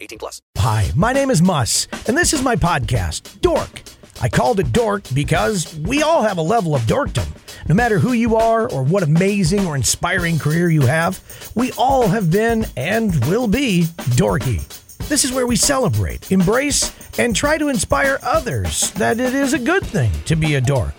18 0.00 0.18
plus. 0.18 0.42
Hi, 0.58 0.90
my 0.94 1.12
name 1.12 1.30
is 1.30 1.42
Muss, 1.42 1.88
and 2.06 2.16
this 2.16 2.32
is 2.32 2.42
my 2.42 2.56
podcast, 2.56 3.40
Dork. 3.40 3.82
I 4.20 4.28
called 4.28 4.58
it 4.58 4.72
Dork 4.72 5.04
because 5.14 5.78
we 5.78 6.02
all 6.02 6.22
have 6.22 6.38
a 6.38 6.42
level 6.42 6.74
of 6.74 6.82
dorkdom. 6.82 7.26
No 7.68 7.74
matter 7.74 7.98
who 7.98 8.12
you 8.12 8.36
are 8.36 8.68
or 8.70 8.82
what 8.82 9.02
amazing 9.02 9.66
or 9.66 9.76
inspiring 9.76 10.38
career 10.38 10.70
you 10.70 10.82
have, 10.82 11.22
we 11.54 11.70
all 11.72 12.08
have 12.08 12.30
been 12.30 12.66
and 12.76 13.14
will 13.26 13.46
be 13.46 13.84
dorky. 14.16 14.66
This 15.08 15.24
is 15.24 15.32
where 15.32 15.46
we 15.46 15.56
celebrate, 15.56 16.32
embrace, 16.32 16.92
and 17.18 17.34
try 17.34 17.58
to 17.58 17.68
inspire 17.68 18.18
others 18.22 18.90
that 18.92 19.20
it 19.20 19.34
is 19.34 19.52
a 19.52 19.58
good 19.58 19.84
thing 19.86 20.10
to 20.24 20.36
be 20.36 20.56
a 20.56 20.60
dork. 20.60 20.94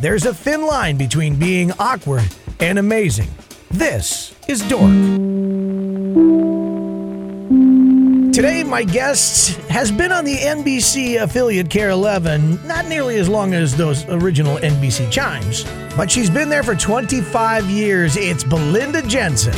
There's 0.00 0.26
a 0.26 0.34
thin 0.34 0.66
line 0.66 0.96
between 0.96 1.36
being 1.36 1.72
awkward 1.78 2.28
and 2.60 2.78
amazing. 2.78 3.30
This 3.70 4.34
is 4.48 4.62
Dork. 4.68 5.33
Today, 8.44 8.62
my 8.62 8.84
guest 8.84 9.56
has 9.70 9.90
been 9.90 10.12
on 10.12 10.26
the 10.26 10.36
NBC 10.36 11.22
affiliate 11.22 11.70
KARE 11.70 11.88
11, 11.88 12.66
not 12.66 12.86
nearly 12.88 13.16
as 13.16 13.26
long 13.26 13.54
as 13.54 13.74
those 13.74 14.06
original 14.10 14.58
NBC 14.58 15.10
chimes, 15.10 15.64
but 15.96 16.10
she's 16.10 16.28
been 16.28 16.50
there 16.50 16.62
for 16.62 16.74
25 16.74 17.70
years. 17.70 18.18
It's 18.18 18.44
Belinda 18.44 19.00
Jensen. 19.00 19.54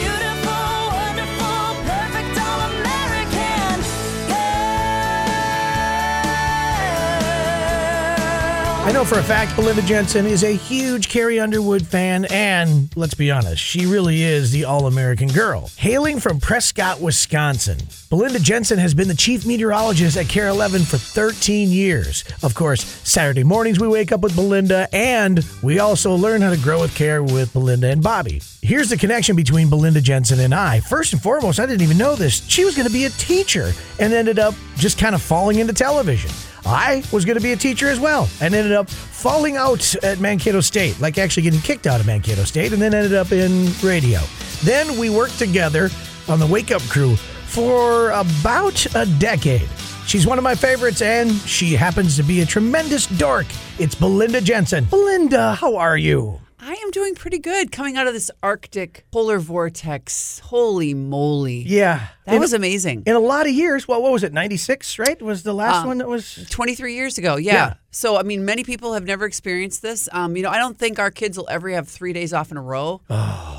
I 8.87 8.93
know 8.93 9.05
for 9.05 9.19
a 9.19 9.23
fact 9.25 9.57
Belinda 9.57 9.83
Jensen 9.83 10.27
is 10.27 10.45
a 10.45 10.53
huge 10.53 11.09
Carrie 11.09 11.41
Underwood 11.41 11.85
fan, 11.85 12.25
and 12.27 12.89
let's 12.95 13.15
be 13.15 13.33
honest, 13.33 13.61
she 13.61 13.85
really 13.85 14.23
is 14.23 14.53
the 14.53 14.65
all 14.65 14.87
American 14.87 15.27
girl. 15.27 15.73
Hailing 15.77 16.21
from 16.21 16.39
Prescott, 16.39 17.01
Wisconsin, 17.01 17.79
Belinda 18.11 18.39
Jensen 18.39 18.79
has 18.79 18.95
been 18.95 19.09
the 19.09 19.15
chief 19.17 19.45
meteorologist 19.45 20.17
at 20.17 20.29
KARE 20.29 20.47
11 20.47 20.83
for 20.83 20.99
13 20.99 21.69
years. 21.71 22.23
Of 22.45 22.55
course, 22.55 22.85
Saturday 22.85 23.43
mornings 23.43 23.81
we 23.81 23.89
wake 23.89 24.13
up 24.13 24.21
with 24.21 24.37
Belinda, 24.37 24.89
and 24.93 25.45
we 25.65 25.81
also 25.81 26.15
learn 26.15 26.41
how 26.41 26.51
to 26.51 26.57
grow 26.57 26.81
with 26.81 26.95
care 26.95 27.25
with 27.25 27.53
Belinda 27.53 27.89
and 27.89 28.05
Bobby. 28.05 28.41
Here's 28.63 28.89
the 28.89 28.97
connection 28.97 29.35
between 29.35 29.69
Belinda 29.69 30.01
Jensen 30.01 30.39
and 30.39 30.55
I. 30.55 30.79
First 30.79 31.13
and 31.13 31.21
foremost, 31.21 31.59
I 31.59 31.67
didn't 31.67 31.83
even 31.83 31.99
know 31.99 32.15
this. 32.15 32.47
She 32.47 32.65
was 32.65 32.77
going 32.77 32.87
to 32.87 32.93
be 32.93 33.07
a 33.07 33.11
teacher 33.11 33.73
and 33.99 34.13
ended 34.13 34.39
up 34.39 34.55
just 34.77 34.97
kind 34.97 35.17
of 35.17 35.23
falling 35.23 35.59
into 35.59 35.73
television. 35.73 36.31
I 36.67 37.05
was 37.13 37.25
going 37.25 37.37
to 37.37 37.43
be 37.43 37.53
a 37.53 37.57
teacher 37.57 37.89
as 37.89 38.01
well 38.01 38.29
and 38.41 38.53
ended 38.55 38.73
up 38.73 38.91
falling 38.91 39.57
out 39.57 39.95
at 40.05 40.19
Mankato 40.19 40.61
State, 40.61 41.01
like 41.01 41.17
actually 41.17 41.45
getting 41.45 41.61
kicked 41.61 41.87
out 41.87 42.01
of 42.01 42.07
Mankato 42.07 42.43
State, 42.45 42.73
and 42.73 42.83
then 42.83 42.93
ended 42.93 43.15
up 43.15 43.31
in 43.31 43.71
radio. 43.83 44.21
Then 44.65 44.99
we 44.99 45.09
worked 45.09 45.39
together 45.39 45.91
on 46.29 46.41
the 46.41 46.47
Wake 46.47 46.73
Up 46.73 46.83
Crew 46.83 47.15
for 47.17 48.11
about 48.11 48.85
a 48.97 49.07
decade. 49.19 49.69
She's 50.07 50.27
one 50.27 50.39
of 50.39 50.45
my 50.45 50.55
favorites, 50.55 51.03
and 51.03 51.33
she 51.33 51.75
happens 51.75 52.17
to 52.17 52.23
be 52.23 52.41
a 52.41 52.47
tremendous 52.47 53.07
dork. 53.07 53.47
It's 53.79 53.95
Belinda 53.95 54.41
Jensen. 54.41 54.85
Belinda, 54.85 55.55
how 55.55 55.77
are 55.77 55.97
you? 55.97 56.41
I 56.69 56.73
am 56.73 56.91
doing 56.91 57.15
pretty 57.15 57.39
good 57.39 57.71
coming 57.71 57.97
out 57.97 58.09
of 58.09 58.13
this 58.13 58.29
Arctic 58.43 59.07
polar 59.13 59.39
vortex. 59.39 60.41
Holy 60.41 60.95
moly. 60.95 61.59
Yeah. 61.59 62.09
That 62.25 62.35
in, 62.35 62.41
was 62.41 62.53
amazing. 62.53 63.05
In 63.07 63.15
a 63.15 63.21
lot 63.21 63.47
of 63.47 63.53
years, 63.53 63.87
well, 63.87 64.03
what 64.03 64.11
was 64.11 64.25
it, 64.25 64.33
96, 64.33 64.99
right? 64.99 65.23
Was 65.23 65.45
the 65.45 65.55
last 65.55 65.83
Um, 65.83 65.87
one 65.87 65.99
that 65.99 66.09
was. 66.09 66.45
23 66.51 66.95
years 66.97 67.19
ago, 67.19 67.37
yeah. 67.37 67.53
Yeah. 67.55 67.75
So, 67.93 68.17
I 68.17 68.25
mean, 68.25 68.45
many 68.45 68.65
people 68.65 68.95
have 68.95 69.05
never 69.05 69.27
experienced 69.27 69.81
this. 69.81 70.09
Um, 70.11 70.37
you 70.37 70.43
know, 70.43 70.51
I 70.51 70.59
don't 70.59 70.77
think 70.77 70.99
our 70.99 71.13
kids 71.13 71.39
will 71.39 71.49
ever 71.49 71.69
have 71.71 71.87
three 71.89 72.13
days 72.13 72.33
off 72.33 72.51
in 72.51 72.57
a 72.57 72.63
row. 72.63 73.01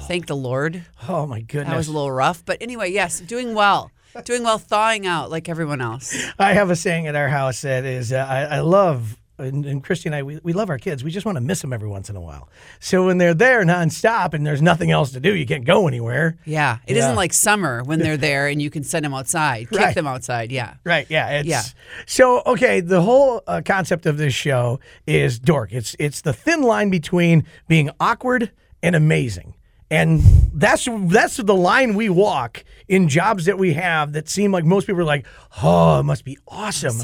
Thank 0.09 0.27
the 0.27 0.35
Lord. 0.35 0.83
Oh, 1.07 1.25
my 1.25 1.39
goodness. 1.39 1.69
That 1.69 1.77
was 1.77 1.87
a 1.87 1.93
little 1.93 2.11
rough. 2.11 2.43
But 2.43 2.57
anyway, 2.59 2.91
yes, 2.91 3.21
doing 3.21 3.53
well. 3.53 3.89
Doing 4.25 4.43
well, 4.43 4.57
thawing 4.57 5.07
out 5.07 5.31
like 5.31 5.47
everyone 5.47 5.79
else. 5.79 6.13
I 6.39 6.51
have 6.53 6.71
a 6.71 6.75
saying 6.75 7.07
at 7.07 7.15
our 7.15 7.29
house 7.29 7.61
that 7.61 7.85
is, 7.85 8.11
uh, 8.11 8.17
I, 8.17 8.57
I 8.57 8.59
love, 8.59 9.15
and, 9.37 9.65
and 9.65 9.83
Christy 9.83 10.09
and 10.09 10.15
I, 10.15 10.23
we, 10.23 10.39
we 10.43 10.53
love 10.53 10.69
our 10.69 10.77
kids. 10.77 11.03
We 11.03 11.11
just 11.11 11.25
want 11.25 11.35
to 11.35 11.41
miss 11.41 11.61
them 11.61 11.71
every 11.73 11.87
once 11.87 12.09
in 12.09 12.15
a 12.15 12.21
while. 12.21 12.49
So 12.79 13.05
when 13.05 13.17
they're 13.17 13.33
there 13.33 13.63
nonstop 13.63 14.33
and 14.33 14.45
there's 14.45 14.61
nothing 14.61 14.91
else 14.91 15.11
to 15.11 15.19
do, 15.19 15.35
you 15.35 15.45
can't 15.45 15.65
go 15.65 15.87
anywhere. 15.87 16.37
Yeah. 16.45 16.77
it 16.87 16.95
Yeah. 16.95 17.07
not 17.07 17.15
like 17.17 17.33
summer 17.33 17.83
when 17.83 17.99
they're 17.99 18.17
there 18.29 18.47
and 18.47 18.61
you 18.61 18.69
can 18.69 18.83
send 18.83 19.05
them 19.05 19.13
outside, 19.13 19.69
kick 19.69 19.79
Right. 19.79 19.95
them 19.95 20.07
outside. 20.07 20.51
Yeah. 20.51 20.75
Right. 20.83 21.05
Yeah. 21.09 21.29
It's, 21.39 21.47
Yeah. 21.47 21.61
So 22.05 22.41
okay, 22.45 22.79
the 22.81 23.01
whole 23.01 23.41
uh, 23.47 23.61
concept 23.63 24.05
of 24.05 24.17
this 24.17 24.33
show 24.33 24.79
is 25.05 25.39
dork. 25.39 25.71
It's 25.73 25.95
it's 25.99 26.21
the 26.21 26.33
thin 26.33 26.61
line 26.63 26.89
between 26.89 27.45
being 27.67 27.89
awkward 27.99 28.51
and 28.81 28.95
amazing. 28.95 29.53
And 29.89 30.21
that's 30.53 30.87
that's 31.05 31.37
the 31.37 31.55
line 31.55 31.95
we 31.95 32.09
walk 32.09 32.65
in 32.89 33.07
jobs 33.07 33.45
that 33.45 33.57
we 33.57 33.73
have 33.73 34.11
that 34.13 34.27
seem 34.27 34.51
like 34.51 34.65
most 34.65 34.85
people 34.87 35.01
are 35.01 35.05
like, 35.05 35.25
oh, 35.63 35.99
it 35.99 36.03
must 36.03 36.25
be 36.25 36.37
awesome, 36.45 36.97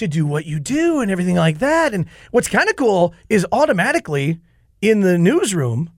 to 0.00 0.08
do 0.08 0.26
what 0.26 0.44
you 0.46 0.58
do 0.60 1.00
and 1.00 1.10
everything 1.10 1.36
like 1.36 1.58
that. 1.60 1.94
And 1.94 2.06
what's 2.32 2.48
kind 2.48 2.68
of 2.68 2.76
cool 2.76 3.14
is 3.28 3.46
automatically 3.52 4.40
in 4.82 5.00
the 5.00 5.16
newsroom, 5.16 5.90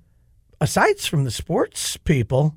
aside 0.60 1.00
from 1.00 1.24
the 1.24 1.30
sports 1.30 1.96
people, 1.96 2.54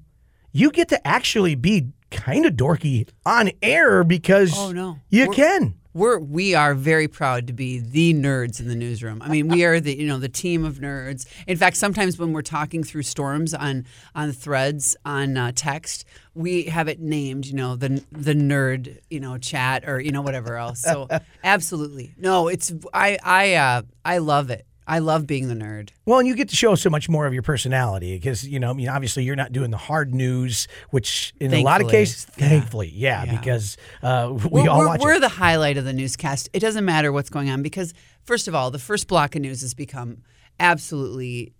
you 0.51 0.69
get 0.71 0.89
to 0.89 1.07
actually 1.07 1.55
be 1.55 1.91
kind 2.11 2.45
of 2.45 2.53
dorky 2.53 3.07
on 3.25 3.51
air 3.61 4.03
because 4.03 4.53
Oh, 4.57 4.71
no. 4.71 4.99
you 5.09 5.25
We're- 5.27 5.35
can. 5.35 5.75
We're 5.95 6.19
we 6.19 6.53
are 6.55 6.75
very 6.75 7.07
proud 7.07 7.47
to 7.47 7.53
be 7.53 7.79
the 7.79 8.13
nerds 8.13 8.59
in 8.59 8.67
the 8.67 8.75
newsroom. 8.75 9.21
I 9.21 9.29
mean, 9.29 9.47
we 9.47 9.63
are 9.63 9.79
the 9.79 9.97
you 9.97 10.05
know 10.05 10.19
the 10.19 10.27
team 10.27 10.65
of 10.65 10.79
nerds. 10.79 11.25
In 11.47 11.57
fact, 11.57 11.77
sometimes 11.77 12.19
when 12.19 12.33
we're 12.33 12.41
talking 12.41 12.83
through 12.83 13.03
storms 13.03 13.53
on 13.53 13.85
on 14.13 14.33
threads 14.33 14.97
on 15.05 15.37
uh, 15.37 15.53
text, 15.55 16.03
we 16.33 16.63
have 16.63 16.89
it 16.89 16.99
named. 16.99 17.45
You 17.45 17.55
know 17.55 17.77
the 17.77 18.03
the 18.11 18.33
nerd 18.33 18.99
you 19.09 19.21
know 19.21 19.37
chat 19.37 19.87
or 19.87 20.01
you 20.01 20.11
know 20.11 20.21
whatever 20.21 20.57
else. 20.57 20.81
So 20.81 21.07
absolutely 21.45 22.13
no, 22.17 22.49
it's 22.49 22.73
I 22.93 23.17
I 23.23 23.53
uh, 23.53 23.81
I 24.03 24.17
love 24.17 24.49
it. 24.49 24.67
I 24.87 24.99
love 24.99 25.25
being 25.25 25.47
the 25.47 25.55
nerd. 25.55 25.89
Well, 26.05 26.19
and 26.19 26.27
you 26.27 26.35
get 26.35 26.49
to 26.49 26.55
show 26.55 26.75
so 26.75 26.89
much 26.91 27.09
more 27.09 27.25
of 27.25 27.33
your 27.33 27.41
personality 27.41 28.15
because 28.15 28.47
you 28.47 28.59
know, 28.59 28.69
I 28.69 28.73
mean, 28.73 28.87
obviously 28.87 29.23
you're 29.23 29.35
not 29.35 29.51
doing 29.51 29.71
the 29.71 29.77
hard 29.77 30.13
news, 30.13 30.67
which 30.91 31.33
in 31.39 31.53
a 31.53 31.63
lot 31.63 31.81
of 31.81 31.89
cases, 31.89 32.25
thankfully, 32.25 32.91
yeah, 32.93 33.23
Yeah. 33.23 33.37
because 33.39 33.77
uh, 34.03 34.29
we 34.31 34.61
we're, 34.61 34.69
all 34.69 34.79
we're, 34.79 34.87
watch 34.87 35.01
we're 35.01 35.13
it. 35.15 35.21
the 35.21 35.29
highlight 35.29 35.77
of 35.77 35.85
the 35.85 35.93
newscast. 35.93 36.49
It 36.53 36.59
doesn't 36.59 36.85
matter 36.85 37.11
what's 37.11 37.29
going 37.31 37.49
on 37.49 37.63
because, 37.63 37.93
first 38.23 38.47
of 38.47 38.53
all, 38.53 38.69
the 38.69 38.77
first 38.79 39.07
block 39.07 39.35
of 39.35 39.41
news 39.41 39.61
has 39.61 39.73
become 39.73 40.17
absolutely 40.59 41.53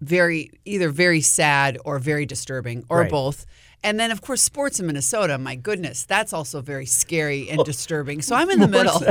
very 0.00 0.50
either 0.64 0.90
very 0.90 1.20
sad 1.20 1.78
or 1.84 1.98
very 1.98 2.26
disturbing 2.26 2.84
or 2.88 3.00
Right. 3.02 3.10
both. 3.10 3.46
And 3.84 3.98
then, 3.98 4.10
of 4.10 4.20
course, 4.20 4.40
sports 4.42 4.78
in 4.78 4.86
Minnesota. 4.86 5.38
My 5.38 5.56
goodness, 5.56 6.04
that's 6.04 6.32
also 6.32 6.60
very 6.60 6.86
scary 6.86 7.50
and 7.50 7.64
disturbing. 7.64 8.22
So 8.22 8.36
I'm 8.36 8.48
in 8.50 8.60
the 8.60 8.68
middle, 8.68 9.02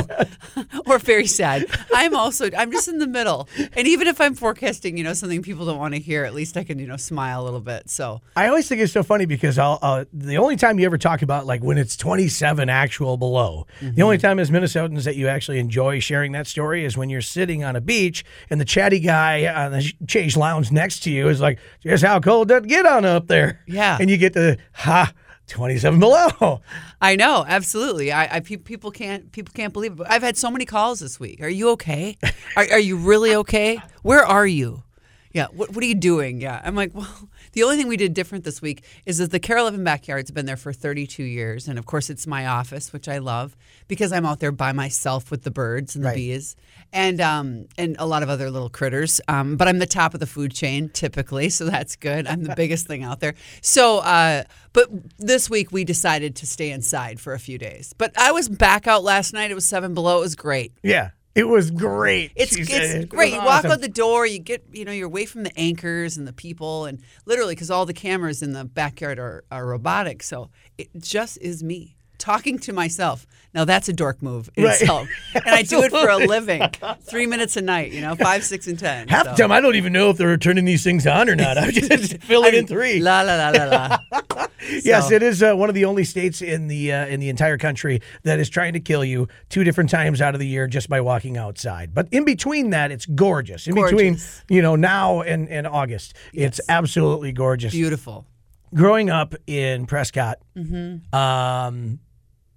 or 0.85 0.97
very 0.97 1.27
sad. 1.27 1.65
I'm 1.93 2.15
also 2.15 2.49
I'm 2.57 2.71
just 2.71 2.87
in 2.87 2.97
the 2.99 3.07
middle. 3.07 3.49
And 3.73 3.87
even 3.87 4.07
if 4.07 4.21
I'm 4.21 4.33
forecasting, 4.33 4.97
you 4.97 5.03
know, 5.03 5.13
something 5.13 5.41
people 5.41 5.65
don't 5.65 5.77
want 5.77 5.93
to 5.95 5.99
hear, 5.99 6.23
at 6.23 6.33
least 6.33 6.55
I 6.55 6.63
can 6.63 6.79
you 6.79 6.87
know 6.87 6.97
smile 6.97 7.41
a 7.41 7.43
little 7.43 7.59
bit. 7.59 7.89
So 7.89 8.21
I 8.35 8.47
always 8.47 8.67
think 8.67 8.81
it's 8.81 8.93
so 8.93 9.03
funny 9.03 9.25
because 9.25 9.57
I'll, 9.57 9.79
uh, 9.81 10.05
the 10.13 10.37
only 10.37 10.55
time 10.55 10.79
you 10.79 10.85
ever 10.85 10.97
talk 10.97 11.21
about 11.21 11.45
like 11.45 11.61
when 11.61 11.77
it's 11.77 11.97
27 11.97 12.69
actual 12.69 13.17
below, 13.17 13.67
the 13.81 14.01
only 14.01 14.17
time 14.17 14.39
as 14.39 14.49
Minnesotans 14.49 15.03
that 15.03 15.15
you 15.15 15.27
actually 15.27 15.59
enjoy 15.59 15.99
sharing 15.99 16.31
that 16.31 16.47
story 16.47 16.85
is 16.85 16.97
when 16.97 17.09
you're 17.09 17.21
sitting 17.21 17.63
on 17.63 17.75
a 17.75 17.81
beach 17.81 18.23
and 18.49 18.61
the 18.61 18.65
chatty 18.65 18.99
guy 18.99 19.45
on 19.65 19.71
the 19.73 19.93
Chase 20.07 20.37
Lounge 20.37 20.71
next 20.71 21.01
to 21.01 21.11
you 21.11 21.27
is 21.27 21.41
like, 21.41 21.59
"Just 21.83 22.03
how 22.03 22.19
cold 22.19 22.47
did 22.47 22.63
it 22.63 22.67
get 22.69 22.85
on 22.85 23.03
up 23.05 23.27
there?" 23.27 23.59
Yeah. 23.67 23.97
and 23.99 24.09
you 24.09 24.17
get 24.17 24.33
to 24.33 24.57
ha. 24.73 25.13
27 25.47 25.99
below. 25.99 26.61
I 27.01 27.17
know, 27.17 27.43
absolutely. 27.45 28.11
I, 28.11 28.37
I 28.37 28.39
pe- 28.39 28.55
people 28.55 28.89
can't 28.89 29.31
people 29.33 29.51
can't 29.53 29.73
believe 29.73 29.99
it. 29.99 30.07
I've 30.09 30.21
had 30.21 30.37
so 30.37 30.49
many 30.49 30.63
calls 30.65 31.01
this 31.01 31.19
week. 31.19 31.41
Are 31.41 31.49
you 31.49 31.71
okay? 31.71 32.17
Are, 32.55 32.65
are 32.71 32.79
you 32.79 32.95
really 32.95 33.35
okay? 33.35 33.79
Where 34.01 34.25
are 34.25 34.47
you? 34.47 34.83
Yeah. 35.33 35.47
What 35.53 35.73
What 35.73 35.83
are 35.83 35.87
you 35.87 35.95
doing? 35.95 36.41
Yeah. 36.41 36.61
I'm 36.63 36.75
like, 36.75 36.93
well, 36.93 37.07
The 37.53 37.63
only 37.63 37.75
thing 37.75 37.87
we 37.89 37.97
did 37.97 38.13
different 38.13 38.45
this 38.45 38.61
week 38.61 38.83
is 39.05 39.17
that 39.17 39.31
the 39.31 39.39
KARE 39.39 39.57
11 39.57 39.83
backyard's 39.83 40.31
been 40.31 40.45
there 40.45 40.55
for 40.55 40.71
32 40.71 41.21
years, 41.23 41.67
and 41.67 41.77
of 41.77 41.85
course 41.85 42.09
it's 42.09 42.25
my 42.25 42.45
office, 42.47 42.93
which 42.93 43.09
I 43.09 43.17
love 43.17 43.57
because 43.89 44.13
I'm 44.13 44.25
out 44.25 44.39
there 44.39 44.53
by 44.53 44.71
myself 44.71 45.29
with 45.29 45.43
the 45.43 45.51
birds 45.51 45.93
and 45.95 46.03
the 46.05 46.09
Right. 46.09 46.15
bees, 46.15 46.55
and 46.93 47.19
um 47.19 47.65
and 47.77 47.95
a 47.99 48.05
lot 48.05 48.23
of 48.23 48.29
other 48.29 48.49
little 48.49 48.69
critters. 48.69 49.19
Um, 49.27 49.57
but 49.57 49.67
I'm 49.67 49.79
the 49.79 49.85
top 49.85 50.13
of 50.13 50.19
the 50.21 50.27
food 50.27 50.53
chain 50.53 50.89
typically, 50.89 51.49
so 51.49 51.65
that's 51.65 51.95
good. 51.97 52.25
I'm 52.27 52.43
the 52.43 52.55
biggest 52.55 52.87
thing 52.87 53.03
out 53.03 53.19
there. 53.19 53.33
So, 53.61 53.97
uh, 53.99 54.43
but 54.73 54.87
this 55.19 55.49
week 55.49 55.71
we 55.73 55.83
decided 55.83 56.35
to 56.37 56.45
stay 56.47 56.71
inside 56.71 57.19
for 57.19 57.33
a 57.33 57.39
few 57.39 57.57
days. 57.57 57.93
But 57.97 58.17
I 58.17 58.31
was 58.31 58.47
back 58.47 58.87
out 58.87 59.03
last 59.03 59.33
night. 59.33 59.51
It 59.51 59.55
was 59.55 59.65
seven 59.65 59.93
below. 59.93 60.19
It 60.19 60.21
was 60.21 60.35
great. 60.35 60.71
Yeah, 60.83 61.09
it 61.35 61.47
was 61.47 61.71
great. 61.71 62.31
It's 62.35 62.55
it's 62.55 62.69
it. 62.69 63.03
It 63.03 63.09
great. 63.09 63.33
You 63.33 63.39
walk 63.39 63.65
out 63.65 63.81
the 63.81 63.87
door, 63.87 64.25
you 64.25 64.39
get 64.39 64.65
you 64.71 64.85
know 64.85 64.91
you're 64.91 65.07
away 65.07 65.25
from 65.25 65.43
the 65.43 65.57
anchors 65.57 66.17
and 66.17 66.27
the 66.27 66.33
people, 66.33 66.85
and 66.85 67.01
literally 67.25 67.55
because 67.55 67.71
all 67.71 67.85
the 67.85 67.93
cameras 67.93 68.41
in 68.41 68.53
the 68.53 68.65
backyard 68.65 69.19
are, 69.19 69.43
are 69.51 69.65
robotic, 69.65 70.23
so 70.23 70.49
it 70.77 70.89
just 70.97 71.37
is 71.39 71.63
me 71.63 71.95
talking 72.17 72.59
to 72.59 72.73
myself. 72.73 73.25
Now 73.53 73.65
that's 73.65 73.89
a 73.89 73.93
dork 73.93 74.21
move 74.21 74.49
in 74.55 74.63
Right. 74.63 74.79
itself, 74.79 75.09
and 75.35 75.43
I 75.49 75.63
do 75.63 75.81
it 75.83 75.91
for 75.91 76.07
a 76.09 76.17
living, 76.17 76.63
three 77.01 77.25
minutes 77.27 77.57
a 77.57 77.61
night. 77.61 77.91
You 77.91 77.99
know, 78.01 78.15
five, 78.15 78.43
six, 78.45 78.65
and 78.67 78.79
ten. 78.79 79.07
Half 79.09 79.25
so. 79.25 79.31
the 79.31 79.37
time, 79.37 79.51
I 79.51 79.59
don't 79.59 79.75
even 79.75 79.91
know 79.91 80.09
if 80.09 80.17
they're 80.17 80.37
turning 80.37 80.63
these 80.65 80.83
things 80.83 81.05
on 81.05 81.29
or 81.29 81.35
not. 81.35 81.57
I'm 81.57 81.71
just 81.71 82.17
fill 82.23 82.43
it 82.45 82.53
in 82.53 82.65
three. 82.65 82.99
La 83.01 83.21
la 83.23 83.35
la 83.35 83.49
la 83.49 83.65
la. 83.65 84.47
Yes, 84.83 85.11
it 85.11 85.21
is 85.23 85.41
uh, 85.43 85.53
one 85.55 85.69
of 85.69 85.75
the 85.75 85.85
only 85.85 86.03
states 86.03 86.41
in 86.41 86.67
the 86.67 86.93
uh, 86.93 87.05
in 87.07 87.19
the 87.19 87.29
entire 87.29 87.57
country 87.57 87.99
that 88.23 88.39
is 88.39 88.47
trying 88.47 88.73
to 88.73 88.79
kill 88.79 89.03
you 89.03 89.27
two 89.49 89.63
different 89.63 89.89
times 89.89 90.21
out 90.21 90.33
of 90.35 90.39
the 90.39 90.47
year 90.47 90.67
just 90.67 90.87
by 90.87 91.01
walking 91.01 91.35
outside. 91.35 91.93
But 91.93 92.07
in 92.11 92.23
between 92.25 92.69
that, 92.69 92.91
it's 92.91 93.05
gorgeous. 93.07 93.67
In 93.67 93.73
between, 93.75 94.17
you 94.49 94.61
know, 94.61 94.75
now 94.75 95.21
and, 95.21 95.49
and 95.49 95.65
August, 95.67 96.13
it's 96.33 96.61
absolutely 96.69 97.31
gorgeous. 97.33 97.73
Beautiful. 97.73 98.25
Growing 98.73 99.09
up 99.09 99.35
in 99.47 99.87
Prescott, 99.87 100.37
Mm-hmm. 100.55 101.13
um, 101.13 101.99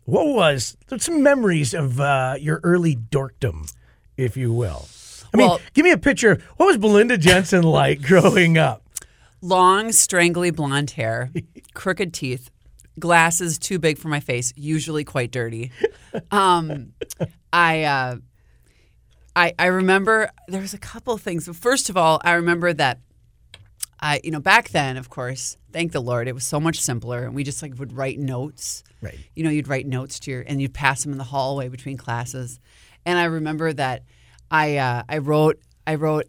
what 0.05 0.27
was 0.27 0.77
some 0.99 1.23
memories 1.23 1.75
of 1.75 2.01
uh, 2.01 2.37
your 2.39 2.61
early 2.62 2.95
dorkdom, 2.97 3.73
if 4.17 4.37
you 4.37 4.53
will? 4.53 4.87
I 5.33 5.37
mean, 5.37 5.49
Well- 5.49 5.61
give 5.73 5.85
me 5.85 5.91
a 5.93 5.99
picture. 5.99 6.41
What 6.56 6.67
was 6.67 6.77
Belinda 6.79 7.19
Jensen 7.19 7.62
like 7.81 8.03
growing 8.03 8.59
up? 8.59 8.83
Long, 9.41 9.93
strangly 9.93 10.51
blonde 10.51 10.93
hair, 10.93 11.31
crooked 11.75 12.15
teeth, 12.15 12.51
glasses 12.99 13.59
too 13.59 13.79
big 13.79 13.99
for 13.99 14.09
my 14.09 14.21
face, 14.21 14.53
usually 14.56 15.05
quite 15.05 15.31
dirty. 15.31 15.71
Um, 16.31 16.93
I, 17.53 17.83
uh, 17.85 18.17
I, 19.37 19.53
I 19.59 19.67
remember 19.67 20.31
there 20.49 20.61
was 20.61 20.73
a 20.75 20.79
couple 20.79 21.19
things. 21.19 21.49
First 21.59 21.91
of 21.91 21.97
all, 21.97 22.21
I 22.25 22.33
remember 22.35 22.73
that 22.73 23.01
I, 24.05 24.21
you 24.23 24.31
know, 24.31 24.39
back 24.39 24.69
then, 24.69 24.99
of 24.99 25.09
course, 25.09 25.56
thank 25.73 25.93
the 25.93 26.01
Lord, 26.01 26.29
it 26.29 26.35
was 26.35 26.45
so 26.45 26.61
much 26.61 26.79
simpler, 26.79 27.25
and 27.25 27.35
we 27.35 27.43
just 27.43 27.62
like 27.62 27.79
would 27.79 27.95
write 27.95 28.19
notes. 28.19 28.85
Right. 29.01 29.19
You 29.35 29.45
know, 29.45 29.49
you'd 29.49 29.67
write 29.67 29.87
notes 29.87 30.21
to 30.21 30.31
your, 30.31 30.45
and 30.47 30.61
you'd 30.61 30.75
pass 30.75 31.03
them 31.03 31.12
in 31.12 31.17
the 31.17 31.25
hallway 31.25 31.69
between 31.69 31.97
classes. 31.97 32.61
And 33.06 33.19
I 33.19 33.25
remember 33.25 33.73
that 33.73 34.03
I, 34.51 34.77
uh, 34.77 35.05
I 35.09 35.19
wrote, 35.19 35.59
I 35.87 35.95
wrote 35.95 36.27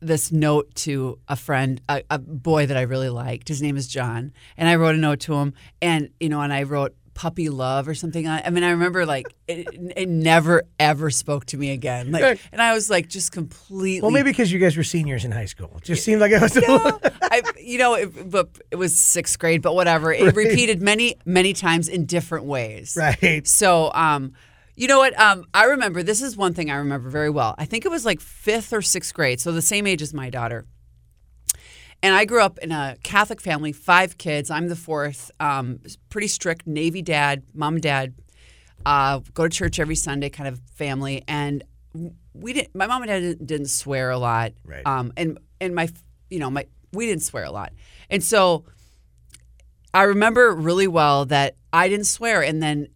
this 0.00 0.30
note 0.30 0.74
to 0.74 1.18
a 1.26 1.36
friend, 1.36 1.80
a, 1.88 2.02
a 2.10 2.18
boy 2.18 2.66
that 2.66 2.76
I 2.76 2.82
really 2.82 3.08
liked. 3.08 3.48
His 3.48 3.62
name 3.62 3.78
is 3.78 3.88
John, 3.88 4.34
and 4.58 4.68
I 4.68 4.76
wrote 4.76 4.94
a 4.94 4.98
note 4.98 5.20
to 5.20 5.36
him, 5.36 5.54
and 5.80 6.10
you 6.20 6.28
know, 6.28 6.42
and 6.42 6.52
I 6.52 6.64
wrote 6.64 6.94
puppy 7.16 7.48
love 7.48 7.88
or 7.88 7.94
something. 7.94 8.26
on. 8.28 8.42
I 8.44 8.50
mean, 8.50 8.62
I 8.62 8.70
remember 8.70 9.04
like 9.06 9.34
it, 9.48 9.66
it 9.96 10.08
never 10.08 10.62
ever 10.78 11.10
spoke 11.10 11.46
to 11.46 11.56
me 11.56 11.70
again. 11.72 12.12
Like, 12.12 12.22
Right. 12.22 12.40
and 12.52 12.60
I 12.62 12.74
was 12.74 12.88
like 12.90 13.08
just 13.08 13.32
completely. 13.32 14.02
Well, 14.02 14.10
maybe 14.10 14.30
because 14.30 14.52
you 14.52 14.58
guys 14.60 14.76
were 14.76 14.84
seniors 14.84 15.24
in 15.24 15.32
high 15.32 15.46
school. 15.46 15.72
It 15.78 15.82
just 15.84 16.04
seemed 16.04 16.20
like 16.20 16.30
it 16.30 16.40
was. 16.42 16.54
No, 16.54 17.00
I, 17.22 17.42
you 17.58 17.78
know, 17.78 17.94
it, 17.94 18.30
but 18.30 18.50
it 18.70 18.76
was 18.76 18.96
sixth 18.96 19.38
grade, 19.38 19.62
but 19.62 19.74
whatever. 19.74 20.12
It 20.12 20.36
repeated 20.36 20.80
many, 20.82 21.16
many 21.24 21.52
times 21.54 21.88
in 21.88 22.04
different 22.06 22.44
ways. 22.44 22.96
Right. 22.96 23.46
So, 23.46 23.90
um, 23.94 24.34
you 24.74 24.86
know 24.86 24.98
what? 24.98 25.18
Um, 25.18 25.46
I 25.54 25.64
remember 25.64 26.02
this 26.02 26.20
is 26.20 26.36
one 26.36 26.52
thing 26.52 26.70
I 26.70 26.76
remember 26.76 27.08
very 27.08 27.30
well. 27.30 27.54
I 27.56 27.64
think 27.64 27.84
it 27.86 27.90
was 27.90 28.04
like 28.04 28.20
fifth 28.20 28.72
or 28.74 28.82
sixth 28.82 29.14
grade, 29.14 29.40
so 29.40 29.50
the 29.52 29.62
same 29.62 29.86
age 29.86 30.02
as 30.02 30.12
my 30.12 30.28
daughter. 30.28 30.66
And 32.06 32.14
I 32.14 32.24
grew 32.24 32.40
up 32.40 32.58
in 32.58 32.70
a 32.70 32.96
Catholic 33.02 33.40
family, 33.40 33.72
five 33.72 34.16
kids. 34.16 34.48
I'm 34.48 34.68
the 34.68 34.76
fourth. 34.76 35.32
Um, 35.40 35.80
pretty 36.08 36.28
strict 36.28 36.64
Navy 36.64 37.02
dad, 37.02 37.42
mom, 37.52 37.74
and 37.74 37.82
dad. 37.82 38.14
Uh, 38.86 39.18
go 39.34 39.48
to 39.48 39.48
church 39.48 39.80
every 39.80 39.96
Sunday, 39.96 40.30
kind 40.30 40.46
of 40.46 40.60
family. 40.72 41.24
And 41.26 41.64
we 42.32 42.52
didn't. 42.52 42.76
My 42.76 42.86
mom 42.86 43.02
and 43.02 43.08
dad 43.08 43.18
didn't, 43.18 43.46
didn't 43.48 43.70
swear 43.70 44.10
a 44.10 44.18
lot. 44.18 44.52
Right. 44.64 44.86
Um, 44.86 45.12
and 45.16 45.40
and 45.60 45.74
my, 45.74 45.88
you 46.30 46.38
know, 46.38 46.48
my 46.48 46.66
we 46.92 47.06
didn't 47.06 47.24
swear 47.24 47.42
a 47.42 47.50
lot. 47.50 47.72
And 48.08 48.22
so 48.22 48.66
I 49.92 50.04
remember 50.04 50.54
really 50.54 50.86
well 50.86 51.24
that 51.24 51.56
I 51.72 51.88
didn't 51.88 52.06
swear, 52.06 52.40
and 52.40 52.62
then 52.62 52.86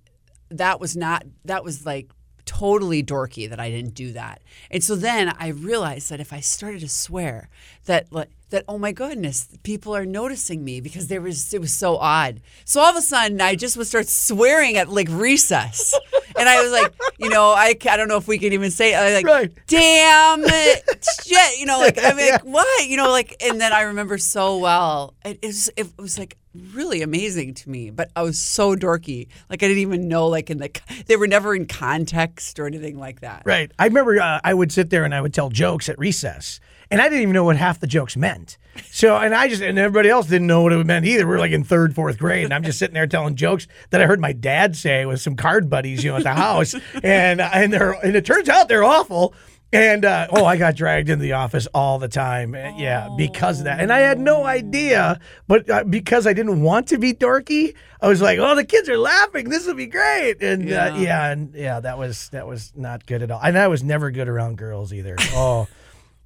that 0.50 0.78
was 0.78 0.96
not 0.96 1.24
that 1.46 1.64
was 1.64 1.84
like 1.84 2.12
totally 2.44 3.02
dorky 3.02 3.50
that 3.50 3.58
I 3.58 3.70
didn't 3.70 3.94
do 3.94 4.12
that. 4.12 4.40
And 4.70 4.84
so 4.84 4.94
then 4.94 5.34
I 5.36 5.48
realized 5.48 6.10
that 6.10 6.20
if 6.20 6.32
I 6.32 6.38
started 6.38 6.80
to 6.82 6.88
swear, 6.88 7.48
that 7.86 8.12
like 8.12 8.30
that 8.50 8.64
oh 8.68 8.78
my 8.78 8.92
goodness, 8.92 9.48
people 9.62 9.94
are 9.96 10.06
noticing 10.06 10.64
me 10.64 10.80
because 10.80 11.08
there 11.08 11.20
was 11.20 11.52
it 11.54 11.60
was 11.60 11.72
so 11.72 11.96
odd. 11.96 12.40
So 12.64 12.80
all 12.80 12.90
of 12.90 12.96
a 12.96 13.00
sudden 13.02 13.40
I 13.40 13.54
just 13.54 13.76
would 13.76 13.86
start 13.86 14.06
swearing 14.08 14.76
at 14.76 14.88
like 14.88 15.08
recess. 15.10 15.98
And 16.38 16.48
I 16.48 16.62
was 16.62 16.70
like, 16.72 16.94
you 17.18 17.28
know, 17.28 17.50
I, 17.50 17.74
I 17.90 17.96
don't 17.96 18.08
know 18.08 18.16
if 18.16 18.28
we 18.28 18.38
can 18.38 18.52
even 18.52 18.70
say. 18.70 18.94
I 18.94 19.14
like, 19.14 19.26
Right. 19.26 19.52
damn 19.66 20.42
it, 20.44 21.06
shit, 21.26 21.58
you 21.58 21.66
know, 21.66 21.78
like 21.78 21.98
I 22.02 22.12
mean, 22.12 22.30
like, 22.32 22.44
what, 22.44 22.86
you 22.88 22.96
know, 22.96 23.10
like, 23.10 23.36
and 23.44 23.60
then 23.60 23.72
I 23.72 23.82
remember 23.82 24.16
so 24.18 24.58
well. 24.58 25.14
It, 25.24 25.38
it 25.42 25.46
was 25.46 25.70
it 25.76 25.98
was 25.98 26.18
like 26.18 26.36
really 26.54 27.02
amazing 27.02 27.54
to 27.54 27.70
me, 27.70 27.90
but 27.90 28.10
I 28.16 28.22
was 28.22 28.38
so 28.38 28.74
dorky, 28.74 29.28
like 29.48 29.62
I 29.62 29.68
didn't 29.68 29.78
even 29.82 30.08
know, 30.08 30.26
like 30.28 30.50
in 30.50 30.58
the 30.58 30.70
they 31.06 31.16
were 31.16 31.26
never 31.28 31.54
in 31.54 31.66
context 31.66 32.58
or 32.58 32.66
anything 32.66 32.98
like 32.98 33.20
that. 33.20 33.42
Right. 33.44 33.70
I 33.78 33.86
remember 33.86 34.20
uh, 34.20 34.40
I 34.42 34.54
would 34.54 34.72
sit 34.72 34.90
there 34.90 35.04
and 35.04 35.14
I 35.14 35.20
would 35.20 35.34
tell 35.34 35.50
jokes 35.50 35.88
at 35.88 35.98
recess, 35.98 36.60
and 36.90 37.00
I 37.00 37.04
didn't 37.04 37.22
even 37.22 37.34
know 37.34 37.44
what 37.44 37.56
half 37.56 37.80
the 37.80 37.86
jokes 37.86 38.16
meant. 38.16 38.58
So, 38.90 39.16
and 39.16 39.34
I 39.34 39.48
just, 39.48 39.62
and 39.62 39.78
everybody 39.78 40.08
else 40.08 40.26
didn't 40.26 40.46
know 40.46 40.62
what 40.62 40.72
it 40.72 40.84
meant 40.86 41.04
either. 41.04 41.26
We 41.26 41.34
are 41.34 41.38
like 41.38 41.52
in 41.52 41.64
third, 41.64 41.94
fourth 41.94 42.18
grade, 42.18 42.44
and 42.44 42.54
I'm 42.54 42.62
just 42.62 42.78
sitting 42.78 42.94
there 42.94 43.06
telling 43.06 43.34
jokes 43.36 43.66
that 43.90 44.00
I 44.00 44.06
heard 44.06 44.20
my 44.20 44.32
dad 44.32 44.76
say 44.76 45.04
with 45.06 45.20
some 45.20 45.36
card 45.36 45.68
buddies, 45.68 46.02
you 46.04 46.10
know, 46.10 46.16
at 46.16 46.22
the 46.22 46.34
house, 46.34 46.74
and 47.02 47.40
and 47.40 47.72
they're, 47.72 47.92
and 47.92 48.16
it 48.16 48.24
turns 48.24 48.48
out 48.48 48.68
they're 48.68 48.84
awful. 48.84 49.34
And 49.72 50.04
uh, 50.04 50.26
oh, 50.30 50.44
I 50.44 50.56
got 50.56 50.74
dragged 50.74 51.08
into 51.10 51.22
the 51.22 51.34
office 51.34 51.68
all 51.72 52.00
the 52.00 52.08
time, 52.08 52.56
Uh, 52.56 52.72
yeah, 52.76 53.08
because 53.16 53.60
of 53.60 53.66
that. 53.66 53.78
And 53.78 53.92
I 53.92 54.00
had 54.00 54.18
no 54.18 54.44
idea, 54.44 55.20
but 55.46 55.70
uh, 55.70 55.84
because 55.84 56.26
I 56.26 56.32
didn't 56.32 56.62
want 56.62 56.88
to 56.88 56.98
be 56.98 57.12
dorky, 57.14 57.74
I 58.02 58.08
was 58.08 58.20
like, 58.20 58.40
"Oh, 58.40 58.56
the 58.56 58.64
kids 58.64 58.88
are 58.88 58.98
laughing. 58.98 59.48
This 59.48 59.66
will 59.68 59.74
be 59.74 59.86
great." 59.86 60.42
And 60.42 60.68
yeah, 60.68 60.86
uh, 60.86 60.96
Yeah. 60.96 61.00
yeah 61.02 61.30
and 61.30 61.54
yeah, 61.54 61.78
that 61.80 61.98
was 61.98 62.30
that 62.30 62.48
was 62.48 62.72
not 62.74 63.06
good 63.06 63.22
at 63.22 63.30
all. 63.30 63.40
And 63.40 63.56
I 63.56 63.68
was 63.68 63.84
never 63.84 64.10
good 64.10 64.28
around 64.28 64.58
girls 64.58 64.92
either. 64.92 65.14
Oh. 65.34 65.68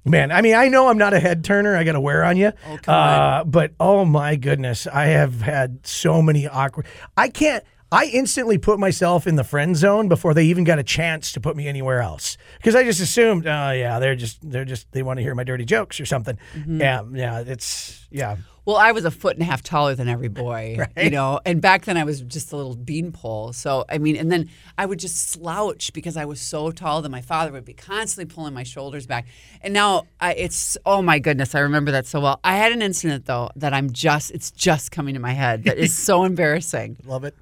Man, 0.05 0.31
I 0.31 0.41
mean, 0.41 0.53
I 0.53 0.67
know 0.67 0.87
I'm 0.87 0.99
not 0.99 1.15
a 1.15 1.19
head 1.19 1.43
turner. 1.43 1.75
I 1.75 1.83
got 1.83 1.93
to 1.93 1.99
wear 1.99 2.23
on 2.23 2.37
you. 2.37 2.51
Oh, 2.87 2.91
uh, 2.91 3.43
But 3.43 3.73
oh 3.79 4.05
my 4.05 4.35
goodness, 4.35 4.85
I 4.85 5.05
have 5.07 5.41
had 5.41 5.85
so 5.85 6.21
many 6.21 6.47
awkward. 6.47 6.85
I 7.17 7.29
can't. 7.29 7.63
I 7.95 8.07
instantly 8.07 8.57
put 8.57 8.77
myself 8.77 9.25
in 9.25 9.37
the 9.37 9.45
friend 9.45 9.73
zone 9.73 10.09
before 10.09 10.33
they 10.33 10.43
even 10.47 10.65
got 10.65 10.79
a 10.79 10.83
chance 10.83 11.31
to 11.31 11.39
put 11.39 11.55
me 11.55 11.65
anywhere 11.65 12.01
else 12.01 12.37
because 12.57 12.75
I 12.75 12.83
just 12.83 12.99
assumed, 12.99 13.47
oh 13.47 13.71
yeah, 13.71 13.99
they're 13.99 14.17
just 14.17 14.37
they're 14.41 14.65
just 14.65 14.91
they 14.91 15.01
want 15.01 15.17
to 15.17 15.23
hear 15.23 15.33
my 15.33 15.45
dirty 15.45 15.63
jokes 15.63 16.01
or 16.01 16.05
something. 16.05 16.37
Mm-hmm. 16.53 16.81
Yeah, 16.81 17.03
yeah, 17.13 17.39
it's 17.47 18.05
yeah. 18.11 18.35
Well, 18.65 18.75
I 18.75 18.91
was 18.91 19.05
a 19.05 19.11
foot 19.11 19.35
and 19.35 19.43
a 19.43 19.45
half 19.45 19.61
taller 19.61 19.95
than 19.95 20.09
every 20.09 20.27
boy, 20.27 20.77
you 20.97 21.11
know, 21.11 21.39
and 21.45 21.61
back 21.61 21.85
then 21.85 21.95
I 21.97 22.03
was 22.03 22.19
just 22.21 22.51
a 22.51 22.57
little 22.57 22.75
beanpole. 22.75 23.53
So, 23.53 23.85
I 23.87 23.99
mean, 23.99 24.17
and 24.17 24.31
then 24.31 24.49
I 24.77 24.87
would 24.87 24.97
just 24.97 25.29
slouch 25.29 25.93
because 25.93 26.17
I 26.17 26.25
was 26.25 26.41
so 26.41 26.71
tall 26.71 27.03
that 27.03 27.09
my 27.09 27.21
father 27.21 27.51
would 27.51 27.63
be 27.63 27.75
constantly 27.75 28.33
pulling 28.33 28.55
my 28.55 28.63
shoulders 28.63 29.05
back. 29.05 29.27
And 29.61 29.71
now 29.71 30.07
I, 30.19 30.33
it's, 30.33 30.77
oh 30.83 31.03
my 31.03 31.19
goodness, 31.19 31.53
I 31.53 31.59
remember 31.59 31.91
that 31.91 32.07
so 32.07 32.19
well. 32.19 32.39
I 32.43 32.55
had 32.55 32.71
an 32.71 32.81
incident 32.81 33.27
though 33.27 33.51
that 33.55 33.71
I'm 33.71 33.91
just, 33.93 34.31
it's 34.31 34.49
just 34.49 34.91
coming 34.91 35.13
to 35.13 35.19
my 35.19 35.33
head 35.33 35.65
that 35.65 35.77
is 35.77 35.93
so 35.97 36.23
embarrassing. 36.23 36.97
Love 37.05 37.23
it. 37.23 37.35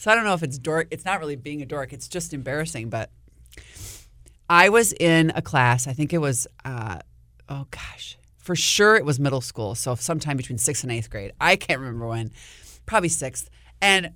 So 0.00 0.10
I 0.10 0.14
don't 0.14 0.24
know 0.24 0.32
if 0.32 0.42
it's 0.42 0.58
dork. 0.58 0.88
It's 0.90 1.04
not 1.04 1.20
really 1.20 1.36
being 1.36 1.60
a 1.60 1.66
dork. 1.66 1.92
It's 1.92 2.08
just 2.08 2.32
embarrassing. 2.32 2.88
But 2.88 3.10
I 4.48 4.70
was 4.70 4.94
in 4.94 5.30
a 5.34 5.42
class. 5.42 5.86
I 5.86 5.92
think 5.92 6.14
it 6.14 6.18
was, 6.18 6.46
uh, 6.64 7.00
oh 7.50 7.66
gosh, 7.70 8.16
for 8.38 8.56
sure 8.56 8.96
it 8.96 9.04
was 9.04 9.20
middle 9.20 9.42
school. 9.42 9.74
So 9.74 9.94
sometime 9.94 10.38
between 10.38 10.56
sixth 10.56 10.84
and 10.84 10.90
eighth 10.90 11.10
grade. 11.10 11.32
I 11.38 11.56
can't 11.56 11.80
remember 11.80 12.06
when. 12.06 12.30
Probably 12.86 13.10
sixth. 13.10 13.50
And 13.82 14.12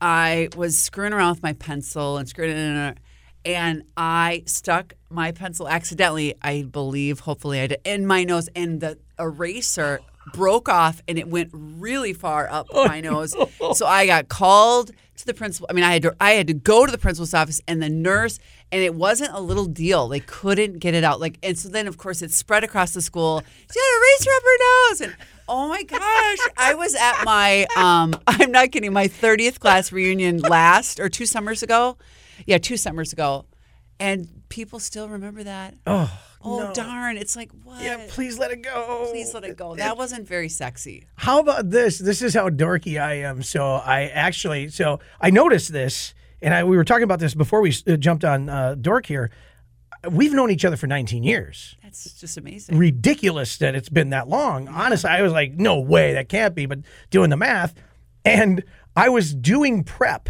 I 0.00 0.50
was 0.56 0.78
screwing 0.78 1.12
around 1.12 1.30
with 1.30 1.42
my 1.42 1.54
pencil 1.54 2.16
and 2.16 2.28
screwing 2.28 2.56
it, 2.56 2.98
and 3.44 3.82
I 3.96 4.44
stuck 4.46 4.94
my 5.10 5.32
pencil 5.32 5.68
accidentally. 5.68 6.36
I 6.40 6.62
believe, 6.62 7.18
hopefully, 7.18 7.60
I 7.60 7.66
did 7.66 7.80
in 7.84 8.06
my 8.06 8.22
nose, 8.22 8.48
and 8.54 8.80
the 8.80 8.98
eraser 9.18 9.98
broke 10.32 10.68
off, 10.68 11.02
and 11.08 11.18
it 11.18 11.28
went 11.28 11.50
really 11.52 12.12
far 12.12 12.48
up 12.48 12.66
my 12.74 13.00
nose. 13.00 13.34
So 13.74 13.86
I 13.86 14.06
got 14.06 14.28
called 14.28 14.90
to 15.16 15.26
the 15.26 15.34
principal. 15.34 15.66
I 15.70 15.72
mean, 15.72 15.84
I 15.84 15.92
had 15.92 16.02
to, 16.02 16.16
I 16.20 16.32
had 16.32 16.46
to 16.46 16.54
go 16.54 16.86
to 16.86 16.92
the 16.92 16.98
principal's 16.98 17.34
office, 17.34 17.60
and 17.66 17.82
the 17.82 17.88
nurse, 17.88 18.38
and 18.70 18.82
it 18.82 18.94
wasn't 18.94 19.32
a 19.32 19.40
little 19.40 19.66
deal. 19.66 20.08
They 20.08 20.20
couldn't 20.20 20.78
get 20.78 20.94
it 20.94 21.04
out. 21.04 21.20
Like, 21.20 21.38
and 21.42 21.58
so 21.58 21.68
then, 21.68 21.86
of 21.86 21.98
course, 21.98 22.22
it 22.22 22.30
spread 22.32 22.64
across 22.64 22.92
the 22.92 23.02
school. 23.02 23.42
She 23.72 23.80
had 23.80 23.86
an 23.86 24.02
eraser 24.02 24.30
up 24.36 24.42
her 24.42 24.58
nose, 24.90 25.00
and 25.00 25.16
Oh 25.48 25.66
my 25.66 25.82
gosh. 25.82 26.38
I 26.58 26.74
was 26.74 26.94
at 26.94 27.24
my 27.24 27.66
um 27.76 28.14
I'm 28.26 28.52
not 28.52 28.70
kidding, 28.70 28.92
my 28.92 29.08
30th 29.08 29.58
class 29.58 29.90
reunion 29.90 30.38
last 30.40 31.00
or 31.00 31.08
two 31.08 31.24
summers 31.26 31.62
ago. 31.62 31.96
Yeah, 32.46 32.58
two 32.58 32.76
summers 32.76 33.12
ago. 33.12 33.46
And 33.98 34.28
people 34.48 34.78
still 34.78 35.08
remember 35.08 35.42
that. 35.42 35.74
Oh, 35.86 36.10
Oh 36.42 36.58
no. 36.58 36.72
darn. 36.72 37.16
It's 37.16 37.34
like 37.36 37.50
what? 37.64 37.82
Yeah, 37.82 38.04
please 38.08 38.38
let 38.38 38.50
it 38.50 38.62
go. 38.62 39.08
Please 39.10 39.34
let 39.34 39.44
it 39.44 39.56
go. 39.56 39.74
That 39.74 39.96
wasn't 39.96 40.26
very 40.26 40.48
sexy. 40.48 41.06
How 41.16 41.40
about 41.40 41.70
this? 41.70 41.98
This 41.98 42.22
is 42.22 42.34
how 42.34 42.48
dorky 42.48 43.00
I 43.00 43.14
am. 43.14 43.42
So 43.42 43.64
I 43.74 44.04
actually, 44.04 44.68
so 44.68 45.00
I 45.20 45.30
noticed 45.30 45.72
this, 45.72 46.14
and 46.40 46.54
I, 46.54 46.64
we 46.64 46.76
were 46.76 46.84
talking 46.84 47.02
about 47.02 47.18
this 47.18 47.34
before 47.34 47.60
we 47.60 47.74
uh, 47.86 47.96
jumped 47.96 48.24
on 48.24 48.48
uh, 48.48 48.76
Dork 48.76 49.06
here. 49.06 49.30
We've 50.08 50.32
known 50.32 50.52
each 50.52 50.64
other 50.64 50.76
for 50.76 50.86
19 50.86 51.24
years. 51.24 51.76
That's 51.82 52.20
just 52.20 52.36
amazing. 52.36 52.78
Ridiculous 52.78 53.56
that 53.58 53.74
it's 53.74 53.88
been 53.88 54.10
that 54.10 54.28
long. 54.28 54.68
Honestly, 54.68 55.10
I 55.10 55.22
was 55.22 55.32
like, 55.32 55.54
no 55.54 55.80
way, 55.80 56.12
that 56.12 56.28
can't 56.28 56.54
be. 56.54 56.66
But 56.66 56.80
doing 57.10 57.30
the 57.30 57.36
math, 57.36 57.74
and 58.24 58.62
I 58.94 59.08
was 59.08 59.34
doing 59.34 59.82
prep. 59.82 60.28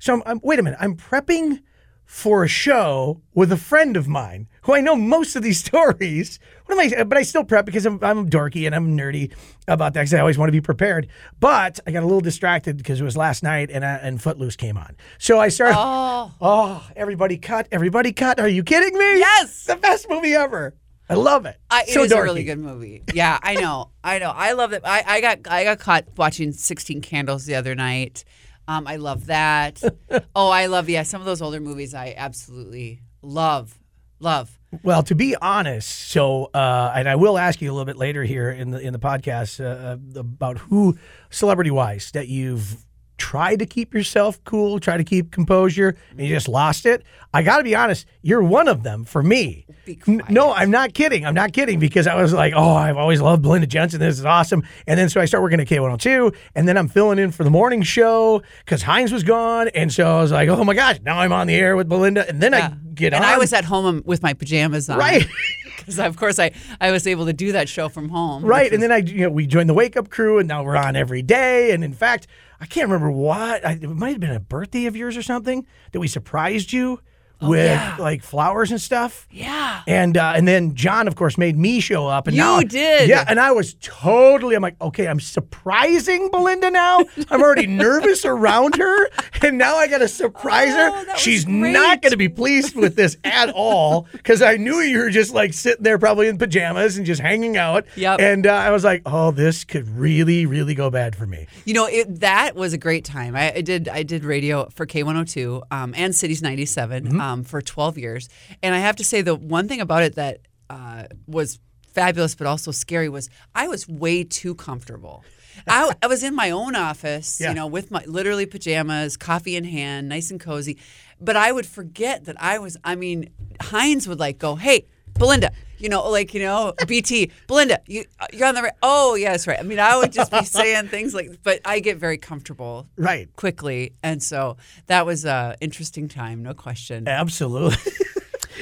So 0.00 0.14
I'm, 0.14 0.22
I'm 0.26 0.40
wait 0.42 0.58
a 0.58 0.62
minute, 0.62 0.78
I'm 0.82 0.96
prepping 0.96 1.62
for 2.06 2.44
a 2.44 2.48
show 2.48 3.20
with 3.34 3.50
a 3.52 3.56
friend 3.56 3.96
of 3.96 4.06
mine 4.08 4.48
who 4.62 4.74
I 4.74 4.80
know 4.80 4.94
most 4.96 5.36
of 5.36 5.42
these 5.42 5.62
stories. 5.64 6.38
What 6.64 6.78
am 6.78 7.00
I? 7.00 7.04
But 7.04 7.18
I 7.18 7.22
still 7.22 7.44
prep 7.44 7.66
because 7.66 7.84
I'm, 7.84 8.02
I'm 8.02 8.30
dorky 8.30 8.64
and 8.64 8.74
I'm 8.74 8.96
nerdy 8.96 9.32
about 9.68 9.92
that 9.94 10.02
because 10.02 10.14
I 10.14 10.20
always 10.20 10.38
want 10.38 10.48
to 10.48 10.52
be 10.52 10.60
prepared. 10.60 11.08
But 11.38 11.80
I 11.86 11.90
got 11.90 12.02
a 12.02 12.06
little 12.06 12.20
distracted 12.20 12.76
because 12.76 13.00
it 13.00 13.04
was 13.04 13.16
last 13.16 13.42
night 13.42 13.70
and 13.70 13.84
uh, 13.84 13.98
and 14.00 14.22
Footloose 14.22 14.56
came 14.56 14.78
on. 14.78 14.96
So 15.18 15.38
I 15.38 15.48
started. 15.48 15.76
Oh. 15.78 16.32
Oh, 16.40 16.86
everybody 16.96 17.36
cut! 17.38 17.68
Everybody 17.70 18.12
cut! 18.12 18.40
Are 18.40 18.48
you 18.48 18.62
kidding 18.62 18.96
me? 18.98 19.18
Yes. 19.18 19.64
the 19.64 19.76
best 19.76 20.08
movie 20.08 20.34
ever. 20.34 20.74
I 21.08 21.14
love 21.14 21.46
it. 21.46 21.56
I, 21.70 21.82
it 21.82 21.90
so 21.90 22.02
is 22.02 22.10
dorky. 22.12 22.18
a 22.18 22.22
really 22.22 22.44
good 22.44 22.58
movie. 22.58 23.04
Yeah, 23.14 23.38
I 23.40 23.54
know. 23.54 23.90
I 24.02 24.18
know. 24.18 24.32
I 24.34 24.52
love 24.52 24.72
it. 24.72 24.82
I, 24.84 25.04
I 25.06 25.20
got 25.20 25.38
I 25.48 25.64
got 25.64 25.78
caught 25.78 26.04
watching 26.16 26.52
Sixteen 26.52 27.00
Candles 27.00 27.46
the 27.46 27.54
other 27.54 27.74
night. 27.74 28.24
Um, 28.68 28.86
I 28.86 28.96
love 28.96 29.26
that. 29.26 29.82
oh, 30.34 30.50
I 30.50 30.66
love 30.66 30.88
yeah. 30.88 31.02
Some 31.02 31.20
of 31.20 31.26
those 31.26 31.42
older 31.42 31.60
movies 31.60 31.94
I 31.94 32.14
absolutely 32.16 33.02
love, 33.22 33.78
love. 34.18 34.58
Well, 34.82 35.02
to 35.04 35.14
be 35.14 35.36
honest, 35.36 35.88
so 35.88 36.50
uh, 36.52 36.92
and 36.94 37.08
I 37.08 37.16
will 37.16 37.38
ask 37.38 37.60
you 37.62 37.70
a 37.70 37.72
little 37.72 37.86
bit 37.86 37.96
later 37.96 38.24
here 38.24 38.50
in 38.50 38.70
the 38.70 38.80
in 38.80 38.92
the 38.92 38.98
podcast 38.98 39.64
uh, 39.64 40.18
about 40.18 40.58
who 40.58 40.98
celebrity 41.30 41.70
wise 41.70 42.10
that 42.12 42.28
you've 42.28 42.84
tried 43.18 43.58
to 43.60 43.66
keep 43.66 43.94
yourself 43.94 44.42
cool, 44.44 44.78
try 44.78 44.96
to 44.96 45.04
keep 45.04 45.30
composure, 45.30 45.96
and 46.10 46.20
you 46.20 46.28
just 46.28 46.48
lost 46.48 46.86
it. 46.86 47.02
I 47.32 47.42
got 47.42 47.58
to 47.58 47.64
be 47.64 47.74
honest, 47.74 48.06
you're 48.22 48.42
one 48.42 48.68
of 48.68 48.82
them 48.82 49.04
for 49.04 49.22
me. 49.22 49.66
No, 50.06 50.52
I'm 50.52 50.70
not 50.70 50.94
kidding. 50.94 51.24
I'm 51.24 51.34
not 51.34 51.52
kidding 51.52 51.78
because 51.78 52.06
I 52.06 52.14
was 52.20 52.32
like, 52.32 52.52
oh, 52.56 52.74
I've 52.74 52.96
always 52.96 53.20
loved 53.20 53.42
Belinda 53.42 53.66
Jensen. 53.66 54.00
This 54.00 54.18
is 54.18 54.24
awesome. 54.24 54.64
And 54.86 54.98
then 54.98 55.08
so 55.08 55.20
I 55.20 55.26
start 55.26 55.42
working 55.42 55.60
at 55.60 55.66
K102, 55.66 56.34
and 56.54 56.66
then 56.66 56.76
I'm 56.76 56.88
filling 56.88 57.18
in 57.18 57.30
for 57.30 57.44
the 57.44 57.50
morning 57.50 57.82
show 57.82 58.42
because 58.64 58.82
Heinz 58.82 59.12
was 59.12 59.22
gone, 59.22 59.68
and 59.68 59.92
so 59.92 60.18
I 60.18 60.20
was 60.22 60.32
like, 60.32 60.48
oh 60.48 60.64
my 60.64 60.74
gosh, 60.74 60.98
now 61.02 61.18
I'm 61.18 61.32
on 61.32 61.46
the 61.46 61.54
air 61.54 61.76
with 61.76 61.88
Belinda, 61.88 62.28
and 62.28 62.42
then 62.42 62.54
I 62.54 62.72
get 62.94 63.12
on. 63.12 63.18
and 63.18 63.24
on. 63.24 63.34
I 63.34 63.38
was 63.38 63.52
at 63.52 63.64
home 63.64 63.86
um, 63.86 64.02
with 64.04 64.22
my 64.22 64.32
pajamas 64.34 64.88
on. 64.88 64.98
Right. 64.98 65.26
Because 65.76 65.98
of 66.00 66.16
course 66.16 66.38
I 66.40 66.50
I 66.80 66.90
was 66.90 67.06
able 67.06 67.26
to 67.26 67.32
do 67.32 67.52
that 67.52 67.68
show 67.68 67.88
from 67.88 68.08
home. 68.08 68.44
Right, 68.44 68.72
and 68.72 68.82
then 68.82 68.90
I, 68.90 68.96
you 68.96 69.20
know, 69.20 69.30
we 69.30 69.46
joined 69.46 69.68
the 69.68 69.74
Wake 69.74 69.96
Up 69.96 70.08
Crew, 70.08 70.38
and 70.38 70.48
now 70.48 70.64
we're 70.64 70.74
on 70.74 70.96
every 70.96 71.22
day. 71.22 71.70
And 71.70 71.84
in 71.84 71.92
fact, 71.92 72.26
I 72.60 72.66
can't 72.66 72.88
remember 72.88 73.10
what 73.10 73.64
I, 73.66 73.72
it 73.72 73.88
might 73.88 74.12
have 74.12 74.20
been 74.20 74.30
a 74.30 74.40
birthday 74.40 74.86
of 74.86 74.96
yours 74.96 75.16
or 75.16 75.22
something 75.22 75.66
that 75.92 76.00
we 76.00 76.08
surprised 76.08 76.72
you 76.72 77.00
with 77.40 77.60
Oh, 77.60 77.64
yeah. 77.64 77.96
like 77.98 78.22
flowers 78.22 78.70
and 78.70 78.80
stuff. 78.80 79.26
Yeah. 79.30 79.82
And 79.86 80.16
uh, 80.16 80.32
and 80.36 80.46
then 80.48 80.74
John, 80.74 81.06
of 81.08 81.16
course, 81.16 81.36
made 81.36 81.56
me 81.56 81.80
show 81.80 82.06
up. 82.06 82.26
And 82.26 82.36
You 82.36 82.42
now, 82.42 82.60
did. 82.60 83.08
yeah. 83.08 83.24
And 83.28 83.38
I 83.38 83.52
was 83.52 83.74
totally. 83.80 84.54
I'm 84.54 84.62
like, 84.62 84.80
okay, 84.80 85.06
I'm 85.06 85.20
surprising 85.20 86.30
Belinda 86.30 86.70
now. 86.70 87.04
I'm 87.30 87.42
already 87.42 87.66
nervous 87.86 88.24
around 88.24 88.76
her, 88.76 89.08
and 89.42 89.58
now 89.58 89.76
I 89.76 89.86
got 89.88 89.98
to 89.98 90.08
surprise 90.08 90.70
Oh, 90.72 91.04
her. 91.06 91.16
She's 91.16 91.44
great. 91.44 91.72
not 91.72 92.02
going 92.02 92.12
to 92.12 92.16
be 92.16 92.28
pleased 92.28 92.74
with 92.76 92.96
this 92.96 93.16
at 93.24 93.50
all 93.50 94.06
because 94.12 94.40
I 94.42 94.56
knew 94.56 94.76
you 94.80 94.98
were 94.98 95.10
just 95.10 95.34
like 95.34 95.52
sitting 95.54 95.82
there, 95.82 95.98
probably 95.98 96.28
in 96.28 96.38
pajamas 96.38 96.96
and 96.96 97.04
just 97.06 97.20
hanging 97.20 97.56
out. 97.56 97.84
Yep. 97.96 98.20
And 98.20 98.46
uh, 98.46 98.52
I 98.54 98.70
was 98.70 98.84
like, 98.84 99.02
oh, 99.06 99.30
this 99.30 99.64
could 99.64 99.88
really, 99.88 100.46
really 100.46 100.74
go 100.74 100.90
bad 100.90 101.14
for 101.16 101.26
me. 101.26 101.46
You 101.64 101.74
know, 101.74 101.86
it, 101.86 102.20
that 102.20 102.54
was 102.54 102.72
a 102.72 102.78
great 102.78 103.04
time. 103.04 103.34
I, 103.36 103.54
I 103.56 103.60
did 103.60 103.88
I 103.88 104.02
did 104.02 104.24
radio 104.24 104.68
for 104.74 104.86
K102 104.86 105.62
um, 105.70 105.94
and 105.96 106.14
Cities 106.14 106.42
97 106.42 107.04
Mm-hmm. 107.06 107.20
um, 107.20 107.25
for 107.44 107.60
12 107.60 107.98
years, 107.98 108.28
and 108.62 108.74
I 108.74 108.78
have 108.78 108.96
to 108.96 109.04
say 109.04 109.22
the 109.22 109.34
one 109.34 109.68
thing 109.68 109.80
about 109.80 110.02
it 110.02 110.14
that 110.16 110.40
uh, 110.70 111.04
was 111.26 111.58
fabulous 111.94 112.34
but 112.34 112.46
also 112.46 112.70
scary 112.72 113.08
was 113.08 113.30
I 113.54 113.68
was 113.68 113.88
way 113.88 114.22
too 114.24 114.54
comfortable. 114.54 115.24
I, 115.66 115.92
I 116.02 116.06
was 116.08 116.22
in 116.22 116.34
my 116.34 116.50
own 116.50 116.76
office, 116.76 117.40
Yeah. 117.40 117.48
you 117.50 117.54
know, 117.54 117.66
with 117.66 117.90
my 117.90 118.04
literally 118.06 118.44
pajamas, 118.46 119.16
coffee 119.16 119.56
in 119.56 119.64
hand, 119.64 120.08
nice 120.08 120.30
and 120.30 120.38
cozy. 120.40 120.76
But 121.20 121.36
I 121.36 121.52
would 121.52 121.64
forget 121.66 122.24
that 122.26 122.36
I 122.42 122.58
was. 122.58 122.76
I 122.84 122.94
mean, 122.96 123.30
Heinz 123.60 124.06
would 124.06 124.20
like 124.20 124.38
go, 124.38 124.56
"Hey, 124.56 124.84
Belinda." 125.18 125.50
You 125.78 125.90
know, 125.90 126.08
like 126.08 126.32
you 126.32 126.40
know, 126.40 126.72
BT, 126.86 127.30
Belinda, 127.46 127.80
you 127.86 128.04
you're 128.32 128.46
on 128.46 128.54
the 128.54 128.62
right. 128.62 128.72
Oh, 128.82 129.14
yes, 129.14 129.46
right. 129.46 129.58
I 129.58 129.62
mean, 129.62 129.78
I 129.78 129.96
would 129.98 130.10
just 130.10 130.30
be 130.32 130.42
saying 130.42 130.88
things 130.96 131.12
like, 131.12 131.38
but 131.42 131.60
I 131.66 131.80
get 131.80 131.98
very 131.98 132.16
comfortable 132.16 132.86
Right. 132.96 133.28
quickly, 133.36 133.92
and 134.02 134.22
so 134.22 134.56
that 134.86 135.04
was 135.04 135.26
a 135.26 135.54
interesting 135.60 136.08
time, 136.08 136.42
no 136.42 136.54
question. 136.54 137.06
Absolutely. 137.06 137.76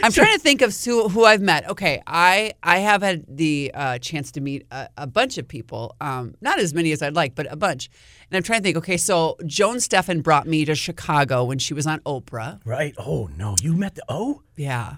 I'm 0.03 0.11
trying 0.11 0.33
to 0.33 0.41
think 0.41 0.61
of 0.61 0.77
who, 0.85 1.09
who 1.09 1.25
I've 1.25 1.41
met. 1.41 1.69
Okay, 1.71 2.03
I 2.05 2.55
I 2.65 2.79
have 2.79 3.01
had 3.03 3.25
the 3.29 3.71
uh, 3.73 3.99
chance 3.99 4.33
to 4.33 4.41
meet 4.41 4.67
a, 4.73 4.89
a 4.99 5.07
bunch 5.07 5.39
of 5.39 5.47
people, 5.47 5.95
um, 6.01 6.35
not 6.41 6.59
as 6.59 6.75
many 6.75 6.91
as 6.91 7.01
I'd 7.01 7.15
like, 7.15 7.37
but 7.37 7.47
a 7.51 7.55
bunch. 7.57 7.89
And 8.29 8.37
I'm 8.37 8.43
trying 8.43 8.59
to 8.59 8.65
think. 8.65 8.77
Okay, 8.79 8.97
so 8.97 9.37
Joan 9.47 9.77
Steffend 9.77 10.25
brought 10.25 10.49
me 10.49 10.65
to 10.65 10.75
Chicago 10.75 11.45
when 11.45 11.61
she 11.61 11.75
was 11.75 11.87
on 11.87 12.01
Oprah. 12.01 12.59
right. 12.65 12.93
Oh 12.99 13.31
no, 13.39 13.55
you 13.63 13.73
met 13.75 13.95
the 13.95 14.03
O. 14.09 14.43
Yeah. 14.57 14.97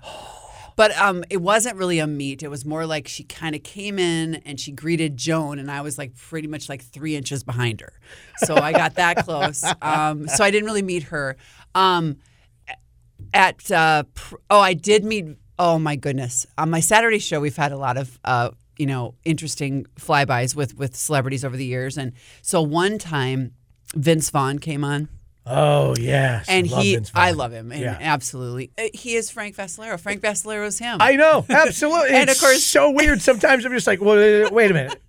But 0.76 0.96
um, 0.98 1.24
it 1.30 1.38
wasn't 1.38 1.76
really 1.76 1.98
a 1.98 2.06
meet. 2.06 2.42
It 2.42 2.48
was 2.48 2.64
more 2.66 2.84
like 2.84 3.08
she 3.08 3.24
kind 3.24 3.54
of 3.54 3.62
came 3.62 3.98
in 3.98 4.36
and 4.46 4.60
she 4.60 4.72
greeted 4.72 5.16
Joan, 5.16 5.58
and 5.58 5.70
I 5.70 5.80
was 5.80 5.96
like 5.96 6.14
pretty 6.14 6.48
much 6.48 6.68
like 6.68 6.82
three 6.82 7.16
inches 7.16 7.42
behind 7.42 7.80
her. 7.80 7.94
So 8.44 8.56
I 8.56 8.72
got 8.72 8.94
that 8.96 9.16
close. 9.24 9.64
Um, 9.80 10.28
so 10.28 10.44
I 10.44 10.50
didn't 10.50 10.66
really 10.66 10.82
meet 10.82 11.04
her. 11.04 11.36
Um, 11.74 12.18
at 13.32 13.70
uh, 13.70 14.04
pr- 14.14 14.36
oh, 14.50 14.60
I 14.60 14.74
did 14.74 15.04
meet. 15.04 15.24
Oh 15.58 15.78
my 15.78 15.96
goodness! 15.96 16.46
On 16.58 16.70
my 16.70 16.80
Saturday 16.80 17.18
show, 17.18 17.40
we've 17.40 17.56
had 17.56 17.72
a 17.72 17.78
lot 17.78 17.96
of 17.96 18.18
uh, 18.24 18.50
you 18.78 18.86
know 18.86 19.14
interesting 19.24 19.86
flybys 19.98 20.54
with 20.54 20.76
with 20.76 20.94
celebrities 20.94 21.44
over 21.44 21.56
the 21.56 21.64
years, 21.64 21.96
and 21.96 22.12
so 22.42 22.60
one 22.60 22.98
time 22.98 23.52
Vince 23.94 24.30
Vaughn 24.30 24.58
came 24.58 24.84
on. 24.84 25.08
Oh 25.46 25.94
yes. 25.98 26.46
And 26.48 26.68
Love 26.70 26.82
he, 26.82 26.98
I 27.14 27.30
love 27.30 27.52
him, 27.52 27.70
and 27.70 27.80
Yeah. 27.80 27.96
absolutely, 28.00 28.72
Uh, 28.76 28.84
he 28.94 29.14
is 29.14 29.30
Frank 29.30 29.54
Vascellaro. 29.56 29.98
Frank 30.00 30.20
Vascellaro 30.22 30.66
is 30.66 30.78
him. 30.78 30.98
I 31.00 31.14
know, 31.16 31.44
absolutely. 31.50 32.10
And 32.10 32.28
of 32.28 32.38
course- 32.40 32.64
so 32.64 32.90
weird. 32.90 33.22
Sometimes 33.22 33.64
I'm 33.64 33.72
just 33.72 33.86
like, 33.86 34.00
well, 34.00 34.50
wait 34.50 34.70
a 34.70 34.74
minute. 34.74 35.00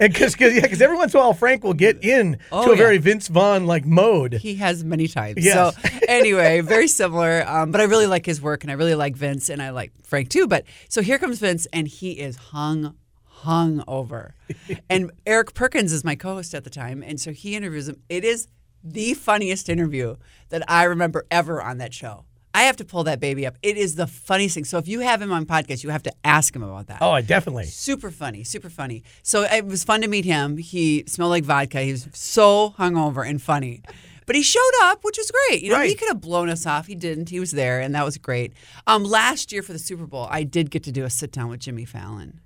And 0.00 0.12
because 0.12 0.38
yeah, 0.40 0.60
because 0.60 0.80
every 0.80 0.96
once 0.96 1.12
in 1.12 1.18
a 1.18 1.22
while 1.24 1.34
Frank 1.34 1.64
will 1.64 1.74
get 1.74 2.04
in 2.04 2.38
Oh, 2.52 2.64
to 2.66 2.70
a 2.70 2.74
yeah. 2.74 2.78
very 2.78 2.98
Vince 2.98 3.26
Vaughn 3.28 3.66
like 3.66 3.84
mode. 3.84 4.34
he 4.34 4.54
has 4.56 4.84
many 4.84 5.08
times. 5.08 5.44
Yes. 5.44 5.74
So 5.74 5.88
anyway, 6.08 6.60
very 6.60 6.86
similar. 6.86 7.44
Um, 7.48 7.72
but 7.72 7.80
I 7.80 7.84
really 7.84 8.06
like 8.06 8.24
his 8.24 8.40
work, 8.40 8.62
and 8.64 8.70
I 8.70 8.74
really 8.74 8.94
like 8.94 9.16
Vince, 9.16 9.48
and 9.48 9.60
I 9.60 9.70
like 9.70 9.90
Frank 10.04 10.28
too. 10.28 10.46
But 10.46 10.64
so 10.88 11.02
here 11.02 11.18
comes 11.18 11.40
Vince, 11.40 11.66
and 11.72 11.88
he 11.88 12.12
is 12.12 12.36
hung, 12.36 12.94
hung 13.26 13.82
over. 13.88 14.36
and 14.90 15.10
Eric 15.26 15.52
Perkins 15.54 15.92
is 15.92 16.04
my 16.04 16.14
co-host 16.14 16.54
at 16.54 16.62
the 16.62 16.70
time, 16.70 17.02
and 17.02 17.20
so 17.20 17.32
he 17.32 17.56
interviews 17.56 17.88
him. 17.88 18.00
It 18.08 18.24
is 18.24 18.46
the 18.82 19.14
funniest 19.14 19.68
interview 19.68 20.16
that 20.50 20.62
I 20.68 20.84
remember 20.84 21.26
ever 21.30 21.62
on 21.62 21.78
that 21.78 21.92
show. 21.92 22.24
I 22.54 22.62
have 22.62 22.76
to 22.78 22.84
pull 22.84 23.04
that 23.04 23.20
baby 23.20 23.46
up. 23.46 23.56
It 23.62 23.76
is 23.76 23.94
the 23.94 24.06
funniest 24.06 24.54
thing. 24.54 24.64
So 24.64 24.78
if 24.78 24.88
you 24.88 25.00
have 25.00 25.20
him 25.20 25.32
on 25.32 25.46
podcast, 25.46 25.84
you 25.84 25.90
have 25.90 26.02
to 26.04 26.12
ask 26.24 26.56
him 26.56 26.62
about 26.62 26.86
that. 26.88 26.98
Oh, 27.00 27.10
I 27.10 27.20
definitely. 27.20 27.66
Super 27.66 28.10
funny, 28.10 28.42
super 28.42 28.70
funny. 28.70 29.04
So 29.22 29.42
it 29.42 29.66
was 29.66 29.84
fun 29.84 30.00
to 30.00 30.08
meet 30.08 30.24
him. 30.24 30.56
He 30.56 31.04
smelled 31.06 31.30
like 31.30 31.44
vodka. 31.44 31.82
He 31.82 31.92
was 31.92 32.08
so 32.12 32.74
hungover 32.78 33.28
and 33.28 33.40
funny. 33.40 33.82
But 34.26 34.36
he 34.36 34.42
showed 34.42 34.72
up, 34.82 35.04
which 35.04 35.16
was 35.16 35.30
great. 35.30 35.62
You 35.62 35.72
know, 35.72 35.80
he 35.80 35.94
could 35.94 36.08
have 36.08 36.20
blown 36.20 36.50
us 36.50 36.66
off. 36.66 36.86
He 36.86 36.94
didn't. 36.94 37.30
He 37.30 37.40
was 37.40 37.52
there, 37.52 37.80
and 37.80 37.94
that 37.94 38.04
was 38.04 38.18
great. 38.18 38.52
Um, 38.86 39.04
last 39.04 39.52
year 39.52 39.62
for 39.62 39.72
the 39.72 39.78
Super 39.78 40.06
Bowl, 40.06 40.26
I 40.30 40.42
did 40.42 40.70
get 40.70 40.82
to 40.84 40.92
do 40.92 41.04
a 41.04 41.10
sit 41.10 41.32
down 41.32 41.48
with 41.48 41.60
Jimmy 41.60 41.86
Fallon. 41.86 42.40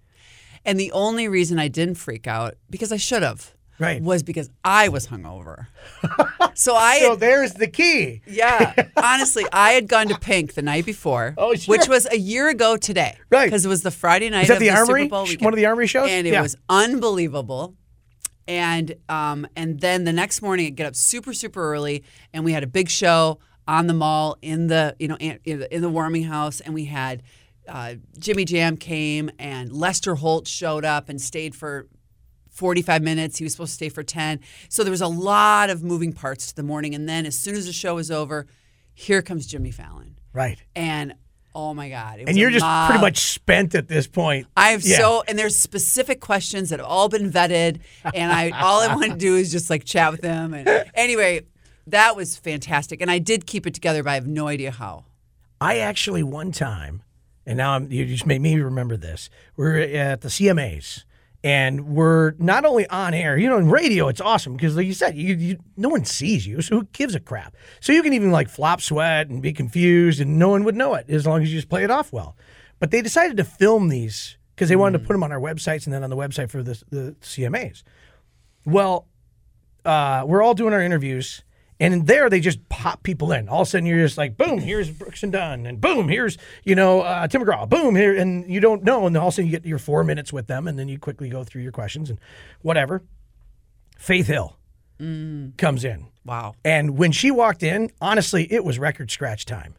And 0.64 0.78
the 0.78 0.92
only 0.92 1.26
reason 1.26 1.58
I 1.58 1.66
didn't 1.66 1.96
freak 1.96 2.28
out, 2.28 2.54
because 2.70 2.92
I 2.92 2.98
should 2.98 3.24
have, 3.24 3.56
Right. 3.82 4.02
was 4.02 4.22
because 4.22 4.48
I 4.64 4.88
was 4.88 5.06
hungover. 5.08 5.66
so 6.54 6.74
I 6.74 6.98
So 7.00 7.10
had- 7.10 7.20
there's 7.20 7.52
the 7.54 7.66
key. 7.68 8.22
yeah, 8.26 8.72
honestly, 8.96 9.44
I 9.52 9.72
had 9.72 9.88
gone 9.88 10.08
to 10.08 10.18
Pink 10.18 10.54
the 10.54 10.62
night 10.62 10.86
before, 10.86 11.34
Oh, 11.36 11.54
sure. 11.54 11.76
which 11.76 11.88
was 11.88 12.06
a 12.10 12.16
year 12.18 12.48
ago 12.48 12.76
today, 12.76 13.16
Right. 13.30 13.46
Because 13.46 13.64
it 13.64 13.68
was 13.68 13.82
the 13.82 13.90
Friday 13.90 14.30
night 14.30 14.42
Is 14.42 14.48
that 14.48 14.54
of 14.54 14.60
the 14.60 14.68
the, 14.68 14.74
Armory? 14.76 15.02
Super 15.02 15.10
Bowl 15.10 15.22
weekend. 15.24 15.40
one 15.44 15.52
of 15.52 15.56
the 15.58 15.66
Armory 15.66 15.86
shows? 15.86 16.08
and 16.10 16.26
it 16.26 16.32
Yeah. 16.32 16.42
was 16.42 16.56
unbelievable. 16.68 17.74
And 18.48 18.94
um, 19.08 19.46
and 19.54 19.80
then 19.80 20.04
the 20.04 20.12
next 20.12 20.42
morning, 20.42 20.66
I 20.66 20.70
get 20.70 20.86
up 20.86 20.96
super 20.96 21.32
super 21.32 21.72
early, 21.72 22.02
and 22.34 22.44
we 22.44 22.52
had 22.52 22.64
a 22.64 22.66
big 22.66 22.88
show 22.88 23.38
on 23.68 23.86
the 23.86 23.94
mall 23.94 24.36
in 24.42 24.66
the 24.66 24.96
you 24.98 25.06
know 25.06 25.16
in 25.16 25.38
the, 25.60 25.72
in 25.74 25.80
the 25.80 25.88
warming 25.88 26.24
house, 26.24 26.60
and 26.60 26.74
we 26.74 26.86
had 26.86 27.22
uh, 27.68 27.94
Jimmy 28.18 28.44
Jam 28.44 28.76
came, 28.76 29.30
and 29.38 29.72
Lester 29.72 30.16
Holt 30.16 30.48
showed 30.48 30.84
up 30.84 31.08
and 31.08 31.20
stayed 31.20 31.54
for 31.54 31.86
45 32.52 33.02
minutes. 33.02 33.38
He 33.38 33.44
was 33.44 33.52
supposed 33.52 33.70
to 33.72 33.74
stay 33.74 33.88
for 33.88 34.02
10. 34.02 34.40
So 34.68 34.84
there 34.84 34.90
was 34.90 35.00
a 35.00 35.08
lot 35.08 35.70
of 35.70 35.82
moving 35.82 36.12
parts 36.12 36.46
to 36.48 36.54
the 36.56 36.62
morning. 36.62 36.94
And 36.94 37.08
then 37.08 37.26
as 37.26 37.36
soon 37.36 37.56
as 37.56 37.66
the 37.66 37.72
show 37.72 37.96
was 37.96 38.10
over, 38.10 38.46
here 38.94 39.22
comes 39.22 39.46
Jimmy 39.46 39.70
Fallon. 39.70 40.16
Right. 40.32 40.58
And 40.76 41.14
oh 41.54 41.74
my 41.74 41.88
God. 41.88 42.20
And 42.26 42.36
you're 42.36 42.50
just 42.50 42.64
mob. 42.64 42.90
pretty 42.90 43.00
much 43.00 43.18
spent 43.18 43.74
at 43.74 43.88
this 43.88 44.06
point. 44.06 44.46
I've 44.56 44.82
Yeah. 44.84 44.98
so 44.98 45.24
and 45.26 45.38
there's 45.38 45.56
specific 45.56 46.20
questions 46.20 46.70
that 46.70 46.78
have 46.78 46.88
all 46.88 47.08
been 47.08 47.30
vetted, 47.30 47.80
and 48.14 48.32
I 48.32 48.50
all 48.50 48.80
I 48.80 48.94
want 48.94 49.12
to 49.12 49.18
do 49.18 49.36
is 49.36 49.50
just 49.50 49.70
like 49.70 49.84
chat 49.84 50.12
with 50.12 50.20
them. 50.20 50.54
And 50.54 50.68
anyway, 50.94 51.42
that 51.86 52.16
was 52.16 52.36
fantastic, 52.36 53.00
and 53.00 53.10
I 53.10 53.18
did 53.18 53.46
keep 53.46 53.66
it 53.66 53.74
together, 53.74 54.02
but 54.02 54.10
I 54.10 54.14
have 54.14 54.26
no 54.26 54.48
idea 54.48 54.70
how. 54.70 55.04
I 55.60 55.78
actually 55.78 56.22
one 56.22 56.52
time, 56.52 57.02
and 57.46 57.56
now 57.56 57.72
I'm, 57.74 57.90
you 57.90 58.04
just 58.06 58.26
made 58.26 58.40
me 58.40 58.56
remember 58.58 58.96
this. 58.96 59.30
We're 59.56 59.78
at 59.78 60.22
the 60.22 60.28
CMAs, 60.28 61.04
and 61.44 61.88
we're 61.88 62.32
not 62.38 62.64
only 62.64 62.86
on 62.88 63.14
air. 63.14 63.36
You 63.36 63.48
know, 63.48 63.58
in 63.58 63.68
radio, 63.68 64.08
it's 64.08 64.20
awesome 64.20 64.54
because, 64.54 64.76
like 64.76 64.86
you 64.86 64.94
said, 64.94 65.16
you, 65.16 65.34
you 65.34 65.58
no 65.76 65.88
one 65.88 66.04
sees 66.04 66.46
you, 66.46 66.62
so 66.62 66.80
who 66.80 66.88
gives 66.92 67.14
a 67.14 67.20
crap? 67.20 67.56
So 67.80 67.92
you 67.92 68.02
can 68.02 68.12
even 68.12 68.30
like 68.30 68.48
flop 68.48 68.80
sweat 68.80 69.28
and 69.28 69.42
be 69.42 69.52
confused, 69.52 70.20
and 70.20 70.38
no 70.38 70.48
one 70.48 70.64
would 70.64 70.76
know 70.76 70.94
it 70.94 71.06
as 71.08 71.26
long 71.26 71.42
as 71.42 71.52
you 71.52 71.58
just 71.58 71.68
play 71.68 71.84
it 71.84 71.90
off 71.90 72.12
well. 72.12 72.36
But 72.78 72.90
they 72.90 73.02
decided 73.02 73.36
to 73.36 73.44
film 73.44 73.88
these 73.88 74.36
because 74.54 74.68
they 74.68 74.76
wanted 74.76 74.98
to 74.98 75.04
put 75.04 75.14
them 75.14 75.22
on 75.22 75.32
our 75.32 75.40
websites 75.40 75.86
and 75.86 75.92
then 75.92 76.04
on 76.04 76.10
the 76.10 76.16
website 76.16 76.50
for 76.50 76.62
the, 76.62 76.80
the 76.90 77.16
CMAs. 77.20 77.82
Well, 78.64 79.08
uh, 79.84 80.24
we're 80.26 80.42
all 80.42 80.54
doing 80.54 80.72
our 80.72 80.82
interviews, 80.82 81.42
and 81.82 82.06
there 82.06 82.30
they 82.30 82.40
just 82.40 82.68
pop 82.68 83.02
people 83.02 83.32
in. 83.32 83.48
All 83.48 83.62
of 83.62 83.68
a 83.68 83.70
sudden, 83.70 83.86
you're 83.86 84.04
just 84.04 84.16
like, 84.18 84.36
boom, 84.36 84.58
here's 84.58 84.90
Brooks 84.90 85.22
and 85.22 85.32
Dunn, 85.32 85.66
and 85.66 85.80
boom, 85.80 86.08
here's 86.08 86.38
you 86.64 86.74
know 86.74 87.00
uh, 87.00 87.26
Tim 87.26 87.42
McGraw, 87.42 87.68
boom 87.68 87.96
here, 87.96 88.14
and 88.16 88.48
you 88.50 88.60
don't 88.60 88.82
know, 88.84 89.06
and 89.06 89.16
all 89.16 89.28
of 89.28 89.32
a 89.32 89.36
sudden 89.36 89.46
you 89.46 89.52
get 89.52 89.66
your 89.66 89.78
four 89.78 90.04
minutes 90.04 90.32
with 90.32 90.46
them, 90.46 90.68
and 90.68 90.78
then 90.78 90.88
you 90.88 90.98
quickly 90.98 91.28
go 91.28 91.44
through 91.44 91.62
your 91.62 91.72
questions 91.72 92.10
and 92.10 92.18
whatever. 92.60 93.02
Faith 93.98 94.26
Hill 94.26 94.56
comes 95.56 95.84
in, 95.84 96.06
Wow. 96.24 96.54
and 96.64 96.96
when 96.96 97.10
she 97.10 97.30
walked 97.32 97.64
in, 97.64 97.90
honestly, 98.00 98.46
it 98.52 98.64
was 98.64 98.78
record 98.78 99.10
scratch 99.10 99.44
time. 99.44 99.74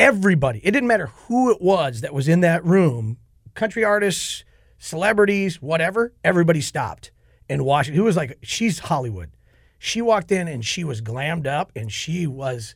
Everybody, 0.00 0.60
it 0.64 0.70
didn't 0.70 0.86
matter 0.88 1.06
who 1.26 1.50
it 1.50 1.60
was 1.60 2.00
that 2.00 2.14
was 2.14 2.26
in 2.28 2.40
that 2.40 2.64
room, 2.64 3.18
country 3.54 3.84
artists, 3.84 4.44
celebrities, 4.78 5.60
whatever, 5.60 6.12
everybody 6.24 6.60
stopped 6.62 7.10
and 7.50 7.64
watched 7.66 7.90
it. 7.90 7.94
Who 7.94 8.04
was 8.04 8.16
like, 8.16 8.38
she's 8.42 8.78
Hollywood. 8.78 9.30
She 9.78 10.00
walked 10.00 10.32
in 10.32 10.48
and 10.48 10.64
she 10.64 10.84
was 10.84 11.00
glammed 11.00 11.46
up 11.46 11.70
and 11.76 11.92
she 11.92 12.26
was, 12.26 12.74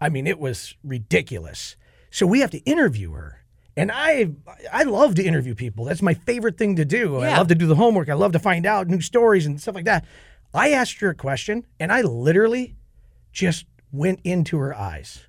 I 0.00 0.08
mean, 0.08 0.26
it 0.26 0.38
was 0.38 0.74
ridiculous. 0.82 1.76
So 2.10 2.26
we 2.26 2.40
have 2.40 2.50
to 2.50 2.58
interview 2.58 3.12
her. 3.12 3.44
And 3.76 3.90
I 3.92 4.30
I 4.72 4.82
love 4.82 5.14
to 5.14 5.22
interview 5.22 5.54
people. 5.54 5.84
That's 5.84 6.02
my 6.02 6.14
favorite 6.14 6.58
thing 6.58 6.76
to 6.76 6.84
do. 6.84 7.18
Yeah. 7.20 7.34
I 7.34 7.38
love 7.38 7.48
to 7.48 7.54
do 7.54 7.66
the 7.66 7.76
homework. 7.76 8.08
I 8.08 8.14
love 8.14 8.32
to 8.32 8.38
find 8.38 8.66
out 8.66 8.88
new 8.88 9.00
stories 9.00 9.46
and 9.46 9.60
stuff 9.60 9.74
like 9.76 9.84
that. 9.84 10.04
I 10.52 10.70
asked 10.72 11.00
her 11.00 11.10
a 11.10 11.14
question 11.14 11.64
and 11.78 11.92
I 11.92 12.02
literally 12.02 12.74
just 13.32 13.66
went 13.92 14.20
into 14.24 14.58
her 14.58 14.76
eyes. 14.76 15.26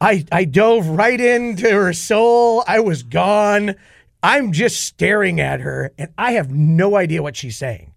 I 0.00 0.24
I 0.30 0.44
dove 0.44 0.86
right 0.86 1.20
into 1.20 1.70
her 1.70 1.92
soul. 1.94 2.62
I 2.66 2.80
was 2.80 3.02
gone. 3.02 3.76
I'm 4.22 4.52
just 4.52 4.82
staring 4.82 5.40
at 5.40 5.60
her 5.60 5.92
and 5.96 6.12
I 6.18 6.32
have 6.32 6.50
no 6.50 6.96
idea 6.96 7.22
what 7.22 7.36
she's 7.36 7.56
saying. 7.56 7.93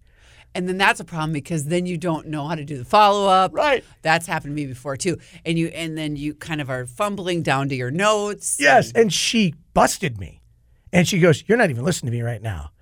And 0.58 0.68
then 0.68 0.76
that's 0.76 0.98
a 0.98 1.04
problem 1.04 1.32
because 1.32 1.66
then 1.66 1.86
you 1.86 1.96
don't 1.96 2.26
know 2.26 2.48
how 2.48 2.56
to 2.56 2.64
do 2.64 2.78
the 2.78 2.84
follow 2.84 3.28
up. 3.28 3.54
Right. 3.54 3.84
That's 4.02 4.26
happened 4.26 4.56
to 4.56 4.60
me 4.60 4.66
before 4.66 4.96
too. 4.96 5.18
And 5.46 5.56
you 5.56 5.68
and 5.68 5.96
then 5.96 6.16
you 6.16 6.34
kind 6.34 6.60
of 6.60 6.68
are 6.68 6.84
fumbling 6.84 7.42
down 7.44 7.68
to 7.68 7.76
your 7.76 7.92
notes. 7.92 8.56
Yes, 8.58 8.90
and 8.90 9.12
she 9.12 9.54
busted 9.72 10.18
me. 10.18 10.42
And 10.92 11.06
she 11.06 11.20
goes, 11.20 11.44
"You're 11.46 11.58
not 11.58 11.70
even 11.70 11.84
listening 11.84 12.10
to 12.10 12.18
me 12.18 12.22
right 12.22 12.42
now." 12.42 12.72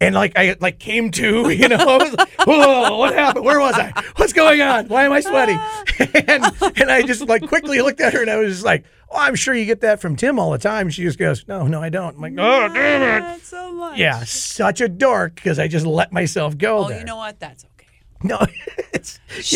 And 0.00 0.14
like 0.14 0.32
I 0.36 0.56
like 0.60 0.78
came 0.78 1.10
to, 1.12 1.48
you 1.50 1.68
know, 1.68 1.76
I 1.76 1.96
was 1.96 2.12
like, 2.14 2.32
whoa, 2.44 2.98
what 2.98 3.14
happened? 3.14 3.44
Where 3.44 3.58
was 3.60 3.74
I? 3.76 3.92
What's 4.16 4.32
going 4.34 4.60
on? 4.60 4.88
Why 4.88 5.04
am 5.04 5.12
I 5.12 5.20
sweating? 5.20 5.58
and 6.28 6.44
and 6.78 6.90
I 6.90 7.02
just 7.02 7.26
like 7.28 7.46
quickly 7.48 7.80
looked 7.80 8.00
at 8.00 8.12
her 8.12 8.20
and 8.20 8.30
I 8.30 8.36
was 8.36 8.52
just 8.54 8.64
like, 8.64 8.84
oh, 9.10 9.16
I'm 9.18 9.34
sure 9.34 9.54
you 9.54 9.64
get 9.64 9.80
that 9.80 10.00
from 10.00 10.14
Tim 10.16 10.38
all 10.38 10.50
the 10.50 10.58
time. 10.58 10.90
She 10.90 11.02
just 11.02 11.18
goes, 11.18 11.46
no, 11.48 11.66
no, 11.66 11.80
I 11.82 11.88
don't. 11.88 12.16
I'm 12.16 12.20
like, 12.20 12.34
oh, 12.36 12.68
damn 12.74 13.22
it. 13.36 13.42
So 13.42 13.72
much. 13.72 13.98
Yeah, 13.98 14.22
such 14.24 14.82
a 14.82 14.88
dork 14.88 15.36
because 15.36 15.58
I 15.58 15.66
just 15.66 15.86
let 15.86 16.12
myself 16.12 16.58
go 16.58 16.84
Oh, 16.84 16.88
there. 16.88 16.98
you 16.98 17.04
know 17.04 17.16
what? 17.16 17.40
That's 17.40 17.64
okay. 17.64 17.88
no, 18.22 18.38
yeah. 18.92 19.02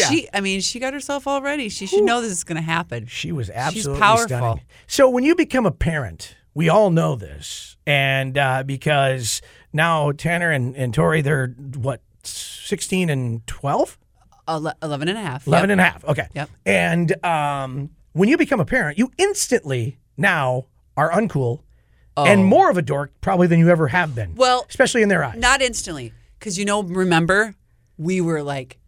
She, 0.08 0.26
I 0.32 0.40
mean, 0.40 0.60
she 0.62 0.78
got 0.78 0.94
herself 0.94 1.26
all 1.26 1.42
ready. 1.42 1.68
She 1.68 1.84
should 1.86 2.04
know 2.04 2.22
this 2.22 2.32
is 2.32 2.44
going 2.44 2.56
to 2.56 2.62
happen. 2.62 3.06
She 3.06 3.30
was 3.32 3.50
absolutely 3.50 3.94
She's 3.94 4.00
powerful. 4.00 4.26
stunning. 4.28 4.60
So 4.86 5.10
when 5.10 5.24
you 5.24 5.34
become 5.34 5.66
a 5.66 5.70
parent, 5.70 6.36
we 6.54 6.68
all 6.68 6.90
know 6.90 7.14
this, 7.16 7.76
and 7.86 8.36
uh, 8.38 8.62
because 8.64 9.40
now 9.72 10.12
Tanner 10.12 10.50
and, 10.50 10.74
and 10.76 10.92
Tori, 10.94 11.20
they're 11.22 11.48
what, 11.48 12.00
sixteen 12.22 13.10
and 13.10 13.46
twelve? 13.46 13.98
11 14.48 15.08
and 15.08 15.16
a 15.16 15.20
half. 15.20 15.46
11 15.46 15.68
Yep. 15.68 15.72
and 15.74 15.80
a 15.80 15.84
half. 15.84 16.04
Okay. 16.04 16.26
Yep. 16.34 16.50
And 16.66 17.24
um, 17.24 17.90
when 18.14 18.28
you 18.28 18.36
become 18.36 18.58
a 18.58 18.64
parent, 18.64 18.98
you 18.98 19.12
instantly 19.16 19.98
now 20.16 20.66
are 20.96 21.08
uncool 21.12 21.60
and 22.16 22.44
more 22.44 22.68
of 22.68 22.76
a 22.76 22.82
dork 22.82 23.12
probably 23.20 23.46
than 23.46 23.60
you 23.60 23.68
ever 23.68 23.86
have 23.88 24.14
been. 24.14 24.30
Oh. 24.32 24.36
Well, 24.36 24.66
especially 24.68 25.02
in 25.02 25.08
their 25.08 25.22
eyes. 25.22 25.38
Not 25.38 25.62
instantly. 25.62 26.12
Because, 26.38 26.58
you 26.58 26.64
know, 26.64 26.82
remember, 26.82 27.54
we 27.96 28.20
were 28.20 28.42
like, 28.42 28.78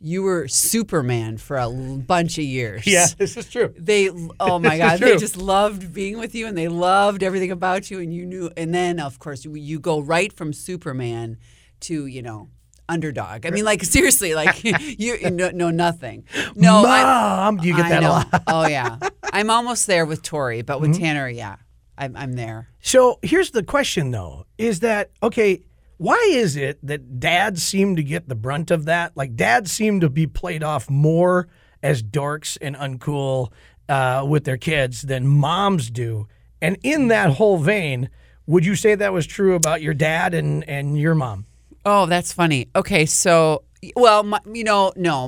you 0.00 0.22
were 0.22 0.46
Superman 0.48 1.38
for 1.38 1.56
a 1.56 1.64
l- 1.64 1.98
bunch 1.98 2.38
of 2.38 2.44
years. 2.44 2.86
yeah, 2.86 3.06
this 3.16 3.36
is 3.36 3.48
true. 3.50 3.74
They, 3.76 4.10
oh 4.40 4.58
my 4.58 4.78
God, 4.78 5.00
they 5.00 5.16
just 5.16 5.36
loved 5.36 5.92
being 5.92 6.18
with 6.18 6.34
you 6.34 6.46
and 6.46 6.56
they 6.56 6.68
loved 6.68 7.22
everything 7.22 7.50
about 7.50 7.90
you. 7.90 8.00
And 8.00 8.12
you 8.12 8.26
knew, 8.26 8.50
and 8.56 8.74
then, 8.74 9.00
of 9.00 9.18
course, 9.18 9.44
you, 9.44 9.54
you 9.54 9.80
go 9.80 10.00
right 10.00 10.32
from 10.32 10.52
Superman 10.52 11.38
to, 11.80 12.06
you 12.06 12.22
know, 12.22 12.48
underdog. 12.88 13.44
I 13.44 13.50
mean, 13.50 13.64
like, 13.64 13.82
seriously, 13.84 14.34
like, 14.34 14.62
you 14.64 15.30
know, 15.30 15.50
know 15.50 15.70
nothing. 15.70 16.24
No, 16.54 16.84
I, 16.84 17.02
Mom, 17.02 17.56
do 17.58 17.68
you 17.68 17.76
get 17.76 17.88
that 17.88 18.02
a 18.02 18.08
lot? 18.08 18.30
Mm-hmm. 18.30 18.44
oh, 18.48 18.66
yeah. 18.66 18.98
I'm 19.32 19.50
almost 19.50 19.86
there 19.86 20.06
with 20.06 20.22
Tori, 20.22 20.62
but 20.62 20.80
with 20.80 20.98
Tanner, 20.98 21.28
yeah, 21.28 21.56
I'm, 21.96 22.16
I'm 22.16 22.32
there. 22.34 22.68
So 22.80 23.18
here's 23.22 23.50
the 23.50 23.62
question, 23.62 24.10
though: 24.10 24.46
is 24.56 24.80
that 24.80 25.10
okay? 25.22 25.62
Why 25.98 26.28
is 26.30 26.56
it 26.56 26.78
that 26.84 27.20
dads 27.20 27.62
seem 27.62 27.96
to 27.96 28.02
get 28.02 28.28
the 28.28 28.34
brunt 28.34 28.70
of 28.70 28.84
that? 28.86 29.16
Like 29.16 29.36
dads 29.36 29.72
seem 29.72 30.00
to 30.00 30.08
be 30.08 30.26
played 30.26 30.62
off 30.62 30.88
more 30.88 31.48
as 31.82 32.02
dorks 32.02 32.56
and 32.60 32.76
uncool 32.76 33.52
uh, 33.88 34.24
with 34.26 34.44
their 34.44 34.56
kids 34.56 35.02
than 35.02 35.26
moms 35.26 35.90
do. 35.90 36.28
And 36.62 36.78
in 36.82 37.08
that 37.08 37.32
whole 37.32 37.58
vein, 37.58 38.10
would 38.46 38.64
you 38.64 38.74
say 38.74 38.94
that 38.94 39.12
was 39.12 39.26
true 39.26 39.54
about 39.54 39.82
your 39.82 39.94
dad 39.94 40.34
and 40.34 40.66
and 40.68 40.98
your 40.98 41.14
mom? 41.14 41.46
Oh, 41.84 42.06
that's 42.06 42.32
funny. 42.32 42.68
Okay, 42.74 43.06
so, 43.06 43.62
well, 43.94 44.22
my, 44.22 44.40
you 44.52 44.64
know, 44.64 44.92
no, 44.96 45.27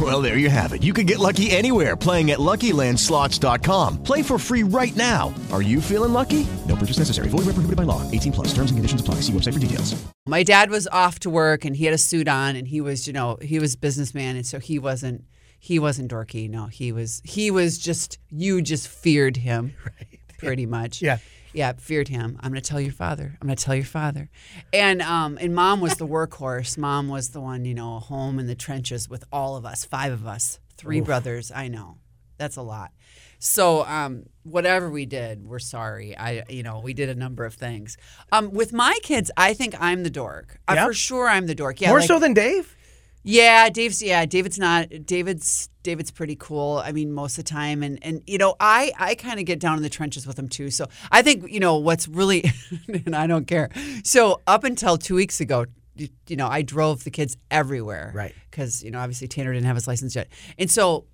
Well, 0.00 0.22
there 0.22 0.38
you 0.38 0.48
have 0.48 0.72
it. 0.72 0.82
You 0.82 0.94
can 0.94 1.04
get 1.04 1.18
lucky 1.18 1.50
anywhere 1.50 1.96
playing 1.96 2.30
at 2.30 2.38
LuckyLandSlots.com. 2.38 4.02
Play 4.02 4.22
for 4.22 4.38
free 4.38 4.62
right 4.62 4.94
now. 4.94 5.34
Are 5.52 5.60
you 5.60 5.80
feeling 5.82 6.12
lucky? 6.12 6.46
No 6.66 6.76
purchase 6.76 6.98
necessary. 6.98 7.28
Void 7.28 7.40
where 7.44 7.52
prohibited 7.54 7.76
by 7.76 7.82
law. 7.82 8.08
18 8.10 8.32
plus. 8.32 8.48
Terms 8.54 8.70
and 8.70 8.78
conditions 8.78 9.00
apply. 9.00 9.16
See 9.16 9.32
website 9.32 9.52
for 9.54 9.58
details. 9.58 10.02
My 10.26 10.42
dad 10.42 10.70
was 10.70 10.86
off 10.90 11.18
to 11.20 11.30
work 11.30 11.64
and 11.64 11.76
he 11.76 11.84
had 11.84 11.92
a 11.92 11.98
suit 11.98 12.28
on 12.28 12.56
and 12.56 12.68
he 12.68 12.80
was, 12.80 13.06
you 13.06 13.12
know, 13.12 13.36
he 13.42 13.58
was 13.58 13.76
businessman 13.76 14.36
and 14.36 14.46
so 14.46 14.58
he 14.58 14.78
wasn't 14.78 15.24
he 15.58 15.78
wasn't 15.78 16.10
dorky. 16.10 16.48
No, 16.48 16.66
he 16.66 16.92
was 16.92 17.20
he 17.24 17.50
was 17.50 17.76
just 17.78 18.18
you 18.30 18.62
just 18.62 18.88
feared 18.88 19.36
him. 19.36 19.74
Right. 19.84 20.18
Pretty 20.38 20.64
much. 20.64 21.02
Yeah. 21.02 21.18
Yeah, 21.52 21.72
feared 21.78 22.08
him. 22.08 22.38
I'm 22.40 22.50
gonna 22.50 22.60
tell 22.60 22.80
your 22.80 22.92
father. 22.92 23.36
I'm 23.40 23.46
gonna 23.48 23.56
tell 23.56 23.74
your 23.74 23.84
father. 23.84 24.30
And 24.72 25.02
um 25.02 25.38
and 25.40 25.54
mom 25.54 25.80
was 25.80 25.94
the 25.96 26.06
workhorse. 26.06 26.78
Mom 26.78 27.08
was 27.08 27.30
the 27.30 27.40
one, 27.40 27.64
you 27.64 27.74
know, 27.74 27.98
home 27.98 28.38
in 28.38 28.46
the 28.46 28.54
trenches 28.54 29.08
with 29.08 29.24
all 29.32 29.56
of 29.56 29.64
us, 29.64 29.84
five 29.84 30.12
of 30.12 30.26
us, 30.26 30.60
three 30.76 31.00
brothers. 31.00 31.50
I 31.54 31.68
know. 31.68 31.98
That's 32.38 32.56
a 32.56 32.62
lot. 32.62 32.92
So 33.38 33.84
um, 33.86 34.24
whatever 34.42 34.90
we 34.90 35.06
did, 35.06 35.46
we're 35.46 35.58
sorry. 35.58 36.16
I, 36.16 36.44
you 36.50 36.62
know, 36.62 36.80
we 36.80 36.92
did 36.92 37.08
a 37.08 37.14
number 37.14 37.44
of 37.46 37.54
things. 37.54 37.96
Um, 38.32 38.50
with 38.50 38.72
my 38.72 38.98
kids, 39.02 39.30
I 39.36 39.54
think 39.54 39.74
I'm 39.80 40.02
the 40.02 40.10
dork. 40.10 40.60
Uh, 40.68 40.84
for 40.86 40.92
sure, 40.92 41.26
I'm 41.28 41.46
the 41.46 41.54
dork. 41.54 41.80
Yeah, 41.80 41.88
More 41.88 42.00
like- 42.00 42.06
so 42.08 42.18
than 42.18 42.34
Dave. 42.34 42.76
Yeah, 43.22 43.68
Dave's 43.68 44.02
yeah, 44.02 44.24
David's 44.24 44.58
not 44.58 44.88
David's 45.04 45.68
David's 45.82 46.10
pretty 46.10 46.36
cool. 46.36 46.82
I 46.84 46.92
mean, 46.92 47.12
most 47.12 47.38
of 47.38 47.44
the 47.44 47.50
time 47.50 47.82
and 47.82 47.98
and 48.02 48.22
you 48.26 48.38
know, 48.38 48.54
I 48.58 48.92
I 48.98 49.14
kind 49.14 49.38
of 49.38 49.46
get 49.46 49.60
down 49.60 49.76
in 49.76 49.82
the 49.82 49.90
trenches 49.90 50.26
with 50.26 50.38
him 50.38 50.48
too. 50.48 50.70
So, 50.70 50.86
I 51.10 51.22
think, 51.22 51.50
you 51.50 51.60
know, 51.60 51.76
what's 51.76 52.08
really 52.08 52.50
and 52.88 53.14
I 53.14 53.26
don't 53.26 53.46
care. 53.46 53.70
So, 54.04 54.40
up 54.46 54.64
until 54.64 54.96
2 54.96 55.14
weeks 55.14 55.40
ago, 55.40 55.66
you, 55.96 56.08
you 56.28 56.36
know, 56.36 56.48
I 56.48 56.62
drove 56.62 57.04
the 57.04 57.10
kids 57.10 57.36
everywhere. 57.50 58.12
Right. 58.14 58.34
Cuz 58.50 58.82
you 58.82 58.90
know, 58.90 58.98
obviously 58.98 59.28
Tanner 59.28 59.52
didn't 59.52 59.66
have 59.66 59.76
his 59.76 59.86
license 59.86 60.14
yet. 60.14 60.28
And 60.58 60.70
so 60.70 61.04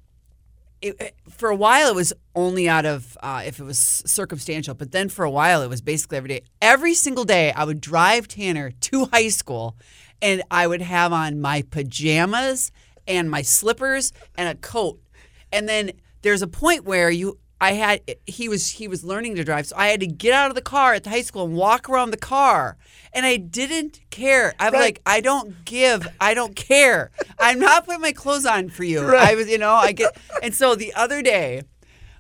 it, 0.83 1.15
for 1.29 1.49
a 1.49 1.57
while 1.57 1.89
it 1.89 1.95
was 1.95 2.13
only 2.35 2.69
out 2.69 2.85
of 2.85 3.17
uh, 3.23 3.43
if 3.45 3.59
it 3.59 3.65
was 3.65 3.79
circumstantial, 3.79 4.75
but 4.75 4.93
then 4.93 5.09
for 5.09 5.25
a 5.25 5.31
while 5.31 5.63
it 5.63 5.69
was 5.69 5.81
basically 5.81 6.19
every 6.19 6.29
day. 6.29 6.43
Every 6.61 6.95
single 6.95 7.25
day 7.25 7.53
I 7.53 7.65
would 7.65 7.81
drive 7.81 8.29
Tanner 8.29 8.71
to 8.71 9.07
high 9.07 9.29
school, 9.29 9.77
and 10.23 10.43
I 10.51 10.67
would 10.67 10.83
have 10.83 11.13
on 11.13 11.41
my 11.41 11.63
pajamas 11.63 12.73
and 13.07 13.31
my 13.31 13.43
slippers 13.43 14.13
and 14.37 14.49
a 14.49 14.55
coat, 14.55 15.01
and 15.53 15.69
then 15.69 15.93
there's 16.23 16.43
a 16.43 16.49
point 16.49 16.85
where 16.85 17.11
you. 17.11 17.39
I 17.59 17.73
had 17.73 18.03
he 18.27 18.51
was 18.51 18.69
he 18.73 18.87
was 18.87 19.03
learning 19.03 19.37
to 19.37 19.43
drive, 19.45 19.67
so 19.67 19.77
I 19.79 19.87
had 19.87 20.01
to 20.01 20.07
get 20.07 20.35
out 20.35 20.51
of 20.51 20.55
the 20.57 20.61
car 20.61 20.93
at 20.93 21.05
the 21.05 21.09
high 21.11 21.23
school 21.23 21.47
and 21.47 21.55
walk 21.55 21.89
around 21.89 22.11
the 22.11 22.19
car, 22.19 22.77
and 23.15 23.25
I 23.25 23.39
didn't 23.39 24.01
care. 24.11 24.53
I'm 24.61 24.75
Right. 24.75 24.81
like, 24.81 25.01
I 25.07 25.23
don't 25.23 25.65
give, 25.65 26.07
I 26.21 26.35
don't 26.35 26.55
care. 26.55 27.11
I'm 27.39 27.59
not 27.59 27.87
putting 27.87 28.03
my 28.03 28.13
clothes 28.13 28.45
on 28.45 28.69
for 28.69 28.85
you. 28.85 29.07
I 29.07 29.35
was, 29.37 29.49
you 29.49 29.57
know, 29.57 29.73
I 29.73 29.93
get, 29.93 30.15
and 30.43 30.55
so 30.55 30.75
the 30.75 30.93
other 30.93 31.23
day, 31.23 31.63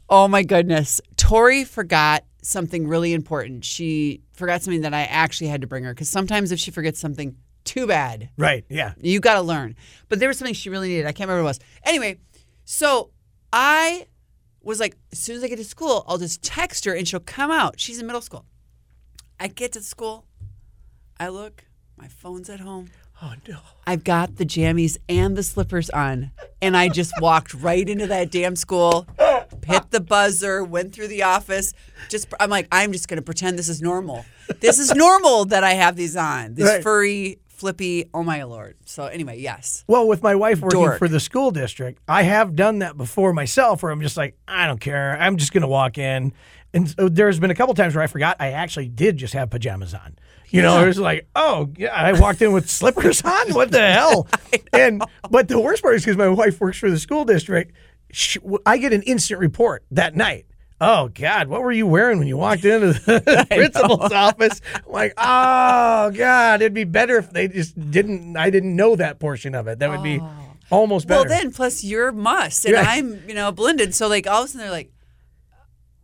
oh 0.09 0.27
my 0.27 0.43
goodness, 0.43 1.03
Tori 1.19 1.65
forgot 1.65 2.25
something 2.41 2.89
really 2.89 3.13
important. 3.13 3.63
She 3.63 4.23
forgot 4.33 4.63
something 4.63 4.81
that 4.83 4.95
I 4.95 5.03
actually 5.03 5.49
had 5.49 5.61
to 5.61 5.67
bring 5.67 5.85
her 5.85 5.93
because 5.93 6.09
sometimes 6.09 6.51
if 6.51 6.59
she 6.59 6.71
forgets 6.71 6.99
something, 6.99 7.37
too 7.67 7.87
bad. 7.87 8.31
Right. 8.39 8.65
Yeah. 8.69 8.95
You 9.01 9.21
got 9.21 9.35
to 9.35 9.43
learn. 9.43 9.77
But 10.09 10.19
there 10.21 10.29
was 10.29 10.39
something 10.39 10.55
she 10.55 10.71
really 10.71 10.89
needed. 10.89 11.05
I 11.07 11.13
can't 11.13 11.29
remember 11.29 11.43
what 11.45 11.49
it 11.57 11.59
was. 11.59 11.61
Anyway, 11.85 12.19
so 12.65 13.11
I 13.53 14.07
was 14.63 14.81
like, 14.81 14.97
as 15.13 15.19
soon 15.19 15.37
as 15.37 15.45
I 15.45 15.49
get 15.49 15.57
to 15.57 15.65
school, 15.65 16.05
I'll 16.09 16.19
just 16.19 16.43
text 16.43 16.85
her 16.87 16.95
and 16.95 17.07
she'll 17.07 17.21
come 17.21 17.51
out. 17.51 17.79
She's 17.79 17.99
in 18.01 18.07
middle 18.07 18.23
school. 18.23 18.45
I 19.39 19.49
get 19.49 19.73
to 19.73 19.83
school, 19.83 20.25
I 21.21 21.29
look, 21.29 21.65
my 21.97 22.09
phone's 22.09 22.49
at 22.49 22.61
home. 22.61 22.89
Oh 23.23 23.35
no. 23.49 23.59
I've 23.87 24.05
got 24.05 24.37
the 24.37 24.45
jammies 24.45 24.99
and 25.09 25.37
the 25.37 25.43
slippers 25.43 25.89
on. 25.91 26.33
And 26.61 26.77
I 26.77 26.89
just 26.89 27.13
walked 27.21 27.55
right 27.55 27.87
into 27.89 28.07
that 28.09 28.31
damn 28.31 28.57
school, 28.57 29.07
hit 29.67 29.91
the 29.91 30.01
buzzer, 30.01 30.63
went 30.65 30.95
through 30.95 31.09
the 31.09 31.23
office. 31.23 31.73
Just 32.11 32.29
I'm 32.41 32.51
like, 32.51 32.69
I'm 32.73 32.93
just 32.93 33.09
gonna 33.09 33.23
pretend 33.23 33.59
this 33.59 33.69
is 33.71 33.81
normal. 33.81 34.25
This 34.61 34.79
is 34.79 34.95
normal 34.95 35.47
that 35.47 35.65
I 35.65 35.73
have 35.75 35.97
these 35.97 36.15
on. 36.17 36.55
This 36.55 36.67
Right. 36.69 36.83
furry, 36.83 37.39
flippy, 37.57 38.09
oh 38.13 38.23
my 38.23 38.43
lord. 38.43 38.77
So 38.85 39.07
anyway, 39.07 39.39
yes. 39.39 39.85
Well, 39.87 40.07
with 40.07 40.23
my 40.23 40.35
wife 40.35 40.61
working 40.61 40.81
Dork. 40.81 40.99
for 40.99 41.09
the 41.09 41.21
school 41.21 41.51
district, 41.51 42.01
I 42.07 42.23
have 42.23 42.55
done 42.55 42.81
that 42.81 42.97
before 42.97 43.33
myself 43.33 43.83
where 43.83 43.91
I'm 43.91 44.03
just 44.03 44.17
like, 44.17 44.37
I 44.47 44.67
don't 44.67 44.81
care. 44.81 45.17
I'm 45.19 45.37
just 45.37 45.53
going 45.53 45.63
to 45.63 45.69
walk 45.69 45.99
in. 45.99 46.33
And 46.75 46.89
so 46.91 47.09
there's 47.09 47.41
been 47.41 47.51
a 47.51 47.55
couple 47.55 47.75
times 47.75 47.95
where 47.95 48.05
I 48.05 48.07
forgot 48.07 48.37
I 48.39 48.53
actually 48.53 48.89
did 48.89 49.17
just 49.17 49.33
have 49.35 49.51
pajamas 49.51 49.95
on. 49.95 50.17
You 50.49 50.63
know, 50.63 50.83
it 50.83 50.87
was 50.87 50.99
like, 50.99 51.27
oh, 51.35 51.71
yeah, 51.77 51.89
I 51.89 52.13
walked 52.13 52.41
in 52.41 52.53
with 52.53 52.71
slippers 52.71 53.21
on. 53.23 53.53
What 53.53 53.73
the 53.73 53.87
hell? 53.93 54.29
And 54.73 55.03
but 55.31 55.49
the 55.49 55.59
worst 55.59 55.83
part 55.83 55.95
is 55.97 56.05
because 56.05 56.19
my 56.19 56.29
wife 56.29 56.61
works 56.61 56.79
for 56.79 56.91
the 56.91 56.99
school 56.99 57.25
district, 57.25 57.75
she, 58.13 58.39
I 58.67 58.77
get 58.79 58.93
an 58.93 59.03
instant 59.03 59.41
report 59.41 59.85
that 59.91 60.15
night. 60.15 60.47
Oh 60.81 61.09
God, 61.09 61.49
what 61.49 61.63
were 61.63 61.73
you 61.73 61.87
wearing 61.87 62.19
when 62.19 62.29
you 62.29 62.37
walked 62.37 62.65
into 62.65 62.93
the 62.93 63.47
principal's 63.51 64.13
office? 64.13 64.61
I'm 64.75 64.93
like, 64.93 65.15
oh 65.17 66.11
God, 66.11 66.61
it'd 66.61 66.75
be 66.75 66.85
better 66.85 67.17
if 67.17 67.31
they 67.31 67.49
just 67.49 67.91
didn't. 67.91 68.37
I 68.37 68.51
didn't 68.51 68.77
know 68.77 68.95
that 68.97 69.19
portion 69.19 69.55
of 69.55 69.69
it. 69.69 69.79
That 69.79 69.91
would 69.91 70.03
be 70.03 70.21
oh. 70.21 70.31
almost 70.71 71.09
better. 71.09 71.21
Well 71.21 71.29
then 71.29 71.51
plus 71.51 71.83
you're 71.83 72.13
must 72.13 72.67
and. 72.67 72.77
I'm, 72.77 73.27
you 73.27 73.35
know, 73.35 73.53
blended. 73.53 73.95
So 73.95 74.09
like 74.09 74.27
all 74.27 74.43
of 74.43 74.47
a 74.47 74.49
sudden 74.49 74.61
they're 74.67 74.71
like, 74.71 74.93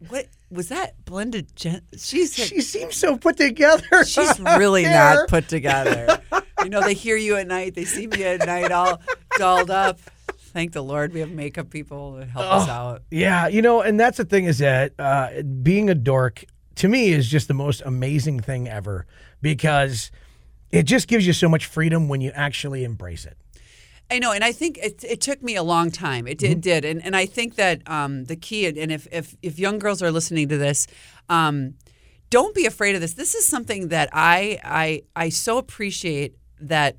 What 0.09 0.29
was 0.51 0.69
that 0.69 1.03
blended 1.05 1.55
gen- 1.57 1.83
she's 1.97 2.35
she 2.35 2.61
seems 2.63 2.97
so 2.97 3.17
put 3.17 3.37
together. 3.37 3.85
She's 4.05 4.39
really 4.41 4.85
not 4.85 5.29
put 5.29 5.49
together. 5.49 6.21
you 6.63 6.69
know, 6.69 6.83
they 6.83 6.95
hear 6.95 7.17
you 7.17 7.37
at 7.37 7.47
night, 7.47 7.75
they 7.75 7.85
see 7.85 8.07
me 8.07 8.23
at 8.25 8.47
night 8.47 8.71
all 8.71 9.01
dolled 9.39 9.71
up. 9.71 9.99
Thank 10.53 10.73
the 10.73 10.83
Lord 10.83 11.13
we 11.13 11.21
have 11.21 11.31
makeup 11.31 11.71
people 11.71 12.19
to 12.19 12.27
help 12.27 12.45
us 12.53 12.69
Oh, 12.69 12.73
out. 12.73 13.03
Yeah, 13.11 13.49
you 13.49 13.63
know, 13.63 13.81
and 13.83 13.99
that's 13.99 14.19
the 14.19 14.25
thing 14.25 14.45
is 14.45 14.59
that 14.59 14.93
uh, 14.99 15.43
being 15.63 15.89
a 15.91 15.95
dork 15.95 16.45
to 16.77 16.89
me 16.89 17.11
is 17.13 17.29
just 17.29 17.49
the 17.49 17.55
most 17.55 17.83
amazing 17.85 18.41
thing 18.41 18.69
ever 18.69 19.07
because 19.41 20.11
it 20.71 20.85
just 20.85 21.09
gives 21.09 21.27
you 21.27 21.33
so 21.33 21.49
much 21.49 21.67
freedom 21.67 22.09
when 22.09 22.21
you 22.21 22.31
actually 22.35 22.85
embrace 22.85 23.25
it. 23.25 23.37
I 24.11 24.19
know, 24.19 24.33
and 24.33 24.45
I 24.45 24.53
think 24.53 24.77
it, 24.79 25.03
it 25.05 25.21
took 25.23 25.43
me 25.43 25.57
a 25.57 25.63
long 25.63 25.91
time. 25.91 26.27
It, 26.27 26.39
Mm-hmm. 26.39 26.53
it 26.53 26.61
did, 26.61 26.85
and 26.85 27.03
and 27.05 27.17
I 27.17 27.25
think 27.25 27.55
that 27.57 27.81
um, 27.89 28.25
the 28.25 28.37
key, 28.37 28.67
and 28.67 28.93
if, 28.93 29.07
if 29.11 29.35
if 29.43 29.59
young 29.59 29.79
girls 29.79 30.03
are 30.03 30.11
listening 30.11 30.49
to 30.49 30.59
this, 30.59 30.87
um, 31.31 31.75
don't 32.29 32.55
be 32.55 32.67
afraid 32.67 32.95
of 32.95 33.01
this. 33.01 33.15
This 33.15 33.35
is 33.35 33.47
something 33.47 33.89
that 33.89 34.11
I 34.13 34.59
I 34.63 35.03
I 35.17 35.31
so 35.31 35.57
appreciate 35.57 36.37
that 36.61 36.97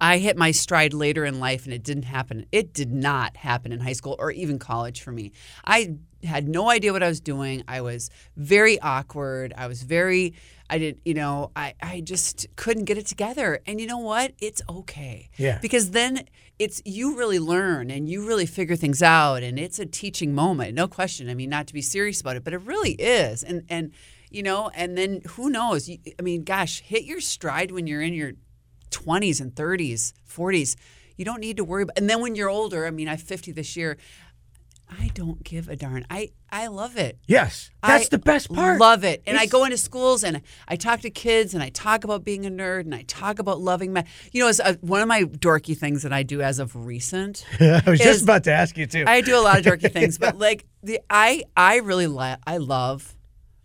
I 0.00 0.18
hit 0.18 0.36
my 0.36 0.50
stride 0.50 0.92
later 0.92 1.24
in 1.24 1.40
life, 1.40 1.64
and 1.64 1.72
it 1.72 1.82
didn't 1.82 2.04
happen. 2.04 2.46
It 2.52 2.72
did 2.72 2.92
not 2.92 3.36
happen 3.36 3.72
in 3.72 3.80
high 3.80 3.94
school 3.94 4.16
or 4.18 4.30
even 4.30 4.58
college 4.58 5.00
for 5.00 5.12
me. 5.12 5.32
I 5.64 5.96
had 6.24 6.48
no 6.48 6.70
idea 6.70 6.92
what 6.92 7.02
I 7.02 7.08
was 7.08 7.20
doing. 7.20 7.62
I 7.68 7.80
was 7.80 8.10
very 8.36 8.80
awkward. 8.80 9.54
I 9.56 9.66
was 9.68 9.82
very, 9.82 10.34
I 10.68 10.78
did, 10.78 11.00
you 11.04 11.14
know, 11.14 11.50
I, 11.54 11.74
I 11.80 12.00
just 12.00 12.46
couldn't 12.56 12.84
get 12.84 12.98
it 12.98 13.06
together. 13.06 13.60
And 13.66 13.80
you 13.80 13.86
know 13.86 13.98
what? 13.98 14.32
It's 14.40 14.60
okay. 14.68 15.30
Yeah. 15.36 15.58
Because 15.62 15.92
then 15.92 16.24
it's, 16.58 16.82
you 16.84 17.16
really 17.16 17.38
learn 17.38 17.90
and 17.90 18.08
you 18.08 18.26
really 18.26 18.46
figure 18.46 18.76
things 18.76 19.02
out. 19.02 19.42
And 19.42 19.58
it's 19.58 19.78
a 19.78 19.86
teaching 19.86 20.34
moment, 20.34 20.74
no 20.74 20.88
question. 20.88 21.30
I 21.30 21.34
mean, 21.34 21.50
not 21.50 21.66
to 21.68 21.74
be 21.74 21.82
serious 21.82 22.20
about 22.20 22.36
it, 22.36 22.44
but 22.44 22.52
it 22.52 22.62
really 22.62 22.92
is. 22.92 23.42
And, 23.42 23.64
and, 23.68 23.92
you 24.30 24.42
know, 24.42 24.70
and 24.74 24.98
then 24.98 25.22
who 25.30 25.48
knows? 25.48 25.88
I 25.88 26.22
mean, 26.22 26.42
gosh, 26.42 26.80
hit 26.80 27.04
your 27.04 27.20
stride 27.20 27.70
when 27.70 27.86
you're 27.86 28.02
in 28.02 28.12
your 28.12 28.32
20s 28.90 29.40
and 29.40 29.54
30s, 29.54 30.12
40s. 30.28 30.76
You 31.16 31.24
don't 31.24 31.40
need 31.40 31.56
to 31.56 31.64
worry 31.64 31.84
about. 31.84 31.98
And 31.98 32.08
then 32.08 32.20
when 32.20 32.34
you're 32.34 32.50
older, 32.50 32.86
I 32.86 32.90
mean, 32.90 33.08
I'm 33.08 33.16
50 33.16 33.52
this 33.52 33.76
year. 33.76 33.96
I 34.88 35.10
don't 35.14 35.42
give 35.42 35.68
a 35.68 35.76
darn. 35.76 36.06
I 36.10 36.30
I 36.50 36.68
love 36.68 36.96
it. 36.96 37.18
Yes, 37.26 37.70
that's 37.82 38.06
I 38.06 38.08
the 38.08 38.18
best 38.18 38.52
part. 38.52 38.78
Love 38.78 39.02
it. 39.02 39.22
And 39.26 39.36
I 39.36 39.46
go 39.46 39.64
into 39.64 39.76
schools 39.76 40.22
and 40.22 40.42
I 40.68 40.76
talk 40.76 41.00
to 41.00 41.10
kids 41.10 41.54
and 41.54 41.62
I 41.62 41.70
talk 41.70 42.04
about 42.04 42.24
being 42.24 42.46
a 42.46 42.50
nerd 42.50 42.82
and 42.82 42.94
I 42.94 43.02
talk 43.02 43.40
about 43.40 43.60
loving 43.60 43.92
math. 43.92 44.08
You 44.32 44.42
know, 44.42 44.48
as 44.48 44.60
a, 44.60 44.68
uh, 44.68 44.74
one 44.80 45.02
of 45.02 45.08
my 45.08 45.22
dorky 45.24 45.76
things 45.76 46.02
that 46.04 46.12
I 46.12 46.22
do 46.22 46.40
as 46.40 46.60
of 46.60 46.76
recent. 46.76 47.44
I 47.60 47.82
was 47.86 47.98
just 47.98 48.22
about 48.22 48.44
to 48.44 48.52
ask 48.52 48.78
you 48.78 48.86
too. 48.86 49.04
I 49.06 49.22
do 49.22 49.36
a 49.36 49.42
lot 49.42 49.58
of 49.58 49.64
dorky 49.64 49.92
things, 49.92 50.18
but 50.20 50.38
like 50.38 50.66
the 50.82 51.00
I 51.10 51.42
I 51.56 51.78
really 51.78 52.06
li- 52.06 52.36
I 52.46 52.58
love 52.58 53.16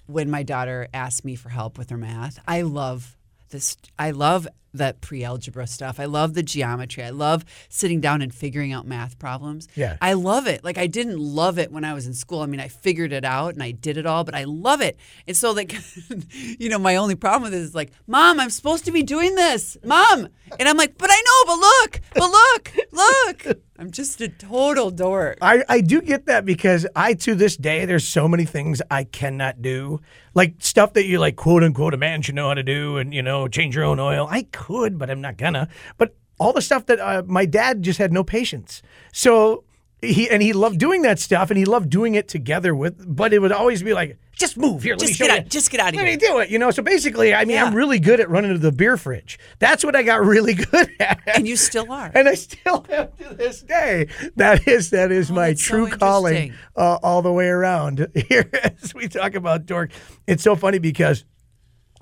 when 0.07 0.29
my 0.31 0.41
daughter 0.41 0.88
asks 0.93 1.23
me 1.23 1.36
for 1.36 1.49
help 1.49 1.77
with 1.77 1.91
her 1.91 1.97
math. 1.97 2.39
I 2.47 2.63
love 2.63 3.15
this. 3.49 3.77
I 3.99 4.12
love 4.12 4.47
that 4.73 5.01
pre-algebra 5.01 5.67
stuff. 5.67 5.99
I 5.99 6.05
love 6.05 6.34
the 6.34 6.43
geometry. 6.43 7.03
I 7.03 7.10
love 7.10 7.45
sitting 7.69 8.01
down 8.01 8.21
and 8.21 8.34
figuring 8.34 8.71
out 8.73 8.88
math 8.88 9.19
problems. 9.19 9.67
Yeah. 9.75 9.97
I 10.01 10.13
love 10.13 10.47
it. 10.47 10.63
Like 10.63 10.77
I 10.77 10.88
didn't 10.88 11.19
love 11.19 11.60
it 11.60 11.71
when 11.71 11.84
I 11.84 11.93
was 11.93 12.07
in 12.07 12.13
school. 12.13 12.41
I 12.41 12.45
mean, 12.45 12.60
I 12.60 12.67
figured 12.67 13.12
it 13.12 13.25
out 13.25 13.53
and 13.53 13.63
I 13.63 13.71
did 13.71 13.97
it 13.97 14.05
all, 14.05 14.23
but 14.23 14.36
I 14.36 14.45
love 14.45 14.81
it. 14.81 14.97
And 15.27 15.36
so 15.36 15.51
like 15.51 15.75
you 16.31 16.69
know, 16.69 16.79
my 16.79 16.95
only 16.95 17.15
problem 17.15 17.43
with 17.43 17.53
it 17.53 17.63
is 17.63 17.75
like, 17.75 17.91
"Mom, 18.07 18.39
I'm 18.39 18.49
supposed 18.49 18.86
to 18.86 18.91
be 18.91 19.03
doing 19.03 19.36
this." 19.36 19.77
Mom. 19.84 20.29
And 20.60 20.67
I'm 20.67 20.77
like, 20.77 20.97
"But 20.97 21.10
I 21.12 21.21
know, 21.21 21.55
but 21.55 21.60
look. 21.60 22.01
But 22.13 22.31
look. 22.31 22.73
Look." 22.91 23.62
I'm 23.81 23.89
just 23.89 24.21
a 24.21 24.27
total 24.27 24.91
dork. 24.91 25.39
I, 25.41 25.63
I 25.67 25.81
do 25.81 26.03
get 26.03 26.27
that 26.27 26.45
because 26.45 26.86
I 26.95 27.15
to 27.15 27.34
this 27.34 27.57
day 27.57 27.86
there's 27.86 28.07
so 28.07 28.27
many 28.27 28.45
things 28.45 28.79
I 28.91 29.05
cannot 29.05 29.63
do. 29.63 30.01
Like 30.36 30.53
stuff 30.60 30.93
that 30.93 31.05
you 31.05 31.17
like 31.17 31.36
quote 31.36 31.63
unquote 31.63 31.95
a 31.95 31.97
man 31.97 32.21
should 32.21 32.36
know 32.36 32.49
how 32.49 32.53
to 32.53 32.62
do 32.62 32.97
and 32.97 33.12
you 33.12 33.23
know 33.23 33.47
change 33.47 33.75
your 33.75 33.86
own 33.86 33.99
oil. 33.99 34.27
I 34.29 34.43
could, 34.65 34.97
but 35.00 35.10
I'm 35.10 35.21
not 35.21 35.38
gonna. 35.38 35.67
But 35.97 36.15
all 36.39 36.54
the 36.54 36.62
stuff 36.62 36.86
that 36.88 37.00
uh, 37.00 37.24
my 37.28 37.45
dad 37.45 37.82
just 37.84 38.00
had 38.00 38.12
no 38.13 38.24
patience. 38.24 38.82
So 39.12 39.63
he 40.02 40.28
and 40.30 40.41
he 40.41 40.52
loved 40.54 40.80
doing 40.80 41.04
that 41.04 41.19
stuff 41.19 41.52
and 41.52 41.58
he 41.58 41.65
loved 41.65 41.89
doing 41.89 42.15
it 42.15 42.28
together 42.28 42.74
with 42.74 42.95
but 43.15 43.34
it 43.34 43.39
would 43.39 43.52
always 43.52 43.84
be 43.84 43.93
like 43.93 44.17
just 44.36 44.58
move 44.58 44.82
here 44.82 44.95
let 44.95 45.02
Just 45.02 45.12
me 45.12 45.15
show 45.15 45.28
get 45.28 45.36
you. 45.36 45.41
out- 45.41 45.50
just 45.50 45.69
get 45.69 45.80
out 45.80 45.89
of 45.89 45.95
let 45.97 46.08
here. 46.08 46.17
me 46.17 46.17
do 46.17 46.39
it 46.39 46.50
you 46.50 46.58
know 46.58 46.71
so 46.71 46.82
basically 46.82 47.36
i 47.36 47.45
mean 47.45 47.60
i'm 47.60 47.76
really 47.76 48.00
good 48.00 48.19
at 48.19 48.28
running 48.28 48.52
to 48.52 48.58
the 48.58 48.71
beer 48.71 48.97
fridge 48.97 49.38
that's 49.60 49.86
what 49.86 49.95
i 49.95 50.02
got 50.02 50.26
really 50.26 50.56
good 50.71 50.89
at 51.00 51.19
And 51.36 51.47
you 51.47 51.56
still 51.56 51.91
are. 51.91 52.10
and 52.15 52.28
I 52.28 52.34
still 52.34 52.84
am 52.89 53.10
to 53.19 53.36
this 53.36 53.62
day. 53.62 54.08
That 54.38 54.67
is 54.67 54.89
that 54.89 55.12
is 55.12 55.30
my 55.30 55.50
Oh, 55.50 55.54
so 55.54 55.69
true 55.86 55.88
calling 55.91 56.56
uh, 56.76 56.97
all 57.04 57.21
the 57.21 57.32
way 57.32 57.45
around. 57.50 58.08
Here, 58.30 58.50
as 58.82 58.95
we 58.95 59.08
talk 59.08 59.36
about 59.36 59.67
dork, 59.67 59.91
it's 60.26 60.41
so 60.41 60.56
funny 60.56 60.80
because 60.80 61.26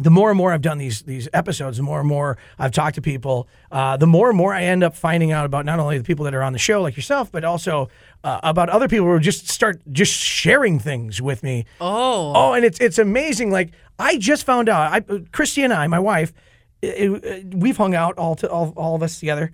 the 0.02 0.10
more 0.10 0.30
and 0.30 0.38
more 0.38 0.52
I've 0.54 0.62
done 0.62 0.78
these 0.78 1.02
these 1.02 1.28
episodes, 1.34 1.78
the 1.78 1.84
more 1.84 2.00
and 2.00 2.08
more 2.08 2.38
I've 2.58 2.72
talked 2.72 2.96
to 2.96 3.02
people, 3.02 3.48
uh, 3.72 3.98
the 3.98 4.08
more 4.08 4.30
and 4.30 4.38
more 4.38 4.54
I 4.54 4.64
end 4.64 4.84
up 4.84 4.96
finding 4.96 5.32
out 5.32 5.46
about 5.46 5.66
not 5.66 5.80
only 5.80 5.98
the 5.98 6.04
people 6.04 6.26
that 6.26 6.34
are 6.34 6.42
on 6.44 6.54
the 6.54 6.60
show 6.60 6.82
like 6.82 6.96
yourself, 6.96 7.32
but 7.32 7.44
also 7.44 7.90
uh, 8.24 8.40
about 8.44 8.70
other 8.70 8.88
people 8.88 9.06
who 9.08 9.20
just 9.20 9.50
start 9.50 9.82
just 9.92 10.14
sharing 10.14 10.80
things 10.80 11.22
with 11.22 11.44
me. 11.44 11.66
Oh. 11.82 12.34
Oh, 12.36 12.54
and 12.54 12.64
it's 12.66 12.80
it's 12.80 12.98
amazing. 12.98 13.52
Like 13.52 13.72
I 13.98 14.18
just 14.18 14.46
found 14.46 14.70
out, 14.70 14.92
I, 14.94 15.02
Christy 15.32 15.64
and 15.64 15.74
I, 15.74 15.88
my 15.88 16.00
wife, 16.00 16.32
it- 16.82 17.24
it- 17.26 17.54
we've 17.56 17.78
hung 17.78 17.94
out 17.94 18.18
all 18.18 18.36
to 18.36 18.50
all, 18.50 18.74
all 18.78 18.96
of 18.96 19.04
us 19.04 19.20
together. 19.20 19.52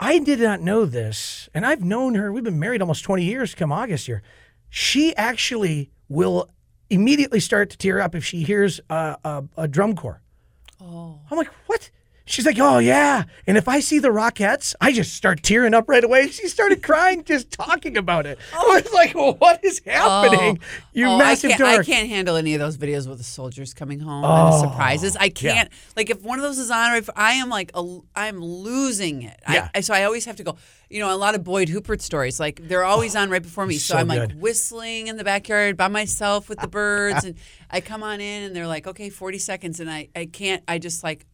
I 0.00 0.18
did 0.18 0.40
not 0.40 0.60
know 0.60 0.84
this, 0.84 1.48
and 1.54 1.64
I've 1.64 1.84
known 1.84 2.16
her. 2.16 2.32
We've 2.32 2.42
been 2.42 2.58
married 2.58 2.80
almost 2.80 3.04
twenty 3.04 3.24
years. 3.24 3.54
Come 3.54 3.70
August 3.70 4.06
here, 4.06 4.22
she 4.68 5.14
actually 5.16 5.90
will 6.08 6.50
immediately 6.92 7.40
start 7.40 7.70
to 7.70 7.78
tear 7.78 8.00
up 8.00 8.14
if 8.14 8.24
she 8.24 8.42
hears 8.42 8.80
a, 8.90 9.16
a, 9.24 9.44
a 9.56 9.68
drum 9.68 9.96
corps. 9.96 10.20
Oh. 10.80 11.18
I'm 11.30 11.38
like, 11.38 11.48
what? 11.66 11.90
She's 12.32 12.46
like, 12.46 12.58
oh 12.58 12.78
yeah. 12.78 13.24
And 13.46 13.58
if 13.58 13.68
I 13.68 13.80
see 13.80 13.98
the 13.98 14.08
Rockettes, 14.08 14.74
I 14.80 14.90
just 14.90 15.12
start 15.12 15.42
tearing 15.42 15.74
up 15.74 15.86
right 15.86 16.02
away. 16.02 16.28
She 16.28 16.48
started 16.48 16.82
crying 16.82 17.24
just 17.24 17.50
talking 17.50 17.98
about 17.98 18.24
it. 18.24 18.38
I 18.54 18.56
was 18.56 18.88
oh. 18.90 18.94
like, 18.94 19.14
well, 19.14 19.34
what 19.34 19.62
is 19.62 19.82
oh. 19.86 19.90
happening? 19.90 20.58
you 20.94 21.08
Oh, 21.08 21.18
massive 21.18 21.50
I 21.50 21.56
can't, 21.58 21.80
I 21.80 21.84
can't 21.84 22.08
handle 22.08 22.36
any 22.36 22.54
of 22.54 22.60
those 22.60 22.78
videos 22.78 23.06
with 23.06 23.18
the 23.18 23.24
soldiers 23.24 23.74
coming 23.74 24.00
home 24.00 24.24
and 24.24 24.50
the 24.50 24.56
oh, 24.56 24.62
surprises. 24.62 25.14
I 25.14 25.28
can't. 25.28 25.68
Like 25.94 26.08
if 26.08 26.22
one 26.22 26.38
of 26.38 26.42
those 26.42 26.58
is 26.58 26.70
on, 26.70 26.94
if 26.94 27.10
I 27.14 27.32
am 27.32 27.50
like 27.50 27.70
a, 27.74 27.98
I'm 28.16 28.42
losing 28.42 29.24
it. 29.24 29.38
Yeah. 29.46 29.68
I, 29.74 29.82
so 29.82 29.92
I 29.92 30.04
always 30.04 30.24
have 30.24 30.36
to 30.36 30.42
go. 30.42 30.56
You 30.88 31.00
know, 31.00 31.14
a 31.14 31.16
lot 31.16 31.34
of 31.34 31.44
Boyd 31.44 31.68
Huppert 31.68 32.00
stories. 32.00 32.40
Like 32.40 32.66
they're 32.66 32.84
always 32.84 33.14
on 33.14 33.28
right 33.28 33.42
before 33.42 33.66
me. 33.66 33.76
So, 33.76 33.92
so 33.92 34.00
I'm 34.00 34.08
like 34.08 34.28
good. 34.28 34.40
whistling 34.40 35.08
in 35.08 35.18
the 35.18 35.24
backyard 35.24 35.76
by 35.76 35.88
myself 35.88 36.48
with 36.48 36.60
the 36.60 36.68
birds, 36.82 37.24
and 37.24 37.36
I 37.70 37.82
come 37.82 38.02
on 38.02 38.22
in 38.22 38.44
and 38.44 38.56
they're 38.56 38.66
like, 38.66 38.86
okay, 38.86 39.10
40 39.10 39.38
seconds, 39.38 39.80
and 39.80 39.90
I 39.90 40.08
I 40.16 40.24
can't. 40.24 40.62
I 40.66 40.78
just 40.78 41.02
like 41.02 41.26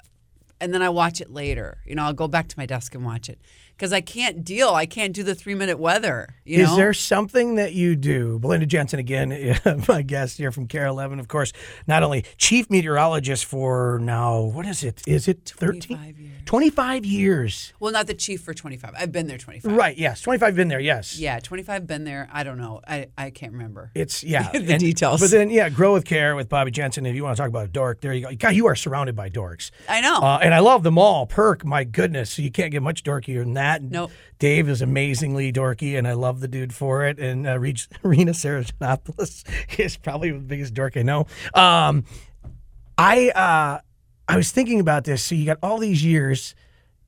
and 0.60 0.72
then 0.74 0.82
I 0.82 0.88
watch 0.88 1.20
it 1.20 1.30
later. 1.30 1.78
You 1.84 1.94
know, 1.94 2.04
I'll 2.04 2.12
go 2.12 2.28
back 2.28 2.48
to 2.48 2.58
my 2.58 2.66
desk 2.66 2.94
and 2.94 3.04
watch 3.04 3.28
it 3.28 3.38
because 3.78 3.92
I 3.92 4.00
can't 4.00 4.44
deal. 4.44 4.70
I 4.70 4.86
can't 4.86 5.14
do 5.14 5.22
the 5.22 5.36
three 5.36 5.54
minute 5.54 5.78
weather. 5.78 6.34
You 6.44 6.62
Is 6.62 6.70
know, 6.70 6.76
there 6.76 6.92
something 6.92 7.54
that 7.54 7.74
you 7.74 7.94
do? 7.94 8.40
Belinda 8.40 8.66
Jensen, 8.66 8.98
again, 8.98 9.58
my 9.88 10.02
guest 10.02 10.38
here 10.38 10.50
from 10.50 10.66
KARE 10.66 10.86
11, 10.86 11.20
of 11.20 11.28
course, 11.28 11.52
not 11.86 12.02
only 12.02 12.24
chief 12.38 12.68
meteorologist 12.70 13.44
for 13.44 14.00
now, 14.02 14.40
what 14.40 14.66
is 14.66 14.82
it? 14.82 15.02
Is 15.06 15.28
it 15.28 15.54
13? 15.56 15.96
25 15.96 16.18
years. 16.18 16.32
25 16.44 17.04
years. 17.04 17.72
well, 17.78 17.92
not 17.92 18.06
the 18.06 18.14
chief 18.14 18.40
for 18.40 18.54
twenty 18.54 18.78
five. 18.78 18.94
I've 18.98 19.12
been 19.12 19.26
there 19.26 19.36
twenty 19.36 19.60
five. 19.60 19.72
Right, 19.72 19.96
yes. 19.96 20.22
25 20.22 20.56
been 20.56 20.68
there, 20.68 20.80
yes. 20.80 21.18
Yeah, 21.18 21.38
twenty 21.40 21.62
five. 21.62 21.86
Been 21.86 22.04
there. 22.04 22.26
I 22.32 22.42
don't 22.42 22.56
know. 22.56 22.80
I 22.88 23.08
I 23.18 23.30
can't 23.30 23.52
remember. 23.52 23.90
It's, 23.94 24.24
yeah. 24.34 24.50
The 24.50 24.78
details. 24.78 25.20
But 25.20 25.30
then, 25.30 25.50
yeah, 25.50 25.68
Grow 25.68 25.92
with 25.92 26.06
Care 26.06 26.34
with 26.34 26.48
Bobby 26.48 26.70
Jensen. 26.70 27.04
If 27.04 27.14
you 27.14 27.22
want 27.22 27.36
to 27.36 27.42
talk 27.42 27.50
about 27.50 27.66
a 27.66 27.68
dork, 27.68 28.00
there 28.00 28.14
you 28.14 28.22
go. 28.26 28.34
God, 28.34 28.54
you 28.54 28.66
are 28.66 28.74
surrounded 28.74 29.14
by 29.14 29.28
dorks. 29.28 29.70
I 29.88 30.00
know. 30.00 30.16
Uh, 30.16 30.38
and 30.42 30.54
I 30.54 30.60
love 30.60 30.82
them 30.82 30.96
all. 30.96 31.26
Perk, 31.26 31.66
my 31.66 31.84
goodness. 31.84 32.30
So 32.30 32.42
you 32.42 32.50
can't 32.50 32.72
get 32.72 32.82
much 32.82 33.02
dorkier 33.04 33.40
than 33.40 33.52
that. 33.54 33.67
Nope. 33.76 34.11
Dave 34.38 34.68
is 34.68 34.83
amazingly 34.83 35.52
dorky, 35.52 35.98
and 35.98 36.07
I 36.07 36.12
love 36.12 36.40
the 36.40 36.48
dude 36.48 36.72
for 36.72 37.04
it. 37.04 37.18
And 37.18 37.46
uh, 37.46 37.59
Reg- 37.59 37.81
Rena 38.02 38.33
Sarigianopoulos 38.33 39.44
is 39.78 39.96
probably 39.96 40.31
the 40.31 40.38
biggest 40.38 40.74
dork 40.74 40.96
I 40.96 41.02
know. 41.02 41.26
Um, 41.54 42.04
I 42.96 43.31
uh, 43.31 43.81
I 44.28 44.37
was 44.37 44.50
thinking 44.50 44.81
about 44.81 45.04
this. 45.04 45.22
So 45.22 45.35
you 45.35 45.46
got 45.46 45.59
all 45.62 45.78
these 45.78 46.04
years 46.04 46.54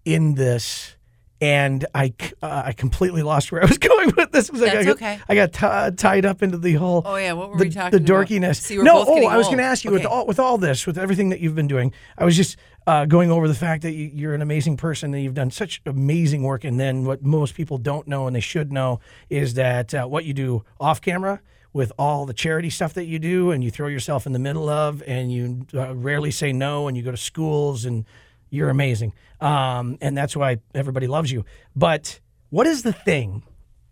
in 0.04 0.34
this, 0.34 0.96
and 1.40 1.86
I 1.94 2.12
uh, 2.42 2.62
I 2.66 2.72
completely 2.72 3.22
lost 3.22 3.50
where 3.50 3.62
I 3.62 3.66
was 3.66 3.78
going 3.78 4.12
with 4.16 4.32
this. 4.32 4.50
Was 4.50 4.62
I 4.62 4.84
got, 4.84 4.86
okay. 4.88 5.18
I 5.28 5.34
got 5.34 5.52
t- 5.52 5.96
tied 5.96 6.26
up 6.26 6.42
into 6.42 6.58
the 6.58 6.74
whole. 6.74 7.02
Oh, 7.04 7.16
yeah, 7.16 7.32
what 7.32 7.50
were 7.50 7.58
the, 7.58 7.64
we 7.64 7.70
talking 7.70 7.98
about? 7.98 8.06
The 8.06 8.12
dorkiness. 8.12 8.56
See, 8.56 8.76
no, 8.76 9.04
oh, 9.06 9.26
I 9.26 9.36
was 9.36 9.46
going 9.46 9.58
to 9.58 9.64
ask 9.64 9.84
you 9.84 9.90
with 9.90 10.04
all 10.04 10.26
with 10.26 10.38
all 10.38 10.58
this, 10.58 10.86
with 10.86 10.98
everything 10.98 11.30
that 11.30 11.40
you've 11.40 11.54
been 11.54 11.68
doing. 11.68 11.92
I 12.18 12.24
was 12.24 12.36
just 12.36 12.56
uh, 12.86 13.04
going 13.06 13.30
over 13.30 13.48
the 13.48 13.54
fact 13.54 13.82
that 13.82 13.92
you, 13.92 14.10
you're 14.12 14.34
an 14.34 14.42
amazing 14.42 14.76
person 14.76 15.14
and 15.14 15.22
you've 15.22 15.34
done 15.34 15.50
such 15.50 15.80
amazing 15.86 16.42
work. 16.42 16.64
And 16.64 16.78
then 16.78 17.04
what 17.04 17.22
most 17.22 17.54
people 17.54 17.78
don't 17.78 18.06
know 18.08 18.26
and 18.26 18.34
they 18.34 18.40
should 18.40 18.72
know 18.72 19.00
is 19.28 19.54
that 19.54 19.94
uh, 19.94 20.06
what 20.06 20.24
you 20.24 20.34
do 20.34 20.64
off 20.78 21.00
camera 21.00 21.40
with 21.72 21.92
all 21.98 22.26
the 22.26 22.34
charity 22.34 22.68
stuff 22.68 22.94
that 22.94 23.04
you 23.04 23.18
do 23.18 23.52
and 23.52 23.62
you 23.62 23.70
throw 23.70 23.86
yourself 23.86 24.26
in 24.26 24.32
the 24.32 24.38
middle 24.38 24.68
of 24.68 25.02
and 25.06 25.32
you 25.32 25.66
uh, 25.74 25.94
rarely 25.94 26.30
say 26.30 26.52
no 26.52 26.88
and 26.88 26.96
you 26.96 27.02
go 27.02 27.12
to 27.12 27.16
schools 27.16 27.84
and 27.84 28.04
you're 28.50 28.70
amazing. 28.70 29.12
Um, 29.40 29.96
and 30.00 30.16
that's 30.16 30.36
why 30.36 30.58
everybody 30.74 31.06
loves 31.06 31.32
you. 31.32 31.44
But 31.74 32.20
what 32.50 32.66
is 32.66 32.82
the 32.82 32.92
thing 32.92 33.42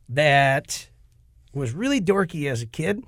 that 0.09 0.89
was 1.55 1.73
really 1.73 2.01
dorky 2.01 2.51
as 2.51 2.63
a 2.63 2.67
kid 2.67 3.03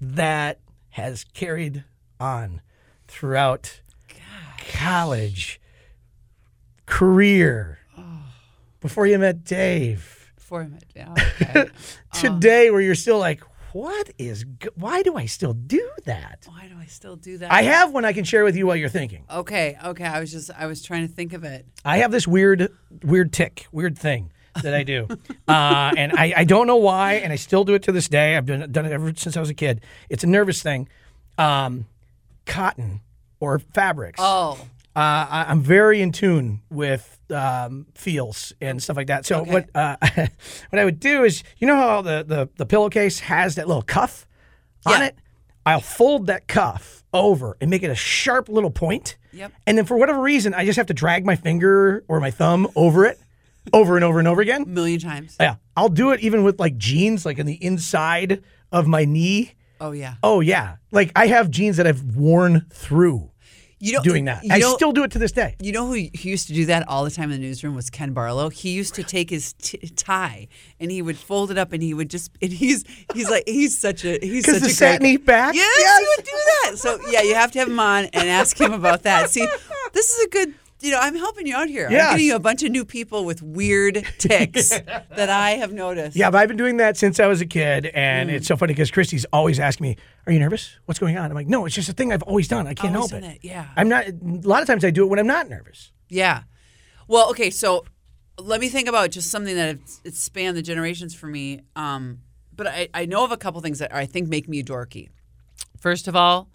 that 0.00 0.60
has 0.90 1.24
carried 1.24 1.84
on 2.20 2.60
throughout 3.08 3.80
college, 4.72 5.60
career, 6.86 7.78
before 8.80 9.06
you 9.06 9.18
met 9.18 9.44
Dave, 9.44 10.32
Before 10.36 10.62
I 10.62 10.66
met. 10.66 10.84
Yeah, 10.94 11.14
okay. 11.42 11.70
today, 12.12 12.70
where 12.70 12.80
you're 12.80 12.94
still 12.94 13.18
like, 13.18 13.42
what 13.72 14.10
is, 14.18 14.44
why 14.74 15.02
do 15.02 15.16
I 15.16 15.26
still 15.26 15.52
do 15.52 15.88
that? 16.04 16.46
Why 16.46 16.68
do 16.68 16.76
I 16.78 16.86
still 16.86 17.16
do 17.16 17.38
that? 17.38 17.52
I 17.52 17.62
have 17.62 17.92
one 17.92 18.04
I 18.04 18.12
can 18.12 18.24
share 18.24 18.44
with 18.44 18.56
you 18.56 18.66
while 18.66 18.76
you're 18.76 18.88
thinking. 18.88 19.24
Okay. 19.30 19.76
Okay. 19.84 20.04
I 20.04 20.20
was 20.20 20.30
just. 20.30 20.50
I 20.56 20.66
was 20.66 20.82
trying 20.82 21.06
to 21.06 21.12
think 21.12 21.32
of 21.32 21.44
it. 21.44 21.66
I 21.84 21.98
have 21.98 22.10
this 22.10 22.26
weird, 22.26 22.72
weird 23.02 23.32
tick, 23.32 23.66
weird 23.72 23.98
thing 23.98 24.30
that 24.62 24.74
I 24.74 24.82
do, 24.82 25.08
uh, 25.48 25.92
and 25.96 26.12
I, 26.12 26.34
I 26.38 26.44
don't 26.44 26.66
know 26.66 26.76
why, 26.76 27.14
and 27.14 27.32
I 27.32 27.36
still 27.36 27.64
do 27.64 27.74
it 27.74 27.82
to 27.84 27.92
this 27.92 28.08
day. 28.08 28.36
I've 28.36 28.46
done, 28.46 28.70
done 28.70 28.84
it 28.84 28.92
ever 28.92 29.12
since 29.16 29.36
I 29.36 29.40
was 29.40 29.48
a 29.50 29.54
kid. 29.54 29.80
It's 30.10 30.24
a 30.24 30.26
nervous 30.26 30.62
thing. 30.62 30.88
Um, 31.38 31.86
cotton 32.44 33.00
or 33.40 33.58
fabrics. 33.58 34.20
Oh. 34.22 34.58
Uh, 34.94 34.98
I, 35.30 35.46
I'm 35.48 35.62
very 35.62 36.02
in 36.02 36.12
tune 36.12 36.60
with 36.68 37.18
um, 37.32 37.86
feels 37.94 38.52
and 38.60 38.82
stuff 38.82 38.96
like 38.96 39.06
that. 39.08 39.24
So 39.26 39.40
Okay. 39.40 39.50
what 39.52 39.70
uh, 39.74 39.96
what 40.70 40.78
I 40.80 40.84
would 40.84 41.00
do 41.00 41.24
is, 41.24 41.42
you 41.58 41.66
know 41.66 41.76
how 41.76 42.02
the, 42.02 42.24
the 42.26 42.48
the 42.56 42.66
pillowcase 42.66 43.20
has 43.20 43.54
that 43.56 43.66
little 43.68 43.82
cuff 43.82 44.26
on 44.86 45.00
Yeah. 45.00 45.06
it. 45.08 45.16
I'll 45.64 45.80
fold 45.80 46.26
that 46.26 46.48
cuff 46.48 47.04
over 47.12 47.56
and 47.60 47.70
make 47.70 47.82
it 47.82 47.90
a 47.90 47.94
sharp 47.94 48.48
little 48.48 48.70
point. 48.70 49.16
Yep. 49.32 49.52
And 49.66 49.78
then 49.78 49.84
for 49.84 49.96
whatever 49.96 50.20
reason, 50.20 50.54
I 50.54 50.64
just 50.64 50.76
have 50.76 50.86
to 50.86 50.94
drag 50.94 51.24
my 51.24 51.36
finger 51.36 52.04
or 52.08 52.18
my 52.20 52.30
thumb 52.30 52.68
over 52.74 53.04
it, 53.06 53.18
over 53.72 53.94
and 53.96 54.04
over 54.04 54.18
and 54.18 54.26
over 54.28 54.40
again. 54.40 54.62
A 54.62 54.66
million 54.66 54.98
times. 55.00 55.36
Yeah, 55.40 55.56
I'll 55.76 55.88
do 55.88 56.10
it 56.10 56.20
even 56.20 56.42
with 56.44 56.58
like 56.60 56.76
jeans, 56.78 57.24
like 57.24 57.38
in 57.38 57.46
the 57.46 57.62
inside 57.64 58.42
of 58.72 58.86
my 58.86 59.04
knee. 59.04 59.52
Oh 59.80 59.92
yeah. 59.92 60.14
Oh 60.22 60.40
yeah, 60.40 60.76
like 60.90 61.10
I 61.16 61.26
have 61.28 61.50
jeans 61.50 61.76
that 61.78 61.86
I've 61.86 62.16
worn 62.16 62.66
through 62.72 63.30
You 63.84 63.94
know, 63.94 64.02
doing 64.02 64.26
that. 64.26 64.44
I 64.48 64.58
know, 64.58 64.76
still 64.76 64.92
do 64.92 65.02
it 65.02 65.10
to 65.10 65.18
this 65.18 65.32
day. 65.32 65.56
You 65.60 65.72
know 65.72 65.86
who, 65.88 65.94
who 65.94 66.28
used 66.28 66.46
to 66.46 66.54
do 66.54 66.66
that 66.66 66.86
all 66.86 67.02
the 67.02 67.10
time 67.10 67.32
in 67.32 67.40
the 67.40 67.44
newsroom 67.46 67.74
was 67.74 67.90
Ken 67.90 68.12
Barlow. 68.12 68.48
He 68.48 68.70
used 68.70 68.94
to 68.94 69.02
take 69.02 69.28
his 69.28 69.54
t- 69.54 69.76
tie 69.96 70.46
and 70.78 70.92
he 70.92 71.02
would 71.02 71.16
fold 71.16 71.50
it 71.50 71.58
up 71.58 71.72
and 71.72 71.82
he 71.82 71.92
would 71.92 72.08
just 72.08 72.30
and 72.40 72.52
he's 72.52 72.84
he's 73.12 73.28
like 73.28 73.42
he's 73.44 73.76
such 73.76 74.04
a 74.04 74.20
he's 74.22 74.46
such 74.46 74.62
a 74.62 74.70
satiny 74.72 75.16
back? 75.16 75.56
Yes, 75.56 75.68
Yes. 75.76 75.98
he 75.98 76.06
would 76.16 76.24
do 76.24 76.30
that. 76.32 76.78
So 76.78 77.10
yeah, 77.10 77.22
you 77.22 77.34
have 77.34 77.50
to 77.52 77.58
have 77.58 77.68
him 77.68 77.80
on 77.80 78.04
and 78.12 78.28
ask 78.28 78.56
him 78.60 78.72
about 78.72 79.02
that. 79.02 79.30
See, 79.30 79.46
this 79.92 80.10
is 80.10 80.26
a 80.26 80.28
good. 80.28 80.54
You 80.82 80.90
know, 80.90 80.98
I'm 81.00 81.14
helping 81.14 81.46
you 81.46 81.54
out 81.54 81.68
here. 81.68 81.88
Yes. 81.90 82.06
I'm 82.06 82.12
getting 82.14 82.26
you 82.26 82.34
a 82.34 82.40
bunch 82.40 82.62
of 82.62 82.70
new 82.70 82.84
people 82.84 83.24
with 83.24 83.40
weird 83.40 84.04
ticks 84.18 84.70
that 84.70 85.30
I 85.30 85.50
have 85.52 85.72
noticed. 85.72 86.16
Yeah, 86.16 86.30
but 86.30 86.38
I've 86.38 86.48
been 86.48 86.56
doing 86.56 86.78
that 86.78 86.96
since 86.96 87.20
I 87.20 87.26
was 87.26 87.40
a 87.40 87.46
kid, 87.46 87.86
and 87.86 88.30
it's 88.30 88.46
so 88.48 88.56
funny 88.56 88.72
because 88.72 88.90
Christy's 88.90 89.24
always 89.32 89.60
asking 89.60 89.88
me, 89.90 89.96
"Are 90.26 90.32
you 90.32 90.38
nervous? 90.40 90.76
What's 90.86 90.98
going 90.98 91.16
on?" 91.16 91.26
I'm 91.30 91.34
like, 91.34 91.46
"No, 91.46 91.66
it's 91.66 91.74
just 91.74 91.88
a 91.88 91.92
thing 91.92 92.12
I've 92.12 92.22
always 92.24 92.48
done. 92.48 92.66
I 92.66 92.74
can't 92.74 92.96
Always 92.96 93.10
help 93.12 93.22
it. 93.22 93.26
it, 93.36 93.38
yeah. 93.42 93.68
I'm 93.76 93.88
not. 93.88 94.06
A 94.08 94.14
lot 94.22 94.60
of 94.60 94.66
times 94.66 94.84
I 94.84 94.90
do 94.90 95.04
it 95.04 95.06
when 95.06 95.18
I'm 95.18 95.26
not 95.26 95.48
nervous. 95.48 95.92
Yeah. 96.08 96.42
Well, 97.06 97.30
okay, 97.30 97.50
so 97.50 97.84
let 98.38 98.60
me 98.60 98.68
think 98.68 98.88
about 98.88 99.10
just 99.10 99.30
something 99.30 99.54
that 99.54 99.76
it's, 99.76 100.00
it's 100.04 100.18
spanned 100.18 100.56
the 100.56 100.62
generations 100.62 101.14
for 101.14 101.26
me. 101.26 101.60
Um, 101.76 102.20
but 102.54 102.66
I, 102.66 102.88
I 102.92 103.06
know 103.06 103.24
of 103.24 103.32
a 103.32 103.36
couple 103.36 103.60
things 103.60 103.78
that 103.78 103.94
I 103.94 104.06
think 104.06 104.28
make 104.28 104.48
me 104.48 104.62
dorky. 104.62 105.08
First 105.78 106.08
of 106.08 106.16
all, 106.16 106.48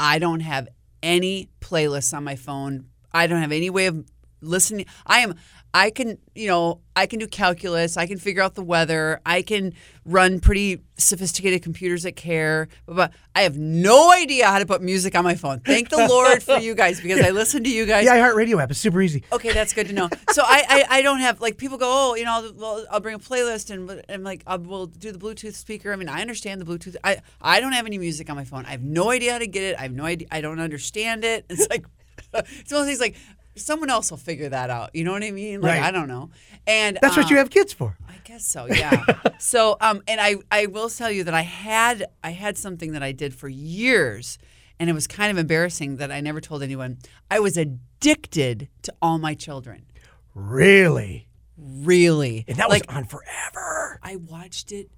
I 0.00 0.18
don't 0.18 0.40
have 0.40 0.68
any 1.02 1.50
playlists 1.60 2.14
on 2.16 2.24
my 2.24 2.36
phone. 2.36 2.86
I 3.16 3.26
don't 3.26 3.40
have 3.40 3.52
any 3.52 3.70
way 3.70 3.86
of 3.86 4.04
listening. 4.40 4.86
I 5.06 5.20
am. 5.20 5.34
I 5.74 5.90
can, 5.90 6.16
you 6.34 6.46
know, 6.48 6.80
I 6.94 7.04
can 7.04 7.18
do 7.18 7.26
calculus. 7.26 7.98
I 7.98 8.06
can 8.06 8.16
figure 8.18 8.42
out 8.42 8.54
the 8.54 8.62
weather. 8.62 9.20
I 9.26 9.42
can 9.42 9.74
run 10.06 10.40
pretty 10.40 10.80
sophisticated 10.96 11.62
computers 11.62 12.04
that 12.04 12.16
care. 12.16 12.68
But 12.86 13.12
I 13.34 13.42
have 13.42 13.58
no 13.58 14.10
idea 14.10 14.46
how 14.46 14.58
to 14.58 14.64
put 14.64 14.80
music 14.80 15.14
on 15.14 15.22
my 15.22 15.34
phone. 15.34 15.60
Thank 15.60 15.90
the 15.90 16.06
Lord 16.08 16.42
for 16.42 16.56
you 16.56 16.74
guys 16.74 16.98
because 17.02 17.20
I 17.20 17.28
listen 17.28 17.62
to 17.64 17.68
you 17.68 17.84
guys 17.84 18.06
The 18.06 18.12
iHeartRadio 18.12 18.62
app 18.62 18.70
is 18.70 18.78
super 18.78 19.02
easy. 19.02 19.24
Okay, 19.30 19.52
that's 19.52 19.74
good 19.74 19.88
to 19.88 19.92
know. 19.92 20.08
So 20.30 20.42
I, 20.46 20.64
I, 20.66 20.98
I 20.98 21.02
don't 21.02 21.20
have 21.20 21.42
like 21.42 21.58
people 21.58 21.76
go, 21.76 21.86
oh, 21.86 22.14
you 22.14 22.24
know, 22.24 22.32
I'll, 22.32 22.54
well, 22.54 22.86
I'll 22.90 23.00
bring 23.00 23.16
a 23.16 23.18
playlist 23.18 23.68
and 23.68 24.02
I'm 24.08 24.22
like, 24.22 24.44
I 24.46 24.56
will 24.56 24.86
do 24.86 25.12
the 25.12 25.18
Bluetooth 25.18 25.56
speaker. 25.56 25.92
I 25.92 25.96
mean, 25.96 26.08
I 26.08 26.22
understand 26.22 26.58
the 26.58 26.64
Bluetooth. 26.64 26.96
I, 27.04 27.18
I 27.42 27.60
don't 27.60 27.72
have 27.72 27.84
any 27.84 27.98
music 27.98 28.30
on 28.30 28.36
my 28.36 28.44
phone. 28.44 28.64
I 28.64 28.70
have 28.70 28.82
no 28.82 29.10
idea 29.10 29.32
how 29.32 29.38
to 29.38 29.46
get 29.46 29.62
it. 29.62 29.78
I 29.78 29.82
have 29.82 29.92
no 29.92 30.04
idea. 30.04 30.28
I 30.30 30.40
don't 30.40 30.60
understand 30.60 31.22
it. 31.22 31.44
It's 31.50 31.68
like, 31.68 31.84
it's 32.34 32.72
one 32.72 32.82
of 32.82 32.86
these 32.86 33.00
like 33.00 33.16
someone 33.56 33.90
else 33.90 34.10
will 34.10 34.18
figure 34.18 34.48
that 34.48 34.70
out. 34.70 34.94
You 34.94 35.04
know 35.04 35.12
what 35.12 35.22
I 35.22 35.30
mean? 35.30 35.60
Like 35.60 35.80
Right. 35.80 35.82
I 35.82 35.90
don't 35.90 36.08
know. 36.08 36.30
And 36.66 36.98
That's 37.00 37.16
what 37.16 37.30
you 37.30 37.36
um, 37.36 37.38
have 37.38 37.50
kids 37.50 37.72
for. 37.72 37.96
I 38.08 38.14
guess 38.24 38.46
so, 38.46 38.66
yeah. 38.66 39.04
so, 39.38 39.76
um, 39.80 40.02
and 40.06 40.20
I, 40.20 40.36
I 40.50 40.66
will 40.66 40.88
tell 40.88 41.10
you 41.10 41.24
that 41.24 41.34
I 41.34 41.42
had, 41.42 42.06
I 42.22 42.30
had 42.30 42.58
something 42.58 42.92
that 42.92 43.02
I 43.02 43.12
did 43.12 43.34
for 43.34 43.48
years, 43.48 44.38
and 44.78 44.90
it 44.90 44.92
was 44.92 45.06
kind 45.06 45.30
of 45.30 45.38
embarrassing 45.38 45.96
that 45.96 46.10
I 46.10 46.20
never 46.20 46.40
told 46.40 46.62
anyone. 46.62 46.98
I 47.30 47.40
was 47.40 47.56
addicted 47.56 48.68
to 48.82 48.94
all 49.00 49.18
my 49.18 49.34
children. 49.34 49.86
Really? 50.34 51.28
Really, 51.58 52.44
And 52.48 52.58
that 52.58 52.68
like 52.68 52.86
was 52.86 52.96
on 52.96 53.04
forever. 53.04 53.98
I 54.02 54.16
watched 54.16 54.72
it. 54.72 54.90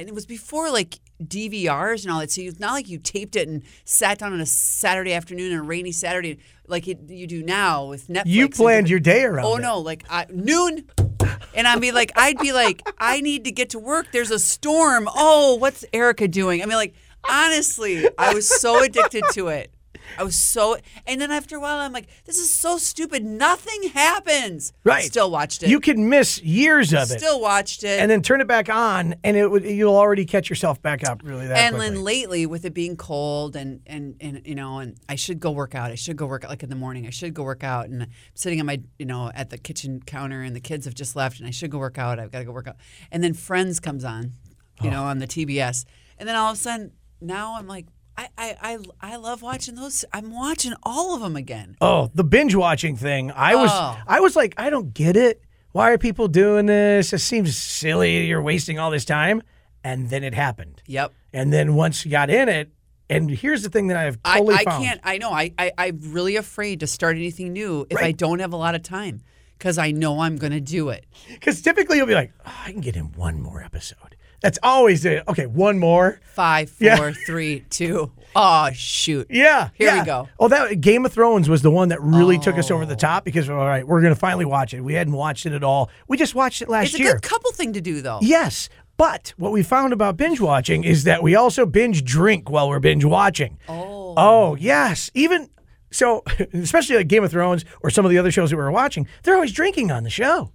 And 0.00 0.08
it 0.08 0.14
was 0.14 0.26
before 0.26 0.70
like 0.70 1.00
DVRs 1.22 2.02
and 2.04 2.12
all 2.12 2.20
that. 2.20 2.30
So 2.30 2.40
it's 2.42 2.58
not 2.60 2.72
like 2.72 2.88
you 2.88 2.98
taped 2.98 3.36
it 3.36 3.48
and 3.48 3.62
sat 3.84 4.18
down 4.18 4.32
on 4.32 4.40
a 4.40 4.46
Saturday 4.46 5.12
afternoon, 5.12 5.52
on 5.52 5.58
a 5.58 5.62
rainy 5.62 5.92
Saturday, 5.92 6.38
like 6.66 6.88
it, 6.88 6.98
you 7.08 7.26
do 7.26 7.42
now 7.42 7.86
with 7.86 8.08
Netflix. 8.08 8.22
You 8.26 8.48
planned 8.48 8.88
your 8.88 9.00
day 9.00 9.24
around 9.24 9.44
Oh 9.46 9.56
it. 9.56 9.62
no, 9.62 9.78
like 9.78 10.04
I, 10.10 10.26
noon. 10.30 10.84
And 11.54 11.66
I'd 11.68 11.80
be 11.80 11.92
like, 11.92 12.12
I'd 12.16 12.38
be 12.38 12.52
like, 12.52 12.82
I 12.98 13.20
need 13.20 13.44
to 13.44 13.52
get 13.52 13.70
to 13.70 13.78
work. 13.78 14.06
There's 14.12 14.30
a 14.30 14.38
storm. 14.38 15.08
Oh, 15.14 15.56
what's 15.56 15.84
Erica 15.92 16.26
doing? 16.28 16.62
I 16.62 16.66
mean, 16.66 16.76
like, 16.76 16.94
honestly, 17.28 18.08
I 18.18 18.34
was 18.34 18.48
so 18.48 18.82
addicted 18.82 19.24
to 19.32 19.48
it. 19.48 19.71
I 20.18 20.22
was 20.22 20.36
so, 20.36 20.76
and 21.06 21.20
then 21.20 21.30
after 21.30 21.56
a 21.56 21.60
while, 21.60 21.78
I'm 21.78 21.92
like, 21.92 22.08
this 22.24 22.38
is 22.38 22.52
so 22.52 22.78
stupid. 22.78 23.24
Nothing 23.24 23.90
happens. 23.90 24.72
Right. 24.84 25.04
Still 25.04 25.30
watched 25.30 25.62
it. 25.62 25.68
You 25.68 25.80
could 25.80 25.98
miss 25.98 26.42
years 26.42 26.92
of 26.92 27.10
it. 27.10 27.18
Still 27.18 27.40
watched 27.40 27.84
it. 27.84 28.00
and 28.00 28.10
then 28.10 28.22
turn 28.22 28.40
it 28.40 28.46
back 28.46 28.68
on, 28.68 29.14
and 29.24 29.36
it 29.36 29.50
would 29.50 29.64
you'll 29.64 29.96
already 29.96 30.24
catch 30.24 30.50
yourself 30.50 30.80
back 30.82 31.06
up 31.08 31.22
really 31.24 31.46
that 31.46 31.58
and 31.58 31.76
quickly. 31.76 31.94
then 31.94 32.04
lately, 32.04 32.46
with 32.46 32.64
it 32.64 32.74
being 32.74 32.96
cold 32.96 33.56
and, 33.56 33.80
and 33.86 34.16
and 34.20 34.42
you 34.44 34.54
know, 34.54 34.78
and 34.78 34.96
I 35.08 35.14
should 35.14 35.40
go 35.40 35.50
work 35.50 35.74
out. 35.74 35.90
I 35.90 35.96
should 35.96 36.16
go 36.16 36.26
work 36.26 36.44
out 36.44 36.50
like 36.50 36.62
in 36.62 36.70
the 36.70 36.76
morning. 36.76 37.06
I 37.06 37.10
should 37.10 37.34
go 37.34 37.42
work 37.42 37.64
out, 37.64 37.88
and 37.88 38.02
I'm 38.02 38.10
sitting 38.34 38.60
on 38.60 38.66
my 38.66 38.80
you 38.98 39.06
know 39.06 39.30
at 39.34 39.50
the 39.50 39.58
kitchen 39.58 40.02
counter, 40.04 40.42
and 40.42 40.54
the 40.54 40.60
kids 40.60 40.84
have 40.84 40.94
just 40.94 41.16
left, 41.16 41.38
and 41.38 41.46
I 41.46 41.50
should 41.50 41.70
go 41.70 41.78
work 41.78 41.98
out. 41.98 42.18
I've 42.18 42.30
got 42.30 42.40
to 42.40 42.44
go 42.44 42.52
work 42.52 42.68
out. 42.68 42.76
And 43.10 43.22
then 43.22 43.34
Friends 43.34 43.80
comes 43.80 44.04
on, 44.04 44.34
you 44.80 44.88
oh. 44.88 44.92
know, 44.92 45.04
on 45.04 45.18
the 45.18 45.26
TBS, 45.26 45.84
and 46.18 46.28
then 46.28 46.36
all 46.36 46.50
of 46.50 46.56
a 46.56 46.60
sudden, 46.60 46.92
now 47.20 47.56
I'm 47.56 47.66
like, 47.66 47.86
I 48.16 48.28
I 48.36 48.56
I, 48.62 48.78
I 49.00 49.16
love 49.16 49.42
watching 49.42 49.74
those. 49.74 50.04
I'm 50.12 50.32
watching 50.34 50.74
all 50.82 51.14
of 51.14 51.20
them 51.22 51.36
again. 51.36 51.76
Oh, 51.80 52.10
the 52.14 52.24
binge 52.24 52.54
watching 52.54 52.96
thing. 52.96 53.30
I 53.32 53.54
was 53.54 53.70
Oh. 53.72 53.96
I 54.06 54.20
was 54.20 54.36
like, 54.36 54.54
I 54.58 54.70
don't 54.70 54.92
get 54.94 55.16
it. 55.16 55.42
Why 55.72 55.90
are 55.90 55.98
people 55.98 56.28
doing 56.28 56.66
this? 56.66 57.12
It 57.12 57.18
seems 57.20 57.56
silly. 57.56 58.26
You're 58.26 58.42
wasting 58.42 58.78
all 58.78 58.90
this 58.90 59.04
time. 59.06 59.42
And 59.84 60.10
then 60.10 60.22
it 60.22 60.34
happened. 60.34 60.82
Yep. 60.86 61.12
And 61.32 61.52
then 61.52 61.74
once 61.74 62.04
you 62.04 62.10
got 62.10 62.28
in 62.30 62.48
it, 62.48 62.70
and 63.10 63.28
here's 63.30 63.62
the 63.62 63.68
thing 63.68 63.88
that 63.88 63.96
I've 63.96 64.18
I, 64.24 64.38
totally 64.38 64.54
I 64.56 64.64
found. 64.64 64.84
can't. 64.84 65.00
I 65.02 65.18
know. 65.18 65.32
I, 65.32 65.52
I 65.58 65.72
I'm 65.78 65.98
really 66.12 66.36
afraid 66.36 66.80
to 66.80 66.86
start 66.86 67.16
anything 67.16 67.52
new 67.52 67.86
if 67.90 67.98
I 67.98 68.02
Right. 68.02 68.16
don't 68.16 68.38
have 68.38 68.52
a 68.52 68.56
lot 68.56 68.74
of 68.74 68.82
time 68.82 69.22
because 69.58 69.78
I 69.78 69.90
know 69.90 70.20
I'm 70.20 70.36
going 70.36 70.52
to 70.52 70.60
do 70.60 70.90
it. 70.90 71.06
Because 71.30 71.60
typically 71.62 71.96
you'll 71.96 72.06
be 72.06 72.14
like, 72.14 72.32
oh, 72.46 72.52
I 72.66 72.70
can 72.72 72.80
get 72.80 72.94
in 72.96 73.06
one 73.12 73.40
more 73.40 73.62
episode. 73.62 74.16
That's 74.42 74.58
always 74.62 75.04
it. 75.04 75.22
Okay, 75.28 75.46
one 75.46 75.78
more. 75.78 76.20
Five, 76.34 76.72
Yeah. 76.78 76.96
four, 76.96 77.12
three, 77.12 77.60
two. 77.70 78.10
Oh 78.34 78.70
shoot. 78.72 79.26
Yeah. 79.30 79.68
Here 79.74 79.94
we 79.98 80.04
go. 80.04 80.28
Oh, 80.40 80.48
that 80.48 80.80
Game 80.80 81.04
of 81.04 81.12
Thrones 81.12 81.48
was 81.48 81.60
the 81.62 81.70
one 81.70 81.88
that 81.90 82.00
really 82.02 82.38
took 82.38 82.56
us 82.58 82.70
Oh. 82.70 82.74
over 82.76 82.86
the 82.86 82.96
top 82.96 83.24
because 83.24 83.48
all 83.50 83.56
right, 83.56 83.86
we're 83.86 84.00
gonna 84.00 84.14
finally 84.16 84.44
watch 84.46 84.72
it. 84.74 84.80
We 84.80 84.94
hadn't 84.94 85.12
watched 85.12 85.44
it 85.46 85.52
at 85.52 85.62
all. 85.62 85.90
We 86.08 86.16
just 86.16 86.34
watched 86.34 86.62
it 86.62 86.68
last 86.68 86.98
year. 86.98 87.02
It's 87.08 87.10
a 87.10 87.14
good 87.14 87.22
couple 87.22 87.52
thing 87.52 87.72
to 87.74 87.80
do 87.80 88.00
though. 88.00 88.18
Yes. 88.22 88.68
But 88.96 89.32
what 89.36 89.52
we 89.52 89.62
found 89.62 89.92
about 89.92 90.16
binge 90.16 90.40
watching 90.40 90.84
is 90.84 91.04
that 91.04 91.22
we 91.22 91.34
also 91.34 91.66
binge 91.66 92.04
drink 92.04 92.50
while 92.50 92.68
we're 92.68 92.78
binge 92.80 93.04
watching. 93.04 93.58
Oh. 93.68 94.14
Oh, 94.16 94.54
yes. 94.56 95.10
Even 95.14 95.48
so, 95.90 96.22
especially 96.52 96.96
like 96.96 97.08
Game 97.08 97.24
of 97.24 97.30
Thrones 97.30 97.64
or 97.82 97.90
some 97.90 98.04
of 98.04 98.10
the 98.10 98.18
other 98.18 98.30
shows 98.30 98.50
that 98.50 98.56
we 98.56 98.62
were 98.62 98.70
watching, 98.72 99.06
they're 99.22 99.34
always 99.34 99.52
drinking 99.52 99.90
on 99.90 100.04
the 100.04 100.10
show. 100.10 100.52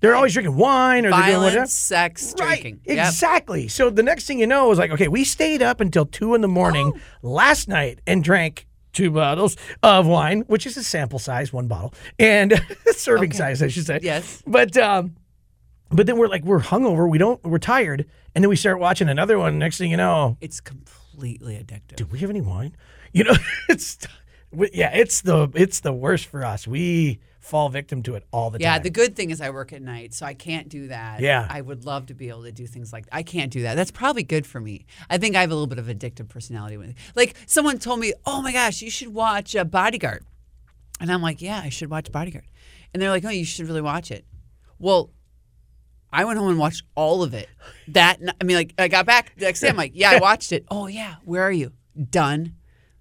They're 0.00 0.14
always 0.14 0.34
drinking 0.34 0.56
wine 0.56 1.06
or 1.06 1.10
they're 1.10 1.20
doing 1.22 1.36
whatever. 1.38 1.50
Violence, 1.52 1.72
sex, 1.72 2.34
Right, 2.38 2.60
drinking. 2.60 2.80
Yep. 2.84 3.06
exactly. 3.08 3.68
So 3.68 3.88
the 3.90 4.02
next 4.02 4.26
thing 4.26 4.38
you 4.38 4.46
know 4.46 4.70
is 4.70 4.78
like, 4.78 4.90
okay, 4.90 5.08
we 5.08 5.24
stayed 5.24 5.62
up 5.62 5.80
until 5.80 6.04
two 6.06 6.34
in 6.34 6.42
the 6.42 6.48
morning 6.48 6.92
Oh. 6.94 7.00
last 7.22 7.66
night 7.68 8.00
and 8.06 8.22
drank 8.22 8.66
two 8.92 9.10
bottles 9.10 9.56
of 9.82 10.06
wine, 10.06 10.40
which 10.48 10.66
is 10.66 10.76
a 10.76 10.82
sample 10.84 11.18
size, 11.18 11.52
one 11.52 11.66
bottle, 11.66 11.94
and 12.18 12.60
serving 12.92 13.30
Okay. 13.30 13.38
size, 13.38 13.62
I 13.62 13.68
should 13.68 13.86
say. 13.86 14.00
Yes. 14.02 14.42
But 14.46 14.76
um, 14.76 15.16
but 15.90 16.06
then 16.06 16.18
we're 16.18 16.28
like, 16.28 16.44
we're 16.44 16.60
hungover, 16.60 17.08
we 17.08 17.16
don't, 17.18 17.42
we're 17.44 17.58
tired, 17.58 18.06
and 18.34 18.42
then 18.42 18.48
we 18.48 18.56
start 18.56 18.78
watching 18.80 19.08
another 19.08 19.38
one. 19.38 19.58
Next 19.58 19.78
thing 19.78 19.90
you 19.90 19.96
know, 19.96 20.36
It's 20.40 20.60
completely 20.60 21.54
addictive. 21.54 21.96
do 21.96 22.06
we 22.06 22.18
have 22.18 22.30
any 22.30 22.40
wine? 22.40 22.76
You 23.12 23.24
know, 23.24 23.34
it's 23.68 23.96
yeah, 24.72 24.90
it's 24.94 25.22
the 25.22 25.48
it's 25.54 25.80
the 25.80 25.92
worst 25.92 26.26
for 26.26 26.44
us. 26.44 26.66
We 26.66 27.18
fall 27.46 27.68
victim 27.68 28.02
to 28.02 28.14
it 28.16 28.24
all 28.32 28.50
the 28.50 28.58
Yeah, 28.60 28.72
time. 28.72 28.78
Yeah, 28.80 28.82
the 28.82 28.90
good 28.90 29.14
thing 29.16 29.30
is 29.30 29.40
I 29.40 29.50
work 29.50 29.72
at 29.72 29.80
night, 29.80 30.12
so 30.14 30.26
I 30.26 30.34
can't 30.34 30.68
do 30.68 30.88
that. 30.88 31.20
Yeah. 31.20 31.46
I 31.48 31.60
would 31.60 31.84
love 31.84 32.06
to 32.06 32.14
be 32.14 32.28
able 32.28 32.42
to 32.42 32.52
do 32.52 32.66
things 32.66 32.92
like 32.92 33.06
I 33.12 33.22
can't 33.22 33.52
do 33.52 33.62
that. 33.62 33.74
That's 33.76 33.90
probably 33.92 34.24
good 34.24 34.46
for 34.46 34.60
me. 34.60 34.86
I 35.08 35.18
think 35.18 35.36
I 35.36 35.42
have 35.42 35.50
a 35.50 35.54
little 35.54 35.66
bit 35.68 35.78
of 35.78 35.86
addictive 35.86 36.28
personality. 36.28 36.76
Like 37.14 37.36
someone 37.46 37.78
told 37.78 38.00
me, 38.00 38.12
"Oh 38.24 38.42
my 38.42 38.52
gosh, 38.52 38.82
you 38.82 38.90
should 38.90 39.14
watch 39.14 39.54
uh, 39.54 39.64
Bodyguard," 39.64 40.24
and 41.00 41.10
I'm 41.10 41.22
like, 41.22 41.40
"Yeah, 41.40 41.60
I 41.62 41.68
should 41.68 41.88
watch 41.90 42.10
Bodyguard," 42.10 42.46
and 42.92 43.00
they're 43.00 43.10
like, 43.10 43.24
"Oh, 43.24 43.30
you 43.30 43.44
should 43.44 43.66
really 43.68 43.80
watch 43.82 44.10
it." 44.10 44.24
Well, 44.78 45.10
I 46.12 46.24
went 46.24 46.38
home 46.38 46.48
and 46.50 46.58
watched 46.58 46.82
all 46.94 47.22
of 47.22 47.32
it. 47.34 47.48
That 47.88 48.18
I 48.40 48.44
mean, 48.44 48.56
like 48.56 48.74
I 48.78 48.88
got 48.88 49.06
back 49.06 49.32
the 49.36 49.44
next 49.44 49.60
day, 49.60 49.68
I'm 49.68 49.76
like, 49.76 49.92
"Yeah, 49.94 50.10
I 50.10 50.18
watched 50.20 50.50
it." 50.52 50.64
Oh 50.70 50.86
yeah, 50.88 51.16
where 51.24 51.42
are 51.42 51.52
you? 51.52 51.72
Done. 52.10 52.54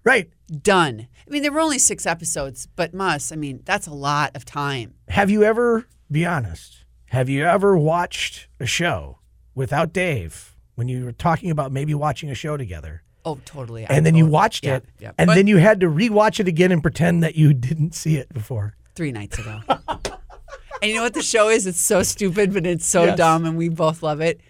right. 0.03 0.29
Done. 0.61 1.07
I 1.27 1.31
mean, 1.31 1.41
there 1.41 1.51
were 1.51 1.59
only 1.59 1.79
six 1.79 2.05
episodes, 2.05 2.67
but 2.75 2.93
must. 2.93 3.33
I 3.33 3.35
mean, 3.35 3.61
that's 3.65 3.87
a 3.87 3.93
lot 3.93 4.35
of 4.35 4.45
time. 4.45 4.93
Have 5.09 5.29
you 5.31 5.43
ever, 5.43 5.85
be 6.11 6.25
honest, 6.25 6.85
have 7.07 7.29
you 7.29 7.45
ever 7.45 7.75
watched 7.75 8.47
a 8.59 8.65
show 8.65 9.19
without 9.55 9.91
Dave 9.91 10.55
when 10.75 10.87
you 10.87 11.03
were 11.05 11.11
talking 11.11 11.49
about 11.49 11.71
maybe 11.71 11.93
watching 11.95 12.29
a 12.29 12.35
show 12.35 12.57
together? 12.57 13.01
Oh, 13.25 13.39
totally. 13.43 13.85
I 13.87 13.93
And 13.95 14.05
then 14.05 14.13
you 14.13 14.27
watched 14.27 14.65
yeah, 14.65 14.75
it, 14.75 14.85
yeah. 14.99 15.11
and 15.17 15.25
But 15.27 15.33
then 15.35 15.47
you 15.47 15.57
had 15.57 15.79
to 15.79 15.87
rewatch 15.87 16.39
it 16.39 16.47
again 16.47 16.71
and 16.71 16.83
pretend 16.83 17.23
that 17.23 17.35
you 17.35 17.53
didn't 17.69 17.95
see 17.95 18.17
it 18.17 18.31
before. 18.31 18.75
three 18.95 19.11
nights 19.11 19.39
ago. 19.39 19.61
and 19.67 20.91
you 20.91 20.93
know 20.95 21.01
what 21.03 21.15
the 21.15 21.23
show 21.23 21.49
is? 21.49 21.65
It's 21.65 21.81
so 21.81 22.03
stupid, 22.03 22.53
but 22.53 22.67
it's 22.67 22.85
so 22.85 23.05
Yes. 23.05 23.17
dumb, 23.17 23.45
and 23.45 23.57
we 23.57 23.69
both 23.69 24.03
love 24.03 24.21
it. 24.21 24.41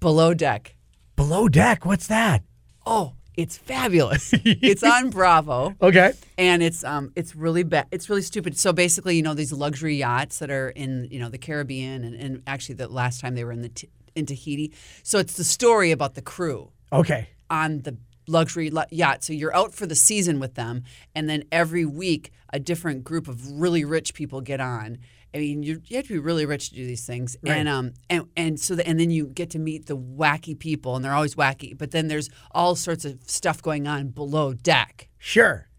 Below 0.00 0.34
Deck. 0.34 0.76
Below 1.16 1.48
Deck, 1.48 1.84
what's 1.86 2.06
that? 2.06 2.42
Oh, 2.86 3.14
it's 3.40 3.56
fabulous. 3.56 4.32
it's 4.44 4.82
on 4.82 5.10
Bravo. 5.10 5.74
Okay. 5.80 6.12
and 6.38 6.62
it's 6.62 6.84
um 6.84 7.12
it's 7.16 7.34
really 7.34 7.62
bad 7.62 7.86
it's 7.90 8.08
really 8.10 8.22
stupid 8.22 8.56
so 8.58 8.72
basically 8.72 9.16
you 9.16 9.22
know 9.22 9.34
these 9.34 9.52
luxury 9.52 9.96
yachts 9.96 10.38
that 10.40 10.50
are 10.50 10.68
in 10.70 11.08
you 11.10 11.18
know 11.18 11.28
the 11.28 11.38
caribbean 11.38 12.04
and, 12.04 12.14
and 12.14 12.42
actually 12.46 12.74
the 12.74 12.88
last 12.88 13.20
time 13.20 13.34
they 13.34 13.44
were 13.44 13.52
in 13.52 13.62
the 13.62 13.68
t- 13.70 13.88
in 14.14 14.26
tahiti 14.26 14.72
so 15.02 15.18
it's 15.18 15.34
the 15.34 15.44
story 15.44 15.90
about 15.90 16.14
the 16.14 16.22
crew 16.22 16.70
Okay. 16.92 17.28
on 17.48 17.80
the 17.82 17.96
luxury 18.26 18.70
yacht 18.90 19.24
so 19.24 19.32
you're 19.32 19.54
out 19.56 19.72
for 19.74 19.86
the 19.86 19.94
season 19.94 20.38
with 20.38 20.54
them 20.54 20.82
and 21.14 21.28
then 21.28 21.42
every 21.50 21.84
week 21.84 22.30
a 22.52 22.58
different 22.60 23.02
group 23.04 23.26
of 23.28 23.50
really 23.60 23.84
rich 23.84 24.14
people 24.14 24.40
get 24.40 24.60
on 24.60 24.98
I 25.34 25.38
mean, 25.38 25.62
you, 25.62 25.80
you 25.86 25.96
have 25.96 26.06
to 26.08 26.14
be 26.14 26.18
really 26.18 26.44
rich 26.44 26.70
to 26.70 26.74
do 26.74 26.86
these 26.86 27.06
things, 27.06 27.36
and 27.46 27.68
um, 27.68 27.92
and 28.08 28.26
and 28.36 28.58
so 28.58 28.74
the, 28.74 28.86
and 28.86 28.98
then 28.98 29.10
you 29.10 29.26
get 29.26 29.50
to 29.50 29.58
meet 29.58 29.86
the 29.86 29.96
wacky 29.96 30.58
people, 30.58 30.96
and 30.96 31.04
they're 31.04 31.14
always 31.14 31.36
wacky. 31.36 31.76
But 31.76 31.92
then 31.92 32.08
there's 32.08 32.28
all 32.50 32.74
sorts 32.74 33.04
of 33.04 33.18
stuff 33.26 33.62
going 33.62 33.86
on 33.86 34.08
below 34.08 34.54
deck. 34.54 35.08
Sure. 35.18 35.69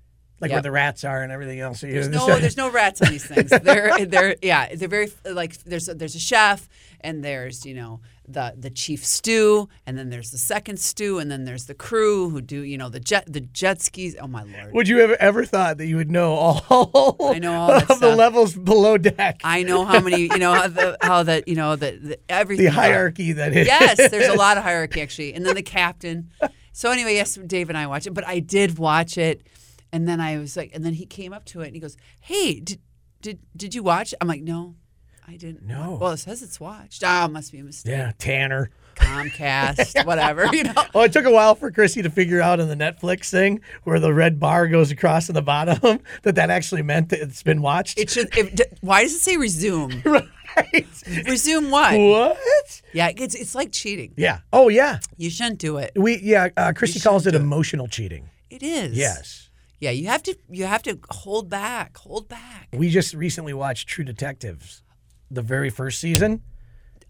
Like 0.41 0.51
where 0.51 0.61
the 0.61 0.71
rats 0.71 1.03
are 1.03 1.21
and 1.21 1.31
everything 1.31 1.59
else. 1.59 1.81
There's 1.81 2.07
no, 2.09 2.25
there's 2.39 2.57
no 2.57 2.69
rats 2.71 3.01
on 3.01 3.09
these 3.09 3.25
things. 3.25 3.49
They're, 3.61 4.05
they're, 4.05 4.35
yeah, 4.41 4.73
they're 4.75 4.87
very 4.87 5.11
like 5.23 5.63
there's 5.63 5.87
a, 5.87 5.93
there's 5.93 6.15
a 6.15 6.19
chef 6.19 6.67
and 6.99 7.23
there's 7.23 7.65
you 7.65 7.73
know 7.75 7.99
the 8.27 8.53
the 8.57 8.69
chief 8.69 9.05
stew 9.05 9.67
and 9.85 9.97
then 9.97 10.09
there's 10.09 10.31
the 10.31 10.37
second 10.37 10.79
stew 10.79 11.19
and 11.19 11.29
then 11.29 11.43
there's 11.45 11.65
the 11.65 11.73
crew 11.73 12.29
who 12.29 12.41
do 12.41 12.61
you 12.61 12.77
know 12.77 12.89
the 12.89 12.99
jet 12.99 13.25
the 13.27 13.41
jet 13.41 13.81
skis. 13.81 14.15
Oh 14.19 14.27
my 14.27 14.43
lord! 14.43 14.73
Would 14.73 14.87
you 14.87 14.99
ever 14.99 15.15
ever 15.19 15.45
thought 15.45 15.77
that 15.77 15.85
you 15.85 15.97
would 15.97 16.11
know 16.11 16.33
all? 16.33 17.15
I 17.33 17.39
know 17.39 17.53
all 17.53 17.67
that 17.67 17.89
of 17.89 17.99
the 17.99 18.15
levels 18.15 18.55
below 18.55 18.97
deck, 18.97 19.41
I 19.43 19.63
know 19.63 19.85
how 19.85 19.99
many 19.99 20.21
you 20.21 20.37
know 20.37 20.53
how 20.53 20.67
the 20.67 20.97
how 21.01 21.23
the 21.23 21.43
you 21.45 21.55
know 21.55 21.75
the, 21.75 21.91
the 21.91 22.19
everything 22.29 22.65
the 22.65 22.71
hierarchy 22.71 23.33
that 23.33 23.55
is. 23.55 23.67
Yes, 23.67 24.09
there's 24.09 24.27
a 24.27 24.37
lot 24.37 24.57
of 24.57 24.63
hierarchy 24.63 25.01
actually, 25.01 25.33
and 25.33 25.45
then 25.45 25.55
the 25.55 25.63
captain. 25.63 26.29
So 26.73 26.89
anyway, 26.91 27.15
yes, 27.15 27.35
Dave 27.35 27.69
and 27.69 27.77
I 27.77 27.87
watched 27.87 28.07
it, 28.07 28.13
but 28.13 28.25
I 28.25 28.39
did 28.39 28.77
watch 28.77 29.17
it, 29.17 29.45
and 29.93 30.07
then 30.07 30.19
I 30.19 30.37
was 30.37 30.55
like, 30.55 30.71
and 30.73 30.85
then 30.85 30.93
he 30.93 31.05
came 31.05 31.33
up 31.33 31.45
to 31.45 31.61
it 31.61 31.67
and 31.67 31.75
he 31.75 31.79
goes, 31.79 31.97
"Hey, 32.21 32.59
did 32.59 32.79
did 33.21 33.39
did 33.55 33.75
you 33.75 33.83
watch?" 33.83 34.13
I'm 34.19 34.27
like, 34.27 34.41
"No, 34.41 34.75
I 35.27 35.37
didn't." 35.37 35.63
No. 35.63 35.97
Well, 35.99 36.11
it 36.11 36.17
says 36.17 36.41
it's 36.41 36.59
watched. 36.59 37.03
Oh, 37.05 37.27
must 37.27 37.51
be 37.51 37.59
a 37.59 37.63
mistake. 37.63 37.91
Yeah, 37.91 38.11
Tanner. 38.17 38.69
Comcast, 38.95 40.05
whatever, 40.05 40.47
you 40.53 40.63
know. 40.63 40.73
Oh, 40.93 41.01
it 41.01 41.13
took 41.13 41.25
a 41.25 41.31
while 41.31 41.55
for 41.55 41.71
Chrissy 41.71 42.01
to 42.01 42.09
figure 42.09 42.41
out 42.41 42.59
in 42.59 42.67
the 42.67 42.75
Netflix 42.75 43.29
thing 43.29 43.61
where 43.83 43.99
the 43.99 44.13
red 44.13 44.39
bar 44.39 44.67
goes 44.67 44.91
across 44.91 45.29
in 45.29 45.35
the 45.35 45.41
bottom 45.41 46.01
that 46.23 46.35
that 46.35 46.49
actually 46.49 46.81
meant 46.81 47.09
that 47.09 47.19
it's 47.21 47.41
been 47.41 47.61
watched. 47.61 47.97
It 47.97 48.09
should. 48.09 48.35
It, 48.37 48.77
why 48.81 49.03
does 49.03 49.13
it 49.13 49.19
say 49.19 49.37
resume? 49.37 50.01
right. 50.05 50.85
Resume 51.27 51.69
what? 51.71 51.97
What? 51.97 52.81
Yeah, 52.93 53.11
it's 53.15 53.35
it's 53.35 53.55
like 53.55 53.71
cheating. 53.71 54.13
Yeah. 54.17 54.39
Oh, 54.51 54.69
yeah. 54.69 54.99
You 55.17 55.29
shouldn't 55.29 55.59
do 55.59 55.77
it. 55.77 55.93
We 55.95 56.19
yeah. 56.19 56.49
Uh, 56.57 56.73
Chrissy 56.75 56.99
calls 56.99 57.25
it 57.25 57.31
do 57.31 57.37
it. 57.37 57.41
emotional 57.41 57.87
cheating. 57.87 58.29
It 58.49 58.63
is. 58.63 58.97
Yes. 58.97 59.40
Yeah, 59.81 59.89
you 59.91 60.07
have 60.07 60.21
to. 60.23 60.37
You 60.49 60.65
have 60.65 60.83
to 60.83 60.99
hold 61.09 61.49
back. 61.49 61.97
Hold 61.97 62.29
back. 62.29 62.69
We 62.71 62.89
just 62.89 63.13
recently 63.15 63.53
watched 63.53 63.87
True 63.89 64.05
Detectives, 64.05 64.83
the 65.31 65.41
very 65.41 65.69
first 65.71 65.99
season. 65.99 66.43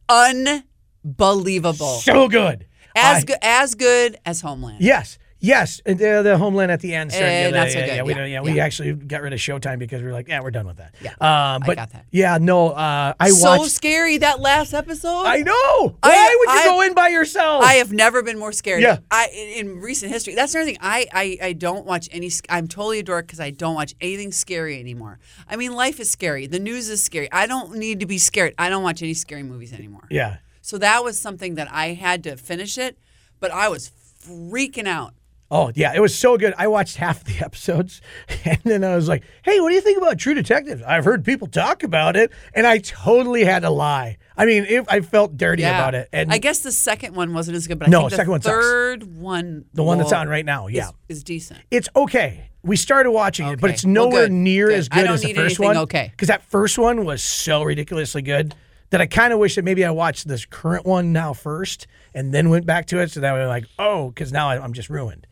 Unbelievable. 0.10 2.00
So 2.00 2.28
good. 2.30 2.66
As 2.96 3.24
I- 3.24 3.26
good 3.26 3.38
as 3.42 3.76
good 3.76 4.18
as 4.26 4.42
Homeland. 4.42 4.82
Yes. 4.82 5.18
Yes, 5.44 5.82
the, 5.86 6.22
the 6.24 6.38
Homeland 6.38 6.72
at 6.72 6.82
the 6.82 6.94
end. 6.94 7.12
started 7.12 7.28
Eh, 7.30 7.44
to 7.46 7.52
get- 7.52 7.58
not 7.58 7.68
yeah, 7.68 7.74
so 7.74 7.80
yeah, 7.80 7.86
good. 7.88 7.96
Yeah, 7.96 8.04
we, 8.04 8.14
Yeah, 8.14 8.26
yeah, 8.26 8.42
we 8.42 8.60
actually 8.60 8.94
got 8.94 9.22
rid 9.24 9.34
of 9.34 9.40
Showtime 9.40 9.80
because 9.80 10.00
we 10.02 10.08
were 10.08 10.14
like, 10.14 10.28
yeah, 10.28 10.40
we're 10.42 10.52
done 10.52 10.68
with 10.68 10.78
that. 10.78 10.94
Yeah, 11.02 11.12
um, 11.20 11.64
I 11.64 11.66
but 11.66 11.76
got 11.78 11.92
that. 11.94 12.06
Yeah, 12.12 12.38
no, 12.40 12.70
uh, 12.70 13.14
I 13.20 13.30
so 13.32 13.58
watched. 13.58 13.72
scary 13.72 14.18
that 14.20 14.40
last 14.40 14.74
episode. 14.76 15.24
I 15.26 15.38
know. 15.42 15.96
I- 16.04 16.10
Why 16.10 16.36
would 16.40 16.54
you 16.54 16.60
I- 16.62 16.64
go 16.76 16.82
in 16.82 16.94
by 16.94 17.08
yourself? 17.10 17.64
I 17.64 17.74
have 17.74 17.92
never 17.92 18.22
been 18.22 18.38
more 18.38 18.52
scared. 18.52 18.82
Yeah. 18.84 19.00
I 19.10 19.30
in 19.34 19.68
in 19.72 19.80
recent 19.82 20.12
history. 20.12 20.36
That's 20.36 20.54
another 20.54 20.70
thing. 20.70 20.78
I 20.80 21.08
I, 21.12 21.38
I 21.42 21.54
don't 21.54 21.86
watch 21.88 22.08
any. 22.12 22.30
I'm 22.48 22.68
totally 22.68 23.00
a 23.00 23.04
dork 23.04 23.26
because 23.26 23.40
I 23.40 23.50
don't 23.50 23.74
watch 23.76 23.96
anything 24.00 24.32
scary 24.32 24.80
anymore. 24.80 25.18
I 25.50 25.56
mean, 25.56 25.74
life 25.74 26.00
is 26.00 26.12
scary. 26.12 26.46
The 26.48 26.60
news 26.60 26.88
is 26.88 27.02
scary. 27.04 27.32
I 27.32 27.48
don't 27.48 27.76
need 27.76 28.00
to 28.02 28.06
be 28.06 28.20
scared. 28.20 28.54
I 28.60 28.70
don't 28.70 28.84
watch 28.84 29.02
any 29.02 29.16
scary 29.16 29.42
movies 29.44 29.74
anymore. 29.74 30.08
yeah. 30.12 30.38
So 30.62 30.78
that 30.78 31.04
was 31.04 31.20
something 31.20 31.56
that 31.56 31.68
I 31.72 31.94
had 31.94 32.24
to 32.26 32.38
finish 32.38 32.78
it, 32.78 32.96
but 33.40 33.50
I 33.50 33.68
was 33.70 33.92
freaking 34.24 34.88
out 34.88 35.16
Oh 35.54 35.70
yeah, 35.76 35.92
it 35.94 36.00
was 36.00 36.18
so 36.18 36.38
good. 36.38 36.54
I 36.58 36.68
watched 36.68 36.96
half 36.96 37.26
the 37.26 37.40
episodes, 37.46 38.02
and 38.46 38.58
then 38.64 38.86
I 38.86 38.96
was 38.96 39.10
like, 39.10 39.24
"Hey, 39.44 39.60
what 39.60 39.68
do 39.70 39.76
you 39.76 39.82
think 39.82 39.98
about 39.98 40.18
True 40.18 40.34
Detective?" 40.34 40.82
I've 40.88 41.04
heard 41.04 41.26
people 41.26 41.48
talk 41.48 41.84
about 41.84 42.16
it, 42.16 42.32
and 42.56 42.66
I 42.66 42.78
totally 42.78 43.44
had 43.44 43.64
to 43.64 43.70
lie. 43.70 44.18
I 44.38 44.46
mean, 44.46 44.64
it, 44.64 44.86
I 44.90 45.02
felt 45.02 45.36
dirty 45.36 45.64
Yeah. 45.64 45.78
about 45.78 45.94
it. 45.94 46.08
And 46.14 46.32
I 46.32 46.38
guess 46.38 46.60
the 46.60 46.72
second 46.72 47.16
one 47.16 47.34
wasn't 47.34 47.58
as 47.58 47.68
good, 47.68 47.80
but 47.80 47.90
I 47.90 47.92
No, 47.92 48.00
think 48.00 48.12
the 48.12 48.16
second 48.16 48.32
one 48.32 48.42
sucks. 48.42 48.56
third 48.56 49.04
one, 49.18 49.66
The 49.74 49.84
one 49.84 49.98
that's 49.98 50.14
on 50.14 50.30
right 50.30 50.46
now, 50.46 50.68
yeah. 50.68 50.92
is, 51.10 51.22
decent. 51.24 51.60
it's 51.70 51.90
okay. 51.98 52.50
We 52.64 52.78
started 52.78 53.12
watching 53.12 53.48
it, 53.50 53.60
but 53.60 53.68
Okay. 53.68 53.74
it's 53.74 53.84
Well, 53.84 53.94
nowhere 53.94 54.24
good. 54.28 54.32
near 54.32 54.68
Good. 54.68 54.80
as 54.80 54.90
good 54.90 55.06
as 55.08 55.22
the 55.22 55.34
first 55.34 55.60
one. 55.60 55.76
okay. 55.78 56.12
because 56.12 56.30
that 56.30 56.44
first 56.44 56.78
one 56.80 57.04
was 57.06 57.22
so 57.22 57.62
ridiculously 57.64 58.22
good 58.22 58.56
that 58.92 59.02
I 59.02 59.06
kind 59.06 59.34
of 59.34 59.40
wish 59.40 59.56
that 59.56 59.66
maybe 59.66 59.84
I 59.84 59.92
watched 59.92 60.28
this 60.28 60.46
current 60.46 60.86
one 60.86 61.12
now 61.12 61.34
first 61.34 61.88
and 62.14 62.34
then 62.34 62.50
went 62.50 62.66
back 62.66 62.88
to 62.88 63.00
it, 63.00 63.12
so 63.12 63.20
that 63.20 63.34
way, 63.34 63.46
like, 63.46 63.66
oh, 63.78 64.10
because 64.10 64.32
now 64.32 64.50
I, 64.50 64.62
I'm 64.64 64.74
just 64.74 64.90
ruined. 64.90 65.28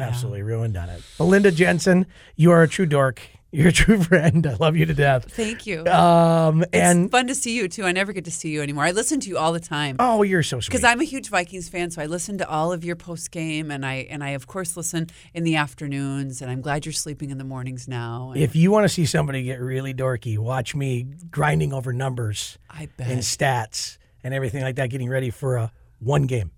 Absolutely 0.00 0.42
ruined 0.42 0.76
on 0.76 0.88
it. 0.88 1.02
Belinda 1.16 1.50
Jensen, 1.50 2.06
you 2.36 2.50
are 2.50 2.62
a 2.62 2.68
true 2.68 2.86
dork. 2.86 3.20
You're 3.50 3.68
a 3.68 3.72
true 3.72 4.02
friend. 4.02 4.46
I 4.46 4.56
love 4.56 4.76
you 4.76 4.84
to 4.84 4.92
death. 4.92 5.32
Thank 5.32 5.66
you. 5.66 5.86
Um, 5.86 6.64
it's 6.64 6.74
and 6.74 7.10
fun 7.10 7.28
to 7.28 7.34
see 7.34 7.56
you 7.56 7.66
too. 7.66 7.84
I 7.84 7.92
never 7.92 8.12
get 8.12 8.26
to 8.26 8.30
see 8.30 8.50
you 8.50 8.60
anymore. 8.60 8.84
I 8.84 8.90
listen 8.90 9.20
to 9.20 9.28
you 9.30 9.38
all 9.38 9.54
the 9.54 9.58
time. 9.58 9.96
oh, 9.98 10.22
you're 10.22 10.42
so 10.42 10.60
sweet. 10.60 10.66
Because 10.70 10.84
I'm 10.84 11.00
a 11.00 11.04
huge 11.04 11.30
Vikings 11.30 11.66
fan, 11.70 11.90
so 11.90 12.02
I 12.02 12.06
listen 12.06 12.36
to 12.38 12.46
all 12.48 12.74
of 12.74 12.84
your 12.84 12.94
post 12.94 13.30
game, 13.30 13.70
and 13.70 13.86
I 13.86 14.06
and 14.10 14.22
I 14.22 14.30
of 14.30 14.46
course 14.46 14.76
listen 14.76 15.06
in 15.32 15.44
the 15.44 15.56
afternoons. 15.56 16.42
And 16.42 16.50
I'm 16.50 16.60
glad 16.60 16.84
you're 16.84 16.92
sleeping 16.92 17.30
in 17.30 17.38
the 17.38 17.44
mornings 17.44 17.88
now. 17.88 18.32
And 18.34 18.42
If 18.42 18.54
you 18.54 18.70
want 18.70 18.84
to 18.84 18.88
see 18.90 19.06
somebody 19.06 19.42
get 19.44 19.60
really 19.60 19.94
dorky, 19.94 20.36
watch 20.36 20.74
me 20.74 21.06
grinding 21.30 21.72
over 21.72 21.94
numbers 21.94 22.58
I 22.68 22.90
bet. 22.98 23.08
and 23.08 23.20
stats 23.20 23.96
and 24.22 24.34
everything 24.34 24.62
like 24.62 24.76
that, 24.76 24.90
getting 24.90 25.08
ready 25.08 25.30
for 25.30 25.56
a 25.56 25.72
one 26.00 26.26
game. 26.26 26.50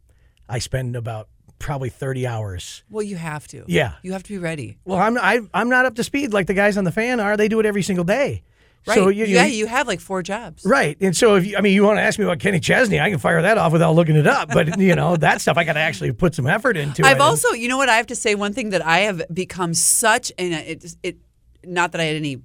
I 0.49 0.59
spend 0.59 0.97
about 0.97 1.29
probably 1.61 1.91
30 1.91 2.27
hours. 2.27 2.83
well, 2.91 3.05
you 3.05 3.15
have 3.17 3.47
to. 3.49 3.65
Yeah. 3.69 3.93
you 4.03 4.13
have 4.13 4.25
to 4.25 4.31
be 4.31 4.39
ready. 4.39 4.79
Well, 4.85 4.99
I'm 4.99 5.17
I, 5.17 5.41
I'm 5.55 5.69
not 5.69 5.87
up 5.87 5.95
to 5.95 6.03
speed 6.05 6.33
like 6.33 6.49
the 6.49 6.55
guys 6.55 6.77
on 6.77 6.83
the 6.83 6.91
fan 6.91 7.21
are. 7.21 7.37
They 7.37 7.47
do 7.47 7.61
it 7.61 7.67
every 7.67 7.83
single 7.83 8.05
day. 8.05 8.43
Right? 8.87 8.95
So 8.95 9.09
you, 9.09 9.27
you- 9.27 9.35
yeah, 9.37 9.45
you 9.45 9.67
have 9.67 9.87
like 9.87 10.01
four 10.01 10.23
jobs. 10.23 10.65
Right. 10.65 10.97
And 11.03 11.15
so 11.15 11.35
if 11.37 11.47
you, 11.47 11.57
I 11.57 11.61
mean, 11.61 11.75
you 11.75 11.85
want 11.85 11.99
to 11.99 12.03
ask 12.03 12.19
me 12.19 12.25
about 12.25 12.39
Kenny 12.41 12.59
Chesney, 12.61 12.99
I 12.99 13.11
can 13.11 13.19
fire 13.19 13.43
that 13.43 13.59
off 13.59 13.73
without 13.73 13.95
looking 13.95 14.17
it 14.17 14.27
up. 14.27 14.49
But 14.49 14.81
you 14.81 14.97
know, 14.97 15.17
that 15.19 15.41
stuff 15.43 15.57
I 15.59 15.65
got 15.65 15.75
to 15.75 15.81
actually 15.81 16.13
put 16.13 16.35
some 16.35 16.47
effort 16.47 16.77
into. 16.79 17.07
I've 17.07 17.19
it. 17.19 17.21
also, 17.23 17.51
you 17.53 17.69
know 17.69 17.77
what, 17.77 17.89
I 17.91 17.97
have 17.97 18.07
to 18.09 18.17
say 18.17 18.35
one 18.35 18.55
thing 18.55 18.71
that 18.71 18.85
I 18.85 19.01
have 19.01 19.23
become 19.33 19.75
such, 19.75 20.33
and 20.39 20.55
uh, 20.55 20.59
it, 20.67 20.97
it, 21.03 21.17
not 21.63 21.93
that 21.93 22.01
I 22.01 22.05
had 22.05 22.17
any 22.17 22.39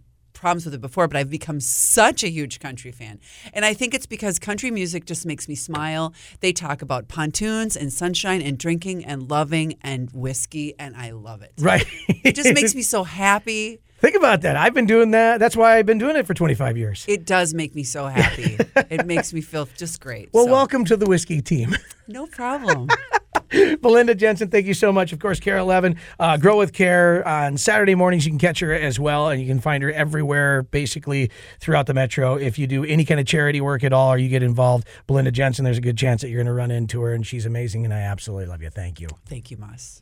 problems 0.45 0.63
with 0.63 0.75
it 0.75 0.81
before, 0.81 1.07
but 1.07 1.17
I've 1.17 1.31
become 1.31 1.59
such 1.59 2.23
a 2.23 2.29
huge 2.29 2.59
country 2.59 2.91
fan. 2.91 3.19
And 3.51 3.65
I 3.65 3.73
think 3.73 3.95
it's 3.95 4.05
because 4.05 4.37
country 4.37 4.69
music 4.69 5.05
just 5.05 5.25
makes 5.25 5.47
me 5.47 5.55
smile. 5.55 6.13
They 6.39 6.53
talk 6.53 6.83
about 6.83 7.07
pontoons 7.07 7.75
and 7.75 7.91
sunshine 7.91 8.43
and 8.43 8.55
drinking 8.55 9.05
and 9.05 9.27
loving 9.27 9.73
and 9.81 10.07
whiskey, 10.13 10.75
and 10.77 10.95
I 10.95 11.09
love 11.09 11.41
it. 11.41 11.53
right. 11.57 11.83
It 12.23 12.35
just 12.35 12.53
makes 12.53 12.75
me 12.75 12.81
so 12.95 13.03
happy. 13.03 13.79
Think 13.97 14.15
about 14.15 14.41
that. 14.41 14.55
I've 14.55 14.75
been 14.75 14.85
doing 14.85 15.09
that. 15.11 15.39
That's 15.39 15.57
why 15.57 15.77
I've 15.77 15.87
been 15.87 15.97
doing 15.97 16.15
it 16.15 16.27
for 16.27 16.35
25 16.35 16.77
years. 16.77 17.05
It 17.07 17.25
does 17.25 17.55
make 17.55 17.73
me 17.73 17.81
so 17.83 18.05
happy. 18.05 18.59
it 18.91 19.07
makes 19.07 19.33
me 19.33 19.41
feel 19.41 19.67
just 19.75 19.99
great. 19.99 20.29
Well, 20.31 20.45
So, 20.45 20.51
welcome 20.51 20.85
to 20.85 20.95
the 20.95 21.07
whiskey 21.07 21.41
team. 21.41 21.75
No 22.07 22.27
problem. 22.27 22.89
Belinda 23.81 24.15
Jensen, 24.15 24.49
thank 24.49 24.65
you 24.65 24.73
so 24.73 24.91
much. 24.91 25.13
Of 25.13 25.19
course, 25.19 25.39
KARE 25.39 25.57
11, 25.57 25.95
uh, 26.19 26.37
Grow 26.37 26.57
with 26.57 26.73
KARE 26.73 27.27
on 27.27 27.57
Saturday 27.57 27.95
mornings. 27.95 28.25
You 28.25 28.31
can 28.31 28.39
catch 28.39 28.59
her 28.59 28.73
as 28.73 28.99
well, 28.99 29.29
and 29.29 29.41
you 29.41 29.47
can 29.47 29.59
find 29.59 29.83
her 29.83 29.91
everywhere, 29.91 30.63
basically 30.63 31.31
throughout 31.59 31.87
the 31.87 31.93
metro. 31.93 32.35
If 32.35 32.59
you 32.59 32.67
do 32.67 32.83
any 32.83 33.05
kind 33.05 33.19
of 33.19 33.25
charity 33.25 33.61
work 33.61 33.83
at 33.83 33.93
all 33.93 34.13
or 34.13 34.17
you 34.17 34.29
get 34.29 34.43
involved, 34.43 34.87
Belinda 35.07 35.31
Jensen, 35.31 35.65
there's 35.65 35.77
a 35.77 35.81
good 35.81 35.97
chance 35.97 36.21
that 36.21 36.29
you're 36.29 36.39
going 36.39 36.47
to 36.47 36.53
run 36.53 36.71
into 36.71 37.01
her, 37.01 37.13
and 37.13 37.25
she's 37.25 37.45
amazing, 37.45 37.85
and 37.85 37.93
I 37.93 38.01
absolutely 38.01 38.47
love 38.47 38.61
you. 38.61 38.69
Thank 38.69 38.99
you. 38.99 39.07
Thank 39.25 39.51
you, 39.51 39.57
Moss. 39.57 40.01